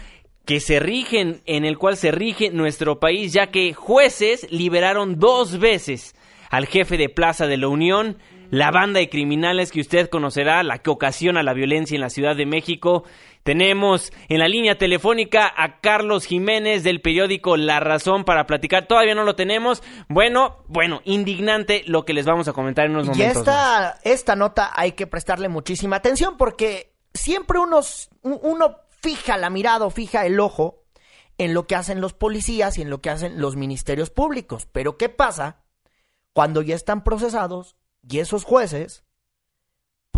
que 0.45 0.61
se 0.61 0.81
rigen, 0.81 1.41
en 1.47 1.65
el 1.65 1.79
cual 1.79 1.97
se 1.97 2.11
rige 2.11 2.51
nuestro 2.51 2.99
país, 2.99 3.33
ya 3.33 3.49
que 3.49 3.75
jueces 3.75 4.51
liberaron 4.51 5.19
dos 5.19 5.59
veces 5.59 6.17
al 6.51 6.67
jefe 6.67 6.97
de 6.97 7.09
Plaza 7.09 7.47
de 7.47 7.57
la 7.57 7.69
Unión, 7.69 8.19
la 8.51 8.71
banda 8.71 9.01
de 9.01 9.09
criminales 9.09 9.71
que 9.71 9.81
usted 9.81 10.11
conocerá, 10.11 10.63
la 10.63 10.79
que 10.79 10.91
ocasiona 10.91 11.43
la 11.43 11.55
violencia 11.55 11.95
en 11.95 12.03
la 12.03 12.11
Ciudad 12.11 12.37
de 12.37 12.45
México. 12.45 13.05
Tenemos 13.43 14.13
en 14.29 14.39
la 14.39 14.49
línea 14.49 14.79
telefónica 14.79 15.53
a 15.57 15.81
Carlos 15.81 16.27
Jiménez 16.27 16.85
del 16.85 17.01
periódico 17.01 17.57
La 17.57 17.81
Razón 17.81 18.25
para 18.25 18.47
platicar. 18.47 18.87
Todavía 18.87 19.15
no 19.15 19.25
lo 19.25 19.35
tenemos. 19.35 19.83
Bueno, 20.09 20.65
bueno, 20.69 21.01
indignante 21.05 21.83
lo 21.87 22.05
que 22.05 22.13
les 22.13 22.27
vamos 22.27 22.47
a 22.49 22.53
comentar 22.53 22.87
en 22.87 22.93
unos 22.93 23.09
momentos. 23.09 23.37
Y 23.37 23.39
esta, 23.39 23.99
esta 24.05 24.37
nota 24.37 24.71
hay 24.75 24.93
que 24.93 25.07
prestarle 25.07 25.49
muchísima 25.49 25.97
atención 25.97 26.37
porque 26.37 26.95
siempre 27.15 27.59
unos, 27.59 28.11
uno 28.23 28.77
fija 28.89 29.37
la 29.37 29.51
mirada 29.51 29.87
o 29.87 29.91
fija 29.91 30.25
el 30.25 30.39
ojo 30.39 30.85
en 31.39 31.55
lo 31.55 31.67
que 31.67 31.75
hacen 31.75 32.01
los 32.01 32.13
policías 32.13 32.79
y 32.79 32.83
en 32.83 32.91
lo 32.91 33.01
que 33.01 33.11
hacen 33.11 33.41
los 33.41 33.57
ministerios 33.57 34.11
públicos. 34.11 34.69
Pero 34.71 34.97
¿qué 34.97 35.09
pasa 35.09 35.63
cuando 36.33 36.63
ya 36.63 36.75
están 36.75 37.03
procesados 37.05 37.77
y 38.09 38.19
esos 38.19 38.45
jueces, 38.45 39.05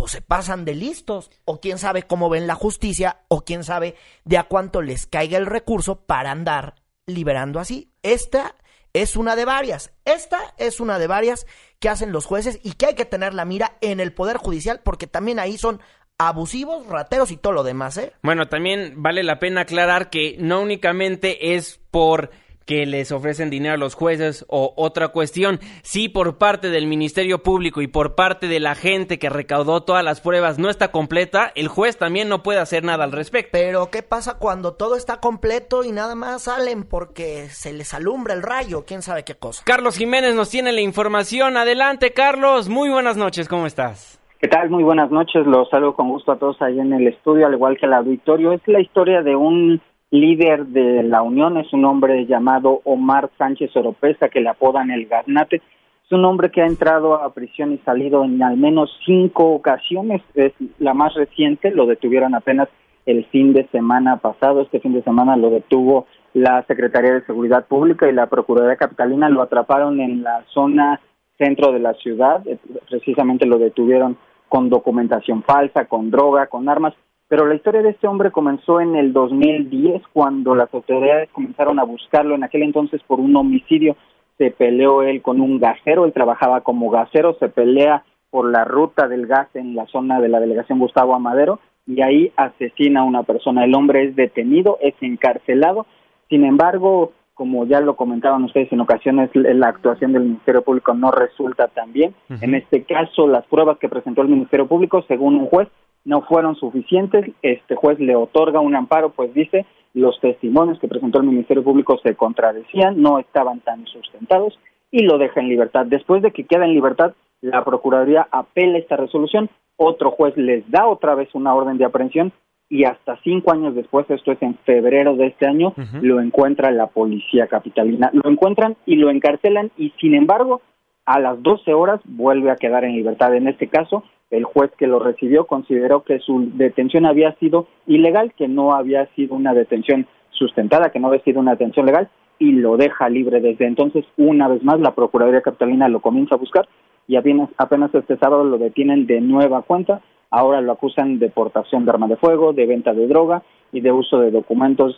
se 0.07 0.21
pasan 0.21 0.65
de 0.65 0.75
listos, 0.75 1.31
o 1.45 1.59
quién 1.59 1.77
sabe 1.77 2.03
cómo 2.03 2.29
ven 2.29 2.47
la 2.47 2.55
justicia, 2.55 3.21
o 3.27 3.41
quién 3.43 3.63
sabe 3.63 3.95
de 4.23 4.37
a 4.37 4.43
cuánto 4.43 4.81
les 4.81 5.07
caiga 5.07 5.37
el 5.37 5.45
recurso 5.45 6.01
para 6.05 6.31
andar 6.31 6.75
liberando 7.05 7.59
así. 7.59 7.91
Esta 8.03 8.55
es 8.93 9.15
una 9.15 9.35
de 9.35 9.45
varias. 9.45 9.91
Esta 10.05 10.53
es 10.57 10.79
una 10.79 10.99
de 10.99 11.07
varias 11.07 11.45
que 11.79 11.89
hacen 11.89 12.11
los 12.11 12.25
jueces 12.25 12.59
y 12.63 12.73
que 12.73 12.87
hay 12.87 12.95
que 12.95 13.05
tener 13.05 13.33
la 13.33 13.45
mira 13.45 13.77
en 13.81 13.99
el 13.99 14.13
Poder 14.13 14.37
Judicial 14.37 14.81
porque 14.83 15.07
también 15.07 15.39
ahí 15.39 15.57
son 15.57 15.81
abusivos, 16.17 16.87
rateros 16.87 17.31
y 17.31 17.37
todo 17.37 17.53
lo 17.53 17.63
demás, 17.63 17.97
¿eh? 17.97 18.13
Bueno, 18.21 18.47
también 18.47 19.01
vale 19.03 19.23
la 19.23 19.39
pena 19.39 19.61
aclarar 19.61 20.09
que 20.09 20.37
no 20.39 20.61
únicamente 20.61 21.55
es 21.55 21.79
por 21.91 22.31
que 22.65 22.85
les 22.85 23.11
ofrecen 23.11 23.49
dinero 23.49 23.75
a 23.75 23.77
los 23.77 23.95
jueces 23.95 24.45
o 24.49 24.73
otra 24.75 25.09
cuestión. 25.09 25.59
Si 25.83 26.09
por 26.09 26.37
parte 26.37 26.69
del 26.69 26.87
Ministerio 26.87 27.43
Público 27.43 27.81
y 27.81 27.87
por 27.87 28.15
parte 28.15 28.47
de 28.47 28.59
la 28.59 28.75
gente 28.75 29.19
que 29.19 29.29
recaudó 29.29 29.83
todas 29.83 30.03
las 30.03 30.21
pruebas 30.21 30.59
no 30.59 30.69
está 30.69 30.91
completa, 30.91 31.51
el 31.55 31.67
juez 31.67 31.97
también 31.97 32.29
no 32.29 32.43
puede 32.43 32.59
hacer 32.59 32.83
nada 32.83 33.03
al 33.03 33.11
respecto. 33.11 33.49
Pero 33.53 33.89
¿qué 33.91 34.01
pasa 34.03 34.37
cuando 34.37 34.73
todo 34.73 34.95
está 34.95 35.19
completo 35.19 35.83
y 35.83 35.91
nada 35.91 36.15
más 36.15 36.43
salen 36.43 36.83
porque 36.83 37.47
se 37.49 37.73
les 37.73 37.93
alumbra 37.93 38.33
el 38.33 38.41
rayo? 38.41 38.83
¿Quién 38.85 39.01
sabe 39.01 39.23
qué 39.23 39.35
cosa? 39.35 39.63
Carlos 39.65 39.97
Jiménez 39.97 40.35
nos 40.35 40.49
tiene 40.49 40.71
la 40.71 40.81
información. 40.81 41.57
Adelante, 41.57 42.11
Carlos. 42.13 42.69
Muy 42.69 42.89
buenas 42.89 43.17
noches. 43.17 43.47
¿Cómo 43.47 43.67
estás? 43.67 44.19
¿Qué 44.39 44.47
tal? 44.47 44.69
Muy 44.69 44.83
buenas 44.83 45.09
noches. 45.11 45.45
Los 45.45 45.69
saludo 45.69 45.95
con 45.95 46.09
gusto 46.09 46.31
a 46.31 46.37
todos 46.37 46.61
ahí 46.61 46.79
en 46.79 46.93
el 46.93 47.07
estudio, 47.07 47.47
al 47.47 47.53
igual 47.53 47.77
que 47.79 47.85
el 47.85 47.93
auditorio. 47.93 48.51
Es 48.51 48.61
la 48.67 48.81
historia 48.81 49.21
de 49.21 49.35
un 49.35 49.81
líder 50.11 50.67
de 50.67 51.03
la 51.03 51.21
Unión, 51.21 51.57
es 51.57 51.71
un 51.73 51.85
hombre 51.85 52.25
llamado 52.25 52.81
Omar 52.83 53.29
Sánchez 53.37 53.75
Oropesa, 53.75 54.29
que 54.29 54.41
le 54.41 54.49
apodan 54.49 54.91
el 54.91 55.07
Gaznate. 55.07 55.57
Es 56.05 56.11
un 56.11 56.23
hombre 56.25 56.51
que 56.51 56.61
ha 56.61 56.67
entrado 56.67 57.15
a 57.15 57.33
prisión 57.33 57.73
y 57.73 57.77
salido 57.79 58.23
en 58.23 58.41
al 58.43 58.57
menos 58.57 58.91
cinco 59.05 59.53
ocasiones. 59.53 60.21
Es 60.35 60.53
la 60.77 60.93
más 60.93 61.15
reciente, 61.15 61.71
lo 61.71 61.85
detuvieron 61.87 62.35
apenas 62.35 62.69
el 63.05 63.25
fin 63.25 63.53
de 63.53 63.67
semana 63.69 64.17
pasado. 64.17 64.61
Este 64.61 64.79
fin 64.79 64.93
de 64.93 65.03
semana 65.03 65.35
lo 65.35 65.49
detuvo 65.49 66.05
la 66.33 66.63
Secretaría 66.67 67.13
de 67.13 67.25
Seguridad 67.25 67.65
Pública 67.65 68.07
y 68.07 68.13
la 68.13 68.27
Procuraduría 68.27 68.75
Capitalina. 68.75 69.29
Lo 69.29 69.41
atraparon 69.41 69.99
en 69.99 70.21
la 70.21 70.43
zona 70.53 71.01
centro 71.37 71.71
de 71.71 71.79
la 71.79 71.93
ciudad. 71.95 72.45
Eh, 72.47 72.57
precisamente 72.89 73.45
lo 73.45 73.57
detuvieron 73.57 74.17
con 74.49 74.69
documentación 74.69 75.43
falsa, 75.43 75.85
con 75.85 76.11
droga, 76.11 76.47
con 76.47 76.69
armas. 76.69 76.93
Pero 77.27 77.47
la 77.47 77.55
historia 77.55 77.81
de 77.81 77.89
este 77.89 78.07
hombre 78.07 78.31
comenzó 78.31 78.79
en 78.79 78.95
el 78.95 79.11
2010 79.11 80.03
cuando 80.13 80.53
las 80.53 80.71
autoridades 80.73 81.29
comenzaron 81.31 81.79
a 81.79 81.83
buscarlo 81.83 82.35
en 82.35 82.43
aquel 82.43 82.63
entonces 82.63 83.01
por 83.07 83.19
un 83.19 83.35
homicidio. 83.35 83.95
Se 84.37 84.51
peleó 84.51 85.01
él 85.01 85.21
con 85.21 85.41
un 85.41 85.59
gasero, 85.59 86.05
él 86.05 86.13
trabajaba 86.13 86.61
como 86.61 86.89
gasero, 86.89 87.35
se 87.39 87.49
pelea 87.49 88.03
por 88.29 88.51
la 88.51 88.63
ruta 88.65 89.07
del 89.07 89.27
gas 89.27 89.47
en 89.55 89.75
la 89.75 89.85
zona 89.87 90.19
de 90.19 90.29
la 90.29 90.39
delegación 90.39 90.77
Gustavo 90.77 91.15
Amadero 91.15 91.59
y 91.87 92.01
ahí 92.01 92.31
asesina 92.35 93.01
a 93.01 93.05
una 93.05 93.23
persona. 93.23 93.63
El 93.63 93.73
hombre 93.75 94.03
es 94.03 94.15
detenido, 94.15 94.77
es 94.81 94.93
encarcelado. 95.01 95.85
Sin 96.29 96.43
embargo, 96.43 97.13
como 97.33 97.65
ya 97.65 97.79
lo 97.79 97.95
comentaban 97.95 98.43
ustedes 98.43 98.71
en 98.71 98.81
ocasiones, 98.81 99.29
la 99.33 99.67
actuación 99.67 100.13
del 100.13 100.23
Ministerio 100.23 100.63
Público 100.63 100.93
no 100.93 101.11
resulta 101.11 101.67
tan 101.67 101.91
bien. 101.91 102.13
En 102.41 102.55
este 102.55 102.83
caso, 102.83 103.27
las 103.27 103.45
pruebas 103.47 103.77
que 103.77 103.89
presentó 103.89 104.21
el 104.21 104.29
Ministerio 104.29 104.67
Público, 104.67 105.03
según 105.07 105.35
un 105.35 105.47
juez, 105.47 105.67
no 106.05 106.21
fueron 106.21 106.55
suficientes. 106.55 107.31
Este 107.41 107.75
juez 107.75 107.99
le 107.99 108.15
otorga 108.15 108.61
un 108.61 108.75
amparo, 108.75 109.09
pues 109.09 109.33
dice 109.33 109.65
los 109.93 110.19
testimonios 110.19 110.77
que 110.79 110.89
presentó 110.89 111.19
el 111.19 111.27
Ministerio 111.27 111.63
Público 111.63 111.97
se 112.03 112.15
contradecían, 112.15 113.01
no 113.01 113.17
estaban 113.17 113.61
tan 113.61 113.85
sustentados 113.87 114.59
y 114.91 115.03
lo 115.03 115.17
deja 115.17 115.39
en 115.39 115.49
libertad. 115.49 115.85
Después 115.85 116.21
de 116.21 116.31
que 116.31 116.43
queda 116.43 116.65
en 116.65 116.73
libertad, 116.73 117.13
la 117.41 117.63
Procuraduría 117.63 118.27
apela 118.29 118.77
esta 118.77 118.97
resolución, 118.97 119.49
otro 119.77 120.11
juez 120.11 120.35
les 120.37 120.69
da 120.69 120.85
otra 120.87 121.15
vez 121.15 121.29
una 121.33 121.53
orden 121.53 121.77
de 121.77 121.85
aprehensión 121.85 122.33
y 122.69 122.83
hasta 122.83 123.17
cinco 123.23 123.53
años 123.53 123.73
después, 123.75 124.09
esto 124.09 124.31
es 124.31 124.41
en 124.41 124.55
febrero 124.65 125.15
de 125.15 125.27
este 125.27 125.47
año, 125.47 125.73
lo 126.01 126.19
encuentra 126.19 126.71
la 126.71 126.87
policía 126.87 127.47
capitalina. 127.47 128.09
Lo 128.11 128.29
encuentran 128.29 128.75
y 128.85 128.95
lo 128.95 129.09
encarcelan 129.09 129.71
y 129.77 129.91
sin 130.01 130.15
embargo, 130.15 130.61
a 131.05 131.19
las 131.19 131.41
12 131.41 131.73
horas 131.73 132.01
vuelve 132.03 132.49
a 132.51 132.55
quedar 132.55 132.83
en 132.83 132.95
libertad. 132.95 133.35
En 133.35 133.47
este 133.47 133.67
caso, 133.67 134.03
el 134.31 134.43
juez 134.43 134.71
que 134.77 134.87
lo 134.87 134.99
recibió 134.99 135.45
consideró 135.45 136.03
que 136.03 136.19
su 136.19 136.51
detención 136.53 137.05
había 137.05 137.33
sido 137.35 137.67
ilegal, 137.87 138.33
que 138.33 138.47
no 138.47 138.73
había 138.73 139.05
sido 139.15 139.35
una 139.35 139.53
detención 139.53 140.07
sustentada, 140.31 140.89
que 140.89 140.99
no 140.99 141.07
había 141.07 141.23
sido 141.23 141.39
una 141.39 141.51
detención 141.51 141.85
legal 141.85 142.09
y 142.39 142.51
lo 142.51 142.77
deja 142.77 143.07
libre 143.09 143.39
desde 143.39 143.67
entonces. 143.67 144.05
Una 144.17 144.47
vez 144.47 144.63
más, 144.63 144.79
la 144.79 144.95
Procuraduría 144.95 145.41
Capitalina 145.41 145.87
lo 145.87 146.01
comienza 146.01 146.35
a 146.35 146.39
buscar 146.39 146.67
y 147.07 147.15
apenas, 147.15 147.49
apenas 147.57 147.93
este 147.93 148.17
sábado 148.17 148.43
lo 148.43 148.57
detienen 148.57 149.05
de 149.05 149.21
nueva 149.21 149.61
cuenta 149.61 150.01
Ahora 150.35 150.59
lo 150.59 150.73
acusan 150.73 151.17
de 151.17 151.29
portación 151.29 151.85
de 151.85 151.91
arma 151.91 152.07
de 152.07 152.17
fuego, 152.17 152.51
de 152.51 152.65
venta 152.65 152.93
de 152.93 153.07
droga 153.07 153.43
y 153.71 153.79
de 153.79 153.93
uso 153.93 154.19
de 154.19 154.31
documentos 154.31 154.95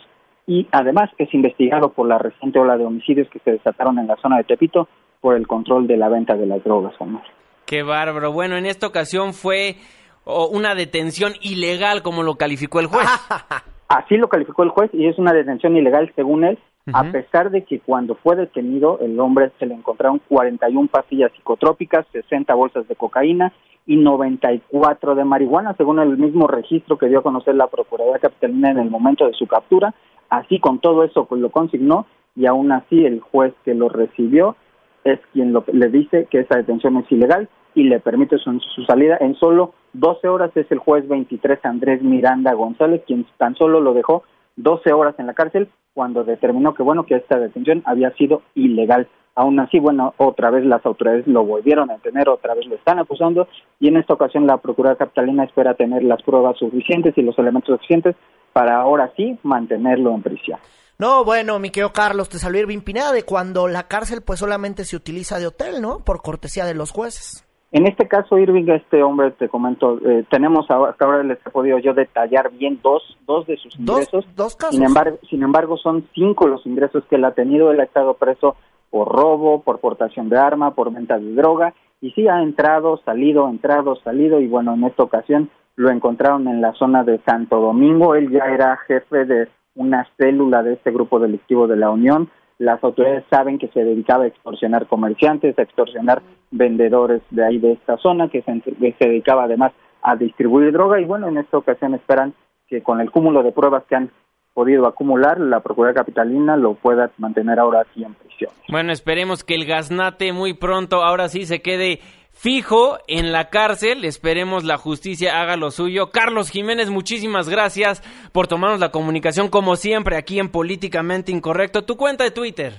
y 0.48 0.66
además 0.72 1.10
es 1.18 1.32
investigado 1.32 1.90
por 1.90 2.08
la 2.08 2.18
reciente 2.18 2.58
ola 2.58 2.76
de 2.76 2.84
homicidios 2.84 3.28
que 3.28 3.38
se 3.40 3.52
desataron 3.52 4.00
en 4.00 4.08
la 4.08 4.16
zona 4.16 4.38
de 4.38 4.44
Tepito 4.44 4.88
por 5.20 5.36
el 5.36 5.46
control 5.46 5.86
de 5.86 5.96
la 5.96 6.08
venta 6.08 6.36
de 6.36 6.46
las 6.46 6.64
drogas, 6.64 6.94
Omar. 6.98 7.22
Qué 7.68 7.82
bárbaro. 7.82 8.32
Bueno, 8.32 8.56
en 8.56 8.64
esta 8.64 8.86
ocasión 8.86 9.34
fue 9.34 9.76
una 10.24 10.74
detención 10.74 11.34
ilegal, 11.42 12.02
como 12.02 12.22
lo 12.22 12.36
calificó 12.36 12.80
el 12.80 12.86
juez. 12.86 13.06
Así 13.88 14.16
lo 14.16 14.30
calificó 14.30 14.62
el 14.62 14.70
juez 14.70 14.90
y 14.94 15.06
es 15.06 15.18
una 15.18 15.34
detención 15.34 15.76
ilegal 15.76 16.10
según 16.16 16.44
él, 16.44 16.58
a 16.94 17.04
pesar 17.12 17.50
de 17.50 17.64
que 17.64 17.80
cuando 17.80 18.14
fue 18.14 18.36
detenido 18.36 18.98
el 19.00 19.20
hombre 19.20 19.52
se 19.58 19.66
le 19.66 19.74
encontraron 19.74 20.20
41 20.30 20.88
pastillas 20.88 21.30
psicotrópicas, 21.32 22.06
60 22.12 22.54
bolsas 22.54 22.88
de 22.88 22.96
cocaína 22.96 23.52
y 23.86 23.96
94 23.96 25.14
de 25.14 25.24
marihuana, 25.24 25.74
según 25.76 25.98
el 25.98 26.16
mismo 26.16 26.46
registro 26.46 26.96
que 26.96 27.08
dio 27.08 27.18
a 27.18 27.22
conocer 27.22 27.54
la 27.54 27.66
Procuraduría 27.66 28.18
Capitalina 28.18 28.70
en 28.70 28.78
el 28.78 28.90
momento 28.90 29.26
de 29.26 29.34
su 29.34 29.46
captura. 29.46 29.94
Así 30.30 30.58
con 30.58 30.78
todo 30.78 31.04
eso 31.04 31.26
pues, 31.26 31.42
lo 31.42 31.50
consignó 31.50 32.06
y 32.34 32.46
aún 32.46 32.72
así 32.72 33.04
el 33.04 33.20
juez 33.20 33.52
que 33.66 33.74
lo 33.74 33.90
recibió 33.90 34.56
es 35.04 35.20
quien 35.34 35.54
le 35.72 35.88
dice 35.88 36.26
que 36.30 36.40
esa 36.40 36.56
detención 36.56 36.96
es 36.96 37.12
ilegal 37.12 37.48
y 37.78 37.84
le 37.84 38.00
permite 38.00 38.38
su, 38.38 38.58
su, 38.74 38.82
salida 38.84 39.16
en 39.20 39.36
solo 39.36 39.72
12 39.92 40.26
horas. 40.28 40.50
Es 40.56 40.66
el 40.72 40.78
juez 40.78 41.06
23 41.06 41.64
Andrés 41.64 42.02
Miranda 42.02 42.52
González 42.52 43.02
quien 43.06 43.24
tan 43.36 43.54
solo 43.54 43.80
lo 43.80 43.94
dejó 43.94 44.24
12 44.56 44.92
horas 44.92 45.14
en 45.18 45.28
la 45.28 45.34
cárcel 45.34 45.68
cuando 45.94 46.24
determinó 46.24 46.74
que 46.74 46.82
bueno 46.82 47.06
que 47.06 47.14
esta 47.14 47.38
detención 47.38 47.82
había 47.86 48.10
sido 48.16 48.42
ilegal. 48.56 49.06
Aún 49.36 49.60
así, 49.60 49.78
bueno, 49.78 50.12
otra 50.16 50.50
vez 50.50 50.64
las 50.64 50.84
autoridades 50.84 51.28
lo 51.28 51.44
volvieron 51.44 51.92
a 51.92 51.98
tener, 51.98 52.28
otra 52.28 52.54
vez 52.54 52.66
lo 52.66 52.74
están 52.74 52.98
acusando 52.98 53.46
y 53.78 53.86
en 53.86 53.96
esta 53.96 54.14
ocasión 54.14 54.48
la 54.48 54.56
Procuraduría 54.56 54.98
Capitalina 54.98 55.44
espera 55.44 55.74
tener 55.74 56.02
las 56.02 56.20
pruebas 56.22 56.58
suficientes 56.58 57.16
y 57.16 57.22
los 57.22 57.38
elementos 57.38 57.76
suficientes 57.76 58.16
para 58.52 58.80
ahora 58.80 59.12
sí 59.16 59.38
mantenerlo 59.44 60.12
en 60.12 60.22
prisión. 60.22 60.58
No, 60.98 61.24
bueno, 61.24 61.60
mi 61.60 61.70
querido 61.70 61.92
Carlos, 61.92 62.28
te 62.28 62.38
salió 62.38 62.60
Irving 62.60 62.80
Pineda 62.80 63.12
de 63.12 63.22
cuando 63.22 63.68
la 63.68 63.86
cárcel 63.86 64.22
pues 64.22 64.40
solamente 64.40 64.84
se 64.84 64.96
utiliza 64.96 65.38
de 65.38 65.46
hotel, 65.46 65.80
¿no? 65.80 66.00
Por 66.00 66.22
cortesía 66.22 66.64
de 66.64 66.74
los 66.74 66.90
jueces. 66.90 67.47
En 67.70 67.86
este 67.86 68.08
caso, 68.08 68.38
Irving, 68.38 68.68
este 68.68 69.02
hombre, 69.02 69.30
te 69.32 69.48
comento, 69.48 69.98
eh, 70.06 70.24
tenemos 70.30 70.70
ahora, 70.70 70.92
hasta 70.92 71.04
ahora 71.04 71.22
les 71.22 71.38
he 71.46 71.50
podido 71.50 71.78
yo 71.78 71.92
detallar 71.92 72.50
bien 72.50 72.80
dos, 72.82 73.02
dos 73.26 73.46
de 73.46 73.58
sus 73.58 73.78
ingresos. 73.78 74.24
Dos, 74.34 74.56
casos. 74.56 74.74
Sin 74.74 74.84
embargo, 74.84 75.18
sin 75.28 75.42
embargo, 75.42 75.76
son 75.76 76.08
cinco 76.14 76.48
los 76.48 76.64
ingresos 76.64 77.04
que 77.10 77.16
él 77.16 77.24
ha 77.26 77.32
tenido. 77.32 77.70
Él 77.70 77.80
ha 77.80 77.84
estado 77.84 78.14
preso 78.14 78.56
por 78.90 79.08
robo, 79.08 79.62
por 79.62 79.80
portación 79.80 80.28
de 80.28 80.38
arma, 80.38 80.74
por 80.74 80.92
venta 80.92 81.18
de 81.18 81.34
droga, 81.34 81.74
y 82.00 82.10
sí 82.12 82.26
ha 82.28 82.42
entrado, 82.42 83.00
salido, 83.04 83.48
entrado, 83.48 83.96
salido, 83.96 84.40
y 84.40 84.46
bueno, 84.46 84.74
en 84.74 84.84
esta 84.84 85.02
ocasión 85.02 85.50
lo 85.76 85.90
encontraron 85.90 86.48
en 86.48 86.60
la 86.60 86.72
zona 86.72 87.04
de 87.04 87.18
Santo 87.18 87.60
Domingo, 87.60 88.14
él 88.14 88.30
ya 88.30 88.46
era 88.46 88.76
jefe 88.86 89.24
de 89.24 89.48
una 89.74 90.08
célula 90.16 90.62
de 90.62 90.74
este 90.74 90.90
grupo 90.90 91.20
delictivo 91.20 91.66
de 91.68 91.76
la 91.76 91.90
Unión, 91.90 92.30
las 92.58 92.82
autoridades 92.82 93.24
saben 93.30 93.58
que 93.58 93.68
se 93.68 93.84
dedicaba 93.84 94.24
a 94.24 94.28
extorsionar 94.28 94.86
comerciantes, 94.86 95.58
a 95.58 95.62
extorsionar 95.62 96.22
vendedores 96.50 97.22
de 97.30 97.44
ahí 97.44 97.58
de 97.58 97.72
esta 97.72 97.96
zona, 97.98 98.28
que 98.28 98.42
se, 98.42 98.60
que 98.60 98.94
se 98.98 99.08
dedicaba 99.08 99.44
además 99.44 99.72
a 100.02 100.16
distribuir 100.16 100.72
droga, 100.72 101.00
y 101.00 101.04
bueno, 101.04 101.28
en 101.28 101.38
esta 101.38 101.58
ocasión 101.58 101.94
esperan 101.94 102.34
que 102.68 102.82
con 102.82 103.00
el 103.00 103.10
cúmulo 103.10 103.42
de 103.42 103.52
pruebas 103.52 103.84
que 103.84 103.96
han 103.96 104.10
podido 104.58 104.88
acumular, 104.88 105.38
la 105.38 105.60
Procuraduría 105.60 106.00
Capitalina 106.00 106.56
lo 106.56 106.74
pueda 106.74 107.12
mantener 107.18 107.60
ahora 107.60 107.82
aquí 107.82 108.02
en 108.02 108.14
prisión. 108.14 108.50
Bueno, 108.68 108.90
esperemos 108.90 109.44
que 109.44 109.54
el 109.54 109.64
gaznate 109.64 110.32
muy 110.32 110.52
pronto 110.52 111.04
ahora 111.04 111.28
sí 111.28 111.44
se 111.46 111.62
quede 111.62 112.00
fijo 112.32 112.98
en 113.06 113.30
la 113.30 113.50
cárcel. 113.50 114.04
Esperemos 114.04 114.64
la 114.64 114.76
justicia 114.76 115.40
haga 115.40 115.56
lo 115.56 115.70
suyo. 115.70 116.10
Carlos 116.10 116.50
Jiménez, 116.50 116.90
muchísimas 116.90 117.48
gracias 117.48 118.02
por 118.32 118.48
tomarnos 118.48 118.80
la 118.80 118.90
comunicación 118.90 119.46
como 119.46 119.76
siempre 119.76 120.16
aquí 120.16 120.40
en 120.40 120.48
Políticamente 120.48 121.30
Incorrecto. 121.30 121.84
Tu 121.84 121.96
cuenta 121.96 122.24
de 122.24 122.32
Twitter. 122.32 122.72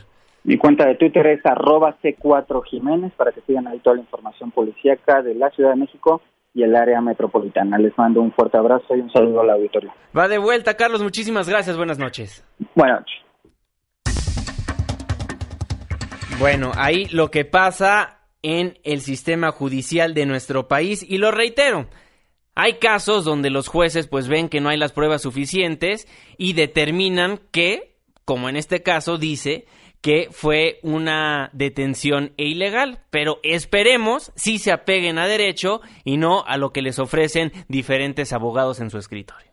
Mi 0.43 0.57
cuenta 0.57 0.85
de 0.85 0.95
Twitter 0.95 1.27
es 1.27 1.45
arroba 1.45 1.95
C4 2.03 2.61
Jiménez 2.65 3.13
para 3.15 3.31
que 3.31 3.39
sigan 3.47 3.67
ahí 3.67 3.79
toda 3.79 3.95
la 3.95 4.01
información 4.01 4.51
policíaca 4.51 5.21
de 5.21 5.33
la 5.33 5.49
Ciudad 5.51 5.69
de 5.69 5.77
México 5.77 6.21
y 6.59 6.63
el 6.63 6.75
área 6.75 6.99
metropolitana. 7.01 7.77
Les 7.77 7.97
mando 7.97 8.21
un 8.21 8.31
fuerte 8.33 8.57
abrazo 8.57 8.95
y 8.95 8.99
un 9.01 9.11
saludo 9.11 9.41
al 9.41 9.49
auditorio. 9.51 9.91
Va 10.17 10.27
de 10.27 10.37
vuelta, 10.37 10.75
Carlos. 10.75 11.01
Muchísimas 11.01 11.47
gracias. 11.47 11.77
Buenas 11.77 11.97
noches. 11.97 12.45
Buenas 12.75 12.99
noches. 12.99 13.29
Bueno, 16.39 16.71
ahí 16.75 17.05
lo 17.07 17.31
que 17.31 17.45
pasa 17.45 18.19
en 18.41 18.77
el 18.83 19.01
sistema 19.01 19.51
judicial 19.51 20.13
de 20.13 20.25
nuestro 20.25 20.67
país 20.67 21.05
y 21.07 21.17
lo 21.17 21.31
reitero. 21.31 21.87
Hay 22.55 22.73
casos 22.73 23.23
donde 23.23 23.49
los 23.49 23.67
jueces 23.67 24.07
pues 24.07 24.27
ven 24.27 24.49
que 24.49 24.59
no 24.59 24.69
hay 24.69 24.77
las 24.77 24.91
pruebas 24.91 25.21
suficientes 25.21 26.07
y 26.37 26.53
determinan 26.53 27.39
que, 27.51 27.97
como 28.25 28.49
en 28.49 28.57
este 28.57 28.83
caso 28.83 29.17
dice, 29.17 29.65
que 30.01 30.29
fue 30.31 30.79
una 30.81 31.49
detención 31.53 32.33
ilegal, 32.37 33.03
pero 33.09 33.39
esperemos 33.43 34.31
si 34.35 34.57
se 34.57 34.71
apeguen 34.71 35.19
a 35.19 35.27
derecho 35.27 35.81
y 36.03 36.17
no 36.17 36.43
a 36.45 36.57
lo 36.57 36.71
que 36.71 36.81
les 36.81 36.99
ofrecen 36.99 37.51
diferentes 37.67 38.31
abogados 38.31 38.79
en 38.79 38.89
su 38.89 38.97
escritorio. 38.97 39.49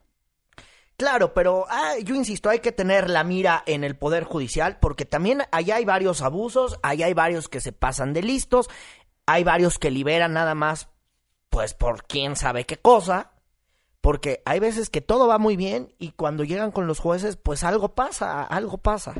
Claro, 0.96 1.34
pero 1.34 1.66
ah, 1.68 1.94
yo 2.02 2.14
insisto, 2.14 2.48
hay 2.48 2.60
que 2.60 2.72
tener 2.72 3.10
la 3.10 3.22
mira 3.22 3.62
en 3.66 3.84
el 3.84 3.96
Poder 3.96 4.24
Judicial 4.24 4.78
porque 4.80 5.04
también 5.04 5.42
allá 5.52 5.76
hay 5.76 5.84
varios 5.84 6.22
abusos, 6.22 6.78
allá 6.82 7.06
hay 7.06 7.14
varios 7.14 7.48
que 7.48 7.60
se 7.60 7.72
pasan 7.72 8.14
de 8.14 8.22
listos, 8.22 8.70
hay 9.26 9.44
varios 9.44 9.78
que 9.78 9.90
liberan 9.90 10.32
nada 10.32 10.54
más, 10.54 10.88
pues 11.50 11.74
por 11.74 12.06
quién 12.06 12.34
sabe 12.34 12.64
qué 12.64 12.78
cosa, 12.78 13.32
porque 14.00 14.40
hay 14.46 14.58
veces 14.58 14.88
que 14.88 15.02
todo 15.02 15.28
va 15.28 15.36
muy 15.36 15.56
bien 15.56 15.92
y 15.98 16.12
cuando 16.12 16.44
llegan 16.44 16.70
con 16.70 16.86
los 16.86 17.00
jueces, 17.00 17.36
pues 17.36 17.62
algo 17.62 17.94
pasa, 17.94 18.42
algo 18.44 18.78
pasa. 18.78 19.16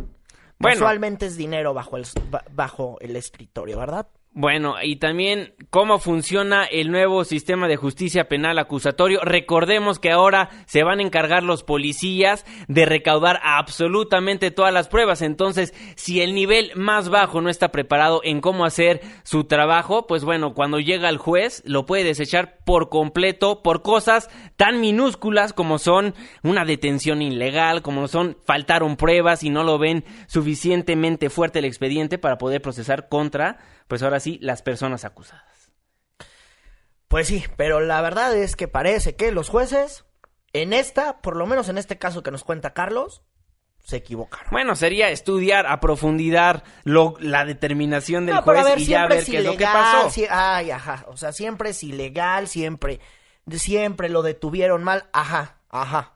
Usualmente 0.58 1.26
es 1.26 1.36
dinero 1.36 1.74
bajo 1.74 1.96
el, 1.96 2.06
bajo 2.52 2.98
el 3.00 3.16
escritorio, 3.16 3.78
¿verdad? 3.78 4.08
Bueno, 4.38 4.74
y 4.82 4.96
también 4.96 5.54
cómo 5.70 5.98
funciona 5.98 6.66
el 6.66 6.90
nuevo 6.90 7.24
sistema 7.24 7.68
de 7.68 7.76
justicia 7.76 8.28
penal 8.28 8.58
acusatorio. 8.58 9.20
Recordemos 9.22 9.98
que 9.98 10.10
ahora 10.10 10.50
se 10.66 10.82
van 10.82 10.98
a 10.98 11.02
encargar 11.02 11.42
los 11.42 11.62
policías 11.62 12.44
de 12.68 12.84
recaudar 12.84 13.40
absolutamente 13.42 14.50
todas 14.50 14.74
las 14.74 14.88
pruebas. 14.88 15.22
Entonces, 15.22 15.72
si 15.94 16.20
el 16.20 16.34
nivel 16.34 16.70
más 16.74 17.08
bajo 17.08 17.40
no 17.40 17.48
está 17.48 17.72
preparado 17.72 18.20
en 18.24 18.42
cómo 18.42 18.66
hacer 18.66 19.00
su 19.22 19.44
trabajo, 19.44 20.06
pues 20.06 20.22
bueno, 20.22 20.52
cuando 20.52 20.80
llega 20.80 21.08
el 21.08 21.16
juez 21.16 21.62
lo 21.64 21.86
puede 21.86 22.04
desechar 22.04 22.58
por 22.66 22.90
completo 22.90 23.62
por 23.62 23.80
cosas 23.80 24.28
tan 24.56 24.82
minúsculas 24.82 25.54
como 25.54 25.78
son 25.78 26.14
una 26.42 26.66
detención 26.66 27.22
ilegal, 27.22 27.80
como 27.80 28.06
son 28.06 28.36
faltaron 28.44 28.96
pruebas 28.96 29.44
y 29.44 29.48
no 29.48 29.64
lo 29.64 29.78
ven 29.78 30.04
suficientemente 30.26 31.30
fuerte 31.30 31.60
el 31.60 31.64
expediente 31.64 32.18
para 32.18 32.36
poder 32.36 32.60
procesar 32.60 33.08
contra 33.08 33.60
pues 33.88 34.02
ahora 34.02 34.20
sí, 34.20 34.38
las 34.42 34.62
personas 34.62 35.04
acusadas. 35.04 35.72
Pues 37.08 37.28
sí, 37.28 37.44
pero 37.56 37.80
la 37.80 38.00
verdad 38.00 38.34
es 38.36 38.56
que 38.56 38.68
parece 38.68 39.14
que 39.14 39.30
los 39.30 39.48
jueces, 39.48 40.04
en 40.52 40.72
esta, 40.72 41.20
por 41.20 41.36
lo 41.36 41.46
menos 41.46 41.68
en 41.68 41.78
este 41.78 41.98
caso 41.98 42.22
que 42.22 42.30
nos 42.32 42.42
cuenta 42.42 42.74
Carlos, 42.74 43.22
se 43.78 43.96
equivocaron. 43.98 44.48
Bueno, 44.50 44.74
sería 44.74 45.10
estudiar 45.10 45.66
a 45.68 45.78
profundidad 45.78 46.64
lo, 46.82 47.14
la 47.20 47.44
determinación 47.44 48.26
del 48.26 48.38
juez 48.38 48.78
y 48.78 48.86
ya 48.86 49.06
ver 49.06 49.24
qué 49.24 49.38
es 49.38 49.44
lo 49.44 49.56
que 49.56 49.64
pasó. 49.64 50.10
ay, 50.28 50.72
ajá, 50.72 51.04
o 51.08 51.16
sea, 51.16 51.30
siempre 51.30 51.70
es 51.70 51.84
ilegal, 51.84 52.48
siempre, 52.48 52.98
siempre 53.48 54.08
lo 54.08 54.22
detuvieron 54.22 54.82
mal, 54.82 55.08
ajá, 55.12 55.58
ajá. 55.70 56.15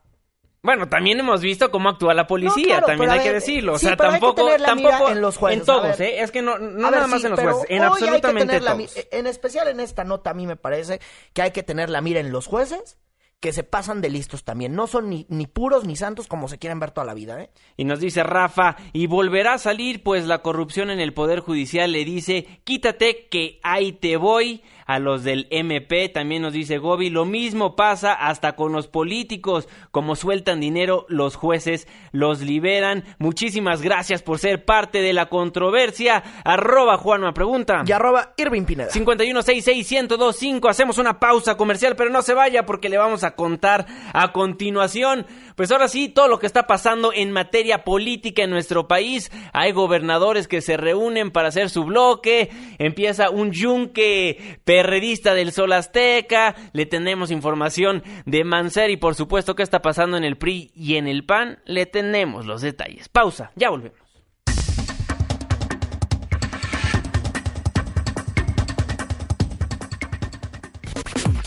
Bueno, 0.62 0.88
también 0.88 1.18
hemos 1.18 1.40
visto 1.40 1.70
cómo 1.70 1.88
actúa 1.88 2.12
la 2.12 2.26
policía, 2.26 2.82
también 2.82 3.10
hay 3.10 3.20
que 3.20 3.32
decirlo. 3.32 3.74
O 3.74 3.78
sea, 3.78 3.96
tampoco, 3.96 4.46
tampoco 4.62 5.10
en 5.10 5.20
los 5.22 5.38
jueces. 5.38 5.60
En 5.60 5.66
todos, 5.66 6.00
¿eh? 6.00 6.20
Es 6.20 6.30
que 6.30 6.42
no, 6.42 6.58
no 6.58 6.90
nada 6.90 7.06
más 7.06 7.24
en 7.24 7.30
los 7.30 7.40
jueces, 7.40 7.64
en 7.68 7.82
absolutamente 7.82 8.60
todos. 8.60 9.06
en 9.10 9.26
especial 9.26 9.68
en 9.68 9.80
esta 9.80 10.04
nota, 10.04 10.30
a 10.30 10.34
mí 10.34 10.46
me 10.46 10.56
parece 10.56 11.00
que 11.32 11.42
hay 11.42 11.50
que 11.52 11.62
tener 11.62 11.88
la 11.88 12.02
mira 12.02 12.20
en 12.20 12.30
los 12.30 12.46
jueces 12.46 12.98
que 13.40 13.54
se 13.54 13.64
pasan 13.64 14.02
de 14.02 14.10
listos 14.10 14.44
también. 14.44 14.74
No 14.74 14.86
son 14.86 15.08
ni, 15.08 15.26
ni 15.30 15.46
puros 15.46 15.84
ni 15.86 15.96
santos 15.96 16.26
como 16.28 16.46
se 16.46 16.58
quieren 16.58 16.78
ver 16.78 16.90
toda 16.90 17.06
la 17.06 17.14
vida. 17.14 17.40
¿eh? 17.40 17.50
Y 17.76 17.84
nos 17.84 17.98
dice 17.98 18.22
Rafa, 18.22 18.76
y 18.92 19.06
volverá 19.06 19.54
a 19.54 19.58
salir, 19.58 20.02
pues 20.02 20.26
la 20.26 20.42
corrupción 20.42 20.90
en 20.90 21.00
el 21.00 21.14
Poder 21.14 21.40
Judicial 21.40 21.90
le 21.90 22.04
dice, 22.04 22.60
quítate 22.64 23.28
que 23.28 23.58
ahí 23.62 23.92
te 23.92 24.18
voy 24.18 24.62
a 24.90 24.98
los 24.98 25.22
del 25.22 25.46
MP, 25.50 26.08
también 26.08 26.42
nos 26.42 26.52
dice 26.52 26.78
Gobi, 26.78 27.10
lo 27.10 27.24
mismo 27.24 27.76
pasa 27.76 28.12
hasta 28.12 28.56
con 28.56 28.72
los 28.72 28.88
políticos, 28.88 29.68
como 29.92 30.16
sueltan 30.16 30.58
dinero, 30.58 31.06
los 31.08 31.36
jueces 31.36 31.86
los 32.10 32.40
liberan. 32.40 33.04
Muchísimas 33.20 33.82
gracias 33.82 34.20
por 34.20 34.40
ser 34.40 34.64
parte 34.64 35.00
de 35.00 35.12
la 35.12 35.26
controversia. 35.26 36.24
Arroba 36.44 36.96
Juanma 36.96 37.32
Pregunta. 37.32 37.84
Y 37.86 37.92
arroba 37.92 38.34
Irving 38.36 38.64
Pineda. 38.64 38.90
5166125. 38.90 40.68
Hacemos 40.68 40.98
una 40.98 41.20
pausa 41.20 41.56
comercial, 41.56 41.94
pero 41.94 42.10
no 42.10 42.22
se 42.22 42.34
vaya 42.34 42.66
porque 42.66 42.88
le 42.88 42.98
vamos 42.98 43.22
a 43.22 43.36
contar 43.36 43.86
a 44.12 44.32
continuación. 44.32 45.24
Pues 45.54 45.70
ahora 45.70 45.86
sí, 45.86 46.08
todo 46.08 46.26
lo 46.26 46.40
que 46.40 46.46
está 46.46 46.66
pasando 46.66 47.12
en 47.14 47.30
materia 47.30 47.84
política 47.84 48.42
en 48.42 48.50
nuestro 48.50 48.88
país. 48.88 49.30
Hay 49.52 49.70
gobernadores 49.70 50.48
que 50.48 50.62
se 50.62 50.76
reúnen 50.76 51.30
para 51.30 51.48
hacer 51.48 51.70
su 51.70 51.84
bloque. 51.84 52.50
Empieza 52.78 53.30
un 53.30 53.52
yunque 53.52 54.58
perredista 54.80 55.34
del 55.34 55.52
Sol 55.52 55.74
Azteca, 55.74 56.54
le 56.72 56.86
tenemos 56.86 57.30
información 57.30 58.02
de 58.24 58.44
Mancer 58.44 58.88
y 58.88 58.96
por 58.96 59.14
supuesto 59.14 59.54
qué 59.54 59.62
está 59.62 59.82
pasando 59.82 60.16
en 60.16 60.24
el 60.24 60.38
PRI 60.38 60.70
y 60.74 60.96
en 60.96 61.06
el 61.06 61.26
PAN, 61.26 61.58
le 61.66 61.84
tenemos 61.84 62.46
los 62.46 62.62
detalles. 62.62 63.10
Pausa, 63.10 63.52
ya 63.56 63.68
volvemos. 63.68 63.98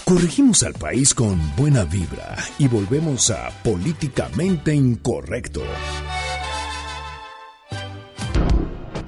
Corregimos 0.05 0.61
al 0.61 0.73
país 0.73 1.15
con 1.15 1.39
buena 1.55 1.85
vibra 1.85 2.35
y 2.59 2.67
volvemos 2.67 3.31
a 3.31 3.49
Políticamente 3.63 4.75
Incorrecto. 4.75 5.63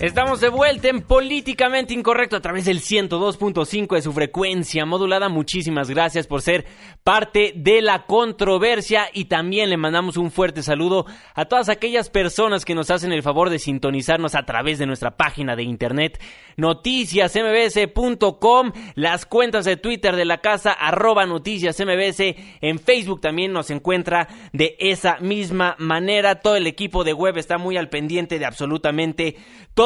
Estamos 0.00 0.40
de 0.40 0.48
vuelta 0.48 0.88
en 0.88 1.02
Políticamente 1.02 1.92
Incorrecto 1.92 2.36
a 2.36 2.40
través 2.40 2.66
del 2.66 2.80
102.5 2.80 3.96
de 3.96 4.02
su 4.02 4.12
frecuencia 4.12 4.86
modulada. 4.86 5.28
Muchísimas 5.28 5.90
gracias 5.90 6.28
por 6.28 6.40
ser 6.40 6.66
parte 7.02 7.52
de 7.56 7.82
la 7.82 8.06
controversia 8.06 9.08
y 9.12 9.24
también 9.24 9.70
le 9.70 9.76
mandamos 9.76 10.16
un 10.16 10.30
fuerte 10.30 10.62
saludo 10.62 11.04
a 11.34 11.46
todas 11.46 11.68
aquellas 11.68 12.10
personas 12.10 12.64
que 12.64 12.76
nos 12.76 12.92
hacen 12.92 13.10
el 13.10 13.24
favor 13.24 13.50
de 13.50 13.58
sintonizarnos 13.58 14.36
a 14.36 14.44
través 14.44 14.78
de 14.78 14.86
nuestra 14.86 15.16
página 15.16 15.56
de 15.56 15.64
internet 15.64 16.22
noticiasmbs.com, 16.58 18.72
las 18.94 19.26
cuentas 19.26 19.64
de 19.64 19.76
Twitter 19.76 20.14
de 20.14 20.24
la 20.24 20.38
casa 20.38 20.70
arroba 20.72 21.26
noticiasmbs, 21.26 22.20
en 22.60 22.78
Facebook 22.78 23.20
también 23.20 23.52
nos 23.52 23.70
encuentra 23.70 24.28
de 24.52 24.76
esa 24.78 25.18
misma 25.18 25.74
manera. 25.78 26.40
Todo 26.40 26.54
el 26.56 26.68
equipo 26.68 27.04
de 27.04 27.14
web 27.14 27.38
está 27.38 27.58
muy 27.58 27.76
al 27.76 27.88
pendiente 27.88 28.38
de 28.38 28.46
absolutamente 28.46 29.36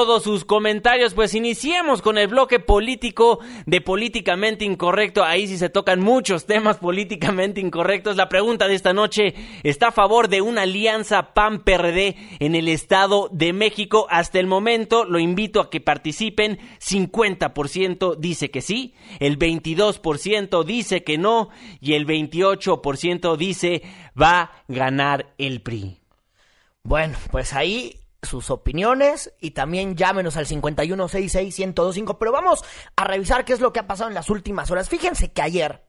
todos 0.03 0.25
sus 0.25 0.45
comentarios. 0.45 1.15
Pues 1.15 1.33
iniciemos 1.33 2.03
con 2.03 2.19
el 2.19 2.27
bloque 2.27 2.59
político 2.59 3.39
de 3.67 3.81
políticamente 3.81 4.65
incorrecto. 4.65 5.23
Ahí 5.23 5.47
sí 5.47 5.59
se 5.59 5.69
tocan 5.69 6.01
muchos 6.01 6.45
temas 6.45 6.79
políticamente 6.79 7.61
incorrectos. 7.61 8.17
La 8.17 8.29
pregunta 8.29 8.67
de 8.67 8.75
esta 8.75 8.93
noche 8.93 9.33
está 9.63 9.89
a 9.89 9.93
favor 9.93 10.27
de 10.27 10.41
una 10.41 10.63
alianza 10.63 11.35
PAN-PRD 11.35 12.17
en 12.41 12.57
el 12.57 12.67
Estado 12.67 13.29
de 13.31 13.53
México. 13.53 14.09
Hasta 14.11 14.41
el 14.41 14.49
momento 14.49 15.05
lo 15.05 15.21
invito 15.21 15.61
a 15.61 15.71
que 15.71 15.81
participen. 15.81 16.59
50% 16.81 18.17
dice 18.17 18.51
que 18.51 18.61
sí, 18.61 18.95
el 19.21 19.39
22% 19.39 20.65
dice 20.65 21.05
que 21.05 21.17
no 21.17 21.51
y 21.81 21.93
el 21.93 22.09
28% 22.09 23.37
dice 23.37 23.83
va 24.21 24.41
a 24.41 24.51
ganar 24.67 25.33
el 25.39 25.63
PRI. 25.63 26.01
Bueno, 26.83 27.17
pues 27.31 27.53
ahí 27.53 28.02
sus 28.23 28.51
opiniones 28.51 29.35
y 29.41 29.51
también 29.51 29.97
llámenos 29.97 30.37
al 30.37 30.47
51661025. 30.47 32.16
Pero 32.18 32.33
vamos 32.33 32.64
a 32.97 33.05
revisar 33.05 33.45
qué 33.45 33.53
es 33.53 33.61
lo 33.61 33.73
que 33.73 33.81
ha 33.81 33.87
pasado 33.87 34.09
en 34.09 34.14
las 34.14 34.31
últimas 34.31 34.70
horas. 34.70 34.89
Fíjense 34.89 35.33
que 35.33 35.43
ayer 35.43 35.83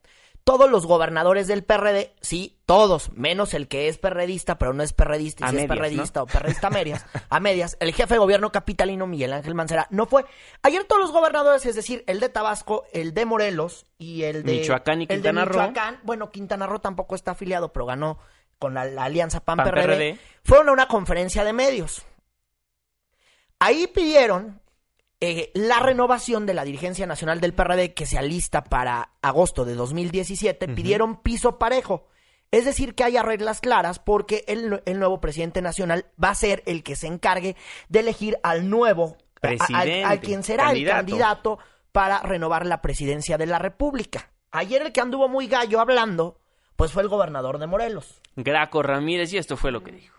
todos 0.43 0.69
los 0.69 0.85
gobernadores 0.85 1.47
del 1.47 1.63
PRD, 1.63 2.13
sí, 2.21 2.59
todos, 2.65 3.11
menos 3.13 3.53
el 3.53 3.67
que 3.67 3.87
es 3.87 3.97
perredista, 3.97 4.57
pero 4.57 4.73
no 4.73 4.83
es 4.83 4.91
perredista, 4.91 5.47
y 5.47 5.51
si 5.51 5.57
es 5.59 5.67
perredista 5.67 6.23
o 6.23 6.25
perredista 6.25 6.67
a 6.67 6.69
medias, 6.69 7.05
a 7.29 7.39
medias, 7.39 7.77
el 7.79 7.93
jefe 7.93 8.15
de 8.15 8.19
gobierno 8.19 8.51
capitalino 8.51 9.07
Miguel 9.07 9.33
Ángel 9.33 9.55
Mancera 9.55 9.87
no 9.89 10.05
fue. 10.05 10.25
Ayer 10.61 10.83
todos 10.83 11.01
los 11.01 11.11
gobernadores, 11.11 11.65
es 11.65 11.75
decir, 11.75 12.03
el 12.07 12.19
de 12.19 12.29
Tabasco, 12.29 12.83
el 12.91 13.13
de 13.13 13.25
Morelos 13.25 13.85
y 13.97 14.23
el 14.23 14.43
de 14.43 14.53
Michoacán 14.53 15.01
y 15.01 15.07
Quintana 15.07 15.45
Roo. 15.45 15.61
Michoacán, 15.61 15.99
bueno, 16.03 16.29
Quintana 16.29 16.67
Roo 16.67 16.79
tampoco 16.79 17.15
está 17.15 17.31
afiliado, 17.31 17.71
pero 17.71 17.85
ganó 17.85 18.19
con 18.59 18.73
la, 18.73 18.83
alianza 19.03 19.41
PAN-PRD, 19.41 20.17
fueron 20.43 20.69
a 20.69 20.71
una 20.73 20.87
conferencia 20.87 21.43
de 21.43 21.53
medios. 21.53 22.05
Ahí 23.59 23.87
pidieron 23.87 24.61
eh, 25.21 25.51
la 25.53 25.79
renovación 25.79 26.45
de 26.45 26.53
la 26.53 26.65
dirigencia 26.65 27.05
nacional 27.05 27.39
del 27.39 27.53
PRD 27.53 27.93
que 27.93 28.05
se 28.05 28.17
alista 28.17 28.65
para 28.65 29.11
agosto 29.21 29.63
de 29.63 29.75
2017. 29.75 30.67
Pidieron 30.67 31.21
piso 31.21 31.57
parejo. 31.57 32.07
Es 32.51 32.65
decir, 32.65 32.93
que 32.93 33.03
haya 33.03 33.23
reglas 33.23 33.61
claras 33.61 33.99
porque 33.99 34.43
el, 34.47 34.81
nuevo 34.99 35.21
presidente 35.21 35.61
nacional 35.61 36.05
va 36.21 36.29
a 36.29 36.35
ser 36.35 36.61
el 36.65 36.83
que 36.83 36.95
se 36.95 37.07
encargue 37.07 37.55
de 37.89 37.99
elegir 37.99 38.37
al 38.43 38.69
nuevo, 38.69 39.17
presidente, 39.41 40.03
al, 40.03 40.19
quien 40.19 40.43
será 40.43 40.71
el 40.71 40.85
candidato 40.85 41.57
para 41.91 42.19
renovar 42.19 42.65
la 42.65 42.81
presidencia 42.81 43.37
de 43.37 43.45
la 43.45 43.59
República. 43.59 44.29
Ayer 44.51 44.81
el 44.81 44.91
que 44.91 45.01
anduvo 45.01 45.29
muy 45.29 45.47
gallo 45.47 45.79
hablando, 45.79 46.37
pues 46.75 46.91
fue 46.91 47.01
el 47.01 47.09
gobernador 47.09 47.59
de 47.59 47.67
Morelos. 47.67 48.21
Graco 48.35 48.83
Ramírez, 48.83 49.31
y 49.33 49.37
esto 49.37 49.57
fue 49.57 49.71
lo 49.71 49.83
que 49.83 49.93
dijo. 49.93 50.17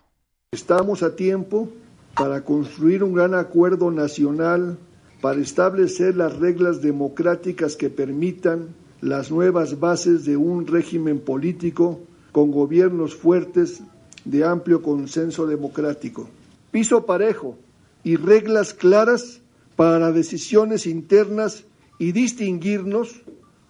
Estamos 0.51 1.03
a 1.03 1.15
tiempo 1.15 1.69
para 2.17 2.45
construir 2.45 3.03
un 3.03 3.15
gran 3.15 3.35
acuerdo 3.35 3.91
nacional 3.91 4.79
para 5.21 5.41
establecer 5.41 6.17
las 6.17 6.37
reglas 6.37 6.83
democráticas 6.83 7.77
que 7.77 7.91
permitan 7.91 8.75
las 9.01 9.31
nuevas 9.31 9.81
bases 9.81 10.25
de 10.25 10.37
un 10.37 10.67
régimen 10.67 11.19
político 11.19 12.01
con 12.31 12.51
gobiernos 12.51 13.15
fuertes 13.15 13.83
de 14.25 14.45
amplio 14.45 14.83
consenso 14.83 15.47
democrático. 15.47 16.29
Piso 16.71 17.07
parejo 17.07 17.57
y 18.03 18.17
reglas 18.17 18.75
claras 18.75 19.41
para 19.77 20.13
decisiones 20.13 20.87
internas 20.87 21.65
y 21.99 22.13
distinguirnos 22.13 23.23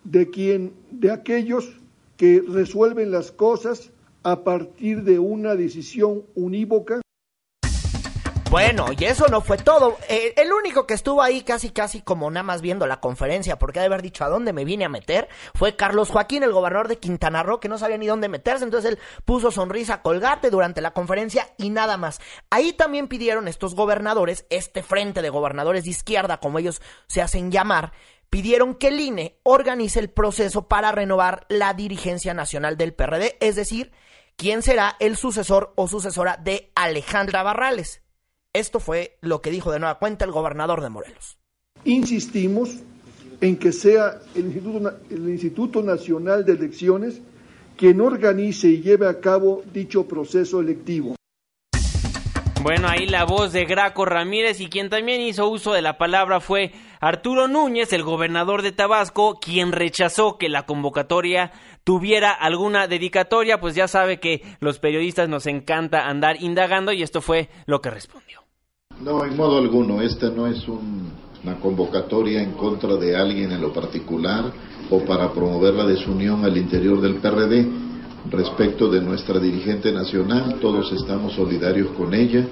de 0.02 0.30
quien 0.30 0.72
de 0.90 1.12
aquellos 1.12 1.68
que 2.16 2.42
resuelven 2.46 3.10
las 3.10 3.32
cosas 3.32 3.90
a 4.22 4.44
partir 4.44 5.04
de 5.04 5.18
una 5.18 5.54
decisión 5.54 6.22
unívoca 6.34 7.03
bueno, 8.54 8.86
y 8.96 9.04
eso 9.04 9.26
no 9.26 9.40
fue 9.40 9.58
todo. 9.58 9.98
Eh, 10.08 10.32
el 10.36 10.52
único 10.52 10.86
que 10.86 10.94
estuvo 10.94 11.20
ahí 11.20 11.42
casi, 11.42 11.70
casi 11.70 12.02
como 12.02 12.30
nada 12.30 12.44
más 12.44 12.62
viendo 12.62 12.86
la 12.86 13.00
conferencia, 13.00 13.58
porque 13.58 13.80
ha 13.80 13.82
de 13.82 13.86
haber 13.86 14.00
dicho 14.00 14.22
a 14.22 14.28
dónde 14.28 14.52
me 14.52 14.64
vine 14.64 14.84
a 14.84 14.88
meter, 14.88 15.28
fue 15.56 15.74
Carlos 15.74 16.10
Joaquín, 16.10 16.44
el 16.44 16.52
gobernador 16.52 16.86
de 16.86 17.00
Quintana 17.00 17.42
Roo, 17.42 17.58
que 17.58 17.68
no 17.68 17.78
sabía 17.78 17.98
ni 17.98 18.06
dónde 18.06 18.28
meterse. 18.28 18.62
Entonces 18.62 18.92
él 18.92 19.00
puso 19.24 19.50
sonrisa 19.50 20.02
colgate 20.02 20.50
durante 20.50 20.80
la 20.80 20.92
conferencia 20.92 21.48
y 21.58 21.70
nada 21.70 21.96
más. 21.96 22.20
Ahí 22.48 22.72
también 22.72 23.08
pidieron 23.08 23.48
estos 23.48 23.74
gobernadores, 23.74 24.46
este 24.50 24.84
frente 24.84 25.20
de 25.20 25.30
gobernadores 25.30 25.82
de 25.82 25.90
izquierda, 25.90 26.38
como 26.38 26.60
ellos 26.60 26.80
se 27.08 27.22
hacen 27.22 27.50
llamar, 27.50 27.90
pidieron 28.30 28.76
que 28.76 28.86
el 28.86 29.00
INE 29.00 29.40
organice 29.42 29.98
el 29.98 30.10
proceso 30.10 30.68
para 30.68 30.92
renovar 30.92 31.44
la 31.48 31.74
dirigencia 31.74 32.34
nacional 32.34 32.76
del 32.76 32.94
PRD, 32.94 33.36
es 33.40 33.56
decir, 33.56 33.90
quién 34.36 34.62
será 34.62 34.94
el 35.00 35.16
sucesor 35.16 35.72
o 35.74 35.88
sucesora 35.88 36.36
de 36.36 36.70
Alejandra 36.76 37.42
Barrales. 37.42 38.03
Esto 38.54 38.78
fue 38.78 39.18
lo 39.20 39.42
que 39.42 39.50
dijo 39.50 39.72
de 39.72 39.80
nueva 39.80 39.98
cuenta 39.98 40.24
el 40.24 40.30
gobernador 40.30 40.80
de 40.80 40.88
Morelos. 40.88 41.38
Insistimos 41.84 42.78
en 43.40 43.56
que 43.58 43.72
sea 43.72 44.20
el 44.36 44.46
Instituto, 44.46 44.96
el 45.10 45.28
Instituto 45.28 45.82
Nacional 45.82 46.44
de 46.44 46.52
Elecciones 46.52 47.20
quien 47.76 48.00
organice 48.00 48.68
y 48.68 48.80
lleve 48.80 49.08
a 49.08 49.20
cabo 49.20 49.62
dicho 49.72 50.06
proceso 50.06 50.60
electivo. 50.60 51.16
Bueno, 52.62 52.88
ahí 52.88 53.06
la 53.06 53.24
voz 53.24 53.52
de 53.52 53.66
Graco 53.66 54.06
Ramírez 54.06 54.60
y 54.60 54.68
quien 54.68 54.88
también 54.88 55.20
hizo 55.20 55.48
uso 55.48 55.74
de 55.74 55.82
la 55.82 55.98
palabra 55.98 56.40
fue 56.40 56.72
Arturo 56.98 57.46
Núñez, 57.46 57.92
el 57.92 58.02
gobernador 58.02 58.62
de 58.62 58.72
Tabasco, 58.72 59.38
quien 59.38 59.70
rechazó 59.72 60.38
que 60.38 60.48
la 60.48 60.64
convocatoria 60.64 61.52
tuviera 61.82 62.30
alguna 62.30 62.86
dedicatoria, 62.86 63.60
pues 63.60 63.74
ya 63.74 63.86
sabe 63.86 64.18
que 64.18 64.40
los 64.60 64.78
periodistas 64.78 65.28
nos 65.28 65.46
encanta 65.46 66.06
andar 66.06 66.40
indagando 66.40 66.92
y 66.92 67.02
esto 67.02 67.20
fue 67.20 67.50
lo 67.66 67.82
que 67.82 67.90
respondió. 67.90 68.43
No, 69.00 69.24
en 69.24 69.36
modo 69.36 69.58
alguno. 69.58 70.00
Este 70.00 70.30
no 70.30 70.46
es 70.46 70.66
un 70.68 71.12
una 71.44 71.56
convocatoria 71.56 72.42
en 72.42 72.52
contra 72.52 72.96
de 72.96 73.14
alguien 73.14 73.52
en 73.52 73.60
lo 73.60 73.72
particular 73.72 74.50
o 74.90 75.04
para 75.04 75.30
promover 75.32 75.74
la 75.74 75.86
desunión 75.86 76.44
al 76.44 76.56
interior 76.56 77.00
del 77.00 77.16
PRD. 77.16 77.68
Respecto 78.30 78.88
de 78.88 79.02
nuestra 79.02 79.38
dirigente 79.38 79.92
nacional, 79.92 80.58
todos 80.58 80.90
estamos 80.92 81.34
solidarios 81.34 81.90
con 81.90 82.14
ella. 82.14 82.46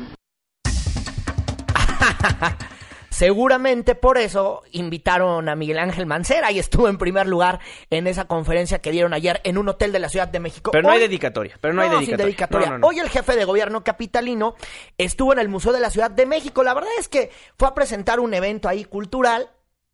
Seguramente 3.13 3.95
por 3.95 4.17
eso 4.17 4.63
invitaron 4.71 5.47
a 5.51 5.55
Miguel 5.55 5.79
Ángel 5.79 6.07
Mancera 6.07 6.51
y 6.51 6.59
estuvo 6.59 6.89
en 6.89 6.97
primer 6.97 7.27
lugar 7.27 7.61
en 7.91 8.07
esa 8.07 8.25
conferencia 8.25 8.81
que 8.81 8.91
dieron 8.91 9.13
ayer 9.13 9.43
en 9.45 9.59
un 9.59 9.69
hotel 9.69 9.93
de 9.93 9.99
la 9.99 10.09
Ciudad 10.09 10.29
de 10.29 10.41
México. 10.41 10.71
Pero 10.71 10.89
no 10.89 10.95
hay 10.95 11.01
dedicatoria, 11.01 11.59
pero 11.61 11.75
no, 11.75 11.83
hay 11.83 12.07
dedicatoria. 12.07 12.79
Hoy 12.81 13.01
el 13.01 13.11
jefe 13.11 13.37
de 13.37 13.45
gobierno 13.45 13.85
capitalino 13.85 14.55
estuvo 14.97 15.35
en 15.35 15.41
el 15.41 15.51
Museo 15.51 15.73
de 15.73 15.81
la 15.81 15.91
Ciudad 15.91 16.11
de 16.11 16.25
México. 16.25 16.63
La 16.63 16.73
verdad 16.73 16.91
es 16.99 17.09
que 17.09 17.31
fue 17.59 17.69
a 17.69 17.75
presentar 17.75 18.19
un 18.19 18.33
evento 18.33 18.67
ahí 18.67 18.87
cultural 18.87 19.51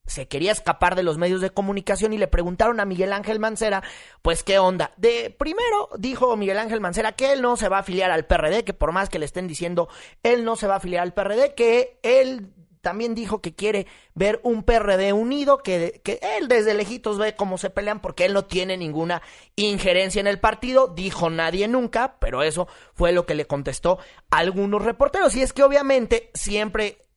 se 0.07 0.27
quería 0.27 0.53
escapar 0.53 0.95
de 0.95 1.03
los 1.03 1.19
medios 1.19 1.43
de 1.43 1.51
comunicación 1.51 2.15
y 2.15 2.19
le 2.19 2.29
preguntaron 2.29 2.81
a 2.81 2.87
Miguel 2.87 3.13
Ángel 3.13 3.39
Mancera, 3.39 3.83
pues 4.23 4.43
qué 4.43 4.59
onda. 4.59 4.93
De 4.97 5.35
primero 5.39 5.91
dijo 5.99 6.35
Miguel 6.37 6.59
Ángel 6.59 6.81
Mancera 6.81 7.13
que 7.13 7.33
él 7.33 7.43
no 7.43 7.57
se 7.57 7.69
va 7.69 7.77
a 7.77 7.81
afiliar 7.81 8.11
al 8.11 8.25
PRD, 8.25 8.65
que 8.65 8.73
por 8.73 8.93
más 8.93 9.11
que 9.11 9.19
le 9.19 9.27
estén 9.27 9.47
diciendo 9.47 9.89
él 10.23 10.45
no 10.45 10.57
se 10.57 10.67
va 10.67 10.75
a 10.75 10.77
afiliar 10.79 11.03
al 11.03 11.13
PRD, 11.13 11.55
que 11.55 12.01
él 12.03 12.55
también 12.81 13.15
dijo 13.15 13.41
que 13.41 13.55
quiere 13.55 13.87
ver 14.15 14.41
un 14.43 14.63
PRD 14.63 15.13
unido, 15.13 15.59
que, 15.59 16.01
que, 16.05 16.21
él 16.39 16.49
desde 16.49 16.75
lejitos 16.75 17.19
ve 17.19 17.35
cómo 17.35 17.59
se 17.59 17.71
pelean 17.71 18.01
porque 18.01 18.25
él 18.25 18.35
no 18.35 18.45
tiene 18.45 18.77
ninguna 18.77 19.23
injerencia 19.57 20.21
en 20.21 20.27
el 20.27 20.41
partido, 20.41 20.89
dijo 20.89 21.31
nadie 21.31 21.69
nunca, 21.69 22.17
pero 22.19 22.43
eso 22.43 22.69
fue 22.95 23.13
lo 23.13 23.27
que 23.27 23.35
le 23.35 23.47
contestó 23.47 23.99
algunos 24.31 24.85
reporteros. 24.85 25.35
Y 25.37 25.43
es 25.43 25.53
que 25.53 25.63
obviamente 25.63 26.31
siempre 26.35 27.08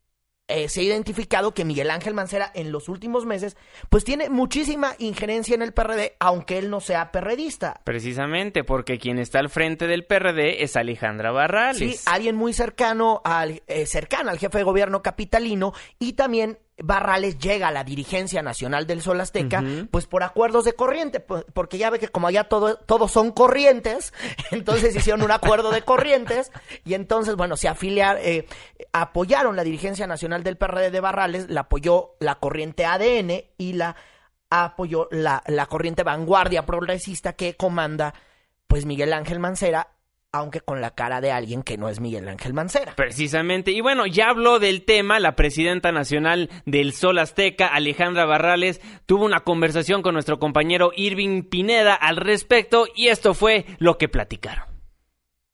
eh, 0.51 0.69
se 0.69 0.81
ha 0.81 0.83
identificado 0.83 1.53
que 1.53 1.65
Miguel 1.65 1.89
Ángel 1.89 2.13
Mancera 2.13 2.51
en 2.53 2.71
los 2.71 2.89
últimos 2.89 3.25
meses 3.25 3.57
pues 3.89 4.03
tiene 4.03 4.29
muchísima 4.29 4.95
injerencia 4.99 5.55
en 5.55 5.61
el 5.61 5.73
PRD, 5.73 6.15
aunque 6.19 6.57
él 6.57 6.69
no 6.69 6.79
sea 6.79 7.11
perredista. 7.11 7.81
Precisamente, 7.83 8.63
porque 8.63 8.99
quien 8.99 9.17
está 9.17 9.39
al 9.39 9.49
frente 9.49 9.87
del 9.87 10.05
PRD 10.05 10.63
es 10.63 10.75
Alejandra 10.75 11.31
Barrales. 11.31 11.77
Sí, 11.77 11.99
alguien 12.05 12.35
muy 12.35 12.53
cercano 12.53 13.21
al, 13.23 13.63
eh, 13.67 13.85
cercano 13.85 14.29
al 14.29 14.39
jefe 14.39 14.59
de 14.59 14.63
gobierno 14.63 15.01
capitalino 15.01 15.73
y 15.99 16.13
también 16.13 16.59
Barrales 16.83 17.37
llega 17.37 17.67
a 17.67 17.71
la 17.71 17.83
dirigencia 17.83 18.41
nacional 18.41 18.87
del 18.87 19.01
Sol 19.01 19.21
Azteca, 19.21 19.63
pues 19.89 20.07
por 20.07 20.23
acuerdos 20.23 20.65
de 20.65 20.73
corriente, 20.73 21.19
porque 21.19 21.77
ya 21.77 21.89
ve 21.89 21.99
que 21.99 22.07
como 22.07 22.27
allá 22.27 22.45
todo, 22.45 22.75
todos 22.75 23.11
son 23.11 23.31
corrientes, 23.31 24.13
entonces 24.51 24.95
hicieron 24.95 25.23
un 25.23 25.31
acuerdo 25.31 25.71
de 25.71 25.81
corrientes 25.81 26.51
y 26.85 26.93
entonces, 26.93 27.35
bueno, 27.35 27.57
se 27.57 27.67
afiliaron, 27.67 28.21
eh, 28.23 28.45
apoyaron 28.93 29.55
la 29.55 29.63
dirigencia 29.63 30.07
nacional 30.07 30.43
del 30.43 30.57
PRD 30.57 30.91
de 30.91 30.99
Barrales, 30.99 31.49
la 31.49 31.61
apoyó 31.61 32.15
la 32.19 32.35
corriente 32.35 32.85
ADN 32.85 33.43
y 33.57 33.73
la 33.73 33.95
apoyó 34.49 35.07
la, 35.11 35.43
la 35.47 35.65
corriente 35.67 36.03
vanguardia 36.03 36.65
progresista 36.65 37.33
que 37.33 37.55
comanda 37.55 38.13
pues 38.67 38.85
Miguel 38.85 39.13
Ángel 39.13 39.39
Mancera 39.39 39.87
aunque 40.31 40.61
con 40.61 40.81
la 40.81 40.91
cara 40.91 41.21
de 41.21 41.31
alguien 41.31 41.63
que 41.63 41.77
no 41.77 41.89
es 41.89 41.99
Miguel 41.99 42.27
Ángel 42.27 42.53
Mancera. 42.53 42.93
Precisamente. 42.95 43.71
Y 43.71 43.81
bueno, 43.81 44.05
ya 44.05 44.29
habló 44.29 44.59
del 44.59 44.85
tema 44.85 45.19
la 45.19 45.35
presidenta 45.35 45.91
nacional 45.91 46.49
del 46.65 46.93
Sol 46.93 47.19
Azteca, 47.19 47.67
Alejandra 47.67 48.25
Barrales, 48.25 48.81
tuvo 49.05 49.25
una 49.25 49.41
conversación 49.41 50.01
con 50.01 50.13
nuestro 50.13 50.39
compañero 50.39 50.91
Irving 50.95 51.43
Pineda 51.43 51.95
al 51.95 52.17
respecto 52.17 52.87
y 52.95 53.07
esto 53.07 53.33
fue 53.33 53.65
lo 53.79 53.97
que 53.97 54.09
platicaron. 54.09 54.71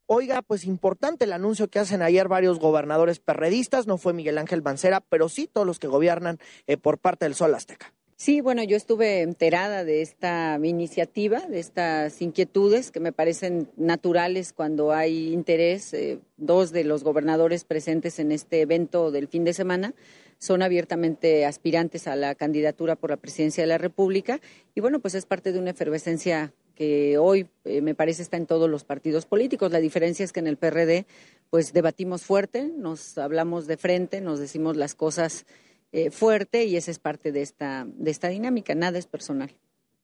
Oiga, 0.10 0.42
pues 0.42 0.64
importante 0.64 1.26
el 1.26 1.34
anuncio 1.34 1.68
que 1.68 1.80
hacen 1.80 2.02
ayer 2.02 2.30
varios 2.30 2.60
gobernadores 2.60 3.20
perredistas, 3.20 3.88
no 3.88 3.98
fue 3.98 4.14
Miguel 4.14 4.38
Ángel 4.38 4.62
Mancera, 4.62 5.02
pero 5.02 5.28
sí 5.28 5.50
todos 5.52 5.68
los 5.68 5.80
que 5.80 5.88
gobiernan 5.88 6.40
eh, 6.66 6.78
por 6.78 6.98
parte 6.98 7.26
del 7.26 7.36
Sol 7.36 7.54
Azteca. 7.54 7.94
Sí, 8.20 8.42
bueno, 8.42 8.64
yo 8.64 8.76
estuve 8.76 9.22
enterada 9.22 9.84
de 9.84 10.02
esta 10.02 10.60
iniciativa, 10.64 11.40
de 11.42 11.60
estas 11.60 12.20
inquietudes 12.20 12.90
que 12.90 13.00
me 13.00 13.12
parecen 13.12 13.70
naturales 13.78 14.54
cuando 14.54 14.92
hay 14.92 15.32
interés. 15.32 15.94
Eh, 15.94 16.18
dos 16.36 16.72
de 16.72 16.84
los 16.84 17.04
gobernadores 17.04 17.64
presentes 17.64 18.18
en 18.18 18.32
este 18.32 18.62
evento 18.62 19.12
del 19.12 19.28
fin 19.28 19.44
de 19.44 19.54
semana 19.54 19.94
son 20.40 20.64
abiertamente 20.64 21.46
aspirantes 21.46 22.08
a 22.08 22.16
la 22.16 22.34
candidatura 22.34 22.96
por 22.96 23.12
la 23.12 23.18
presidencia 23.18 23.62
de 23.62 23.68
la 23.68 23.78
República 23.78 24.42
y 24.74 24.82
bueno, 24.82 25.00
pues 25.00 25.14
es 25.14 25.28
parte 25.28 25.52
de 25.52 25.60
una 25.60 25.70
efervescencia 25.70 26.54
que 26.74 27.20
hoy 27.20 27.48
eh, 27.66 27.82
me 27.82 27.94
parece 27.94 28.24
está 28.24 28.38
en 28.38 28.48
todos 28.48 28.68
los 28.68 28.84
partidos 28.84 29.28
políticos. 29.28 29.72
La 29.72 29.80
diferencia 29.80 30.26
es 30.26 30.34
que 30.34 30.40
en 30.40 30.48
el 30.48 30.58
PRD 30.58 31.06
pues 31.52 31.72
debatimos 31.72 32.24
fuerte, 32.24 32.68
nos 32.68 33.20
hablamos 33.20 33.68
de 33.68 33.78
frente, 33.78 34.22
nos 34.22 34.40
decimos 34.40 34.76
las 34.76 34.96
cosas 34.96 35.46
eh, 35.92 36.12
fuerte 36.12 36.66
y 36.66 36.76
esa 36.76 36.92
es 36.92 37.00
parte 37.00 37.32
de 37.32 37.42
esta, 37.42 37.86
de 37.88 38.12
esta 38.12 38.28
dinámica, 38.28 38.76
nada 38.76 39.00
es 39.00 39.08
personal. 39.08 39.52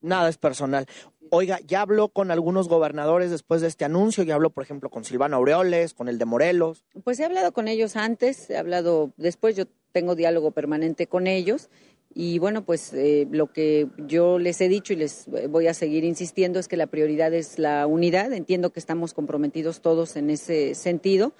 Nada 0.01 0.29
es 0.29 0.37
personal. 0.37 0.85
Oiga, 1.29 1.59
ya 1.65 1.81
habló 1.81 2.09
con 2.09 2.29
algunos 2.29 2.67
gobernadores 2.67 3.31
después 3.31 3.61
de 3.61 3.67
este 3.67 3.85
anuncio, 3.85 4.23
ya 4.23 4.35
habló, 4.35 4.49
por 4.49 4.63
ejemplo, 4.63 4.89
con 4.89 5.03
Silvano 5.03 5.37
Aureoles, 5.37 5.93
con 5.93 6.09
el 6.09 6.17
de 6.17 6.25
Morelos. 6.25 6.85
Pues 7.03 7.19
he 7.19 7.25
hablado 7.25 7.53
con 7.53 7.67
ellos 7.67 7.95
antes, 7.95 8.49
he 8.49 8.57
hablado 8.57 9.13
después, 9.17 9.55
yo 9.55 9.65
tengo 9.91 10.15
diálogo 10.15 10.51
permanente 10.51 11.07
con 11.07 11.25
ellos 11.25 11.69
y 12.13 12.37
bueno, 12.37 12.63
pues 12.63 12.93
eh, 12.93 13.27
lo 13.31 13.51
que 13.51 13.87
yo 13.97 14.37
les 14.37 14.61
he 14.61 14.67
dicho 14.67 14.93
y 14.93 14.97
les 14.97 15.25
voy 15.49 15.67
a 15.67 15.73
seguir 15.73 16.03
insistiendo 16.03 16.59
es 16.59 16.67
que 16.67 16.77
la 16.77 16.87
prioridad 16.87 17.33
es 17.33 17.57
la 17.57 17.87
unidad. 17.87 18.33
Entiendo 18.33 18.71
que 18.71 18.79
estamos 18.79 19.13
comprometidos 19.13 19.81
todos 19.81 20.15
en 20.15 20.29
ese 20.29 20.75
sentido 20.75 21.33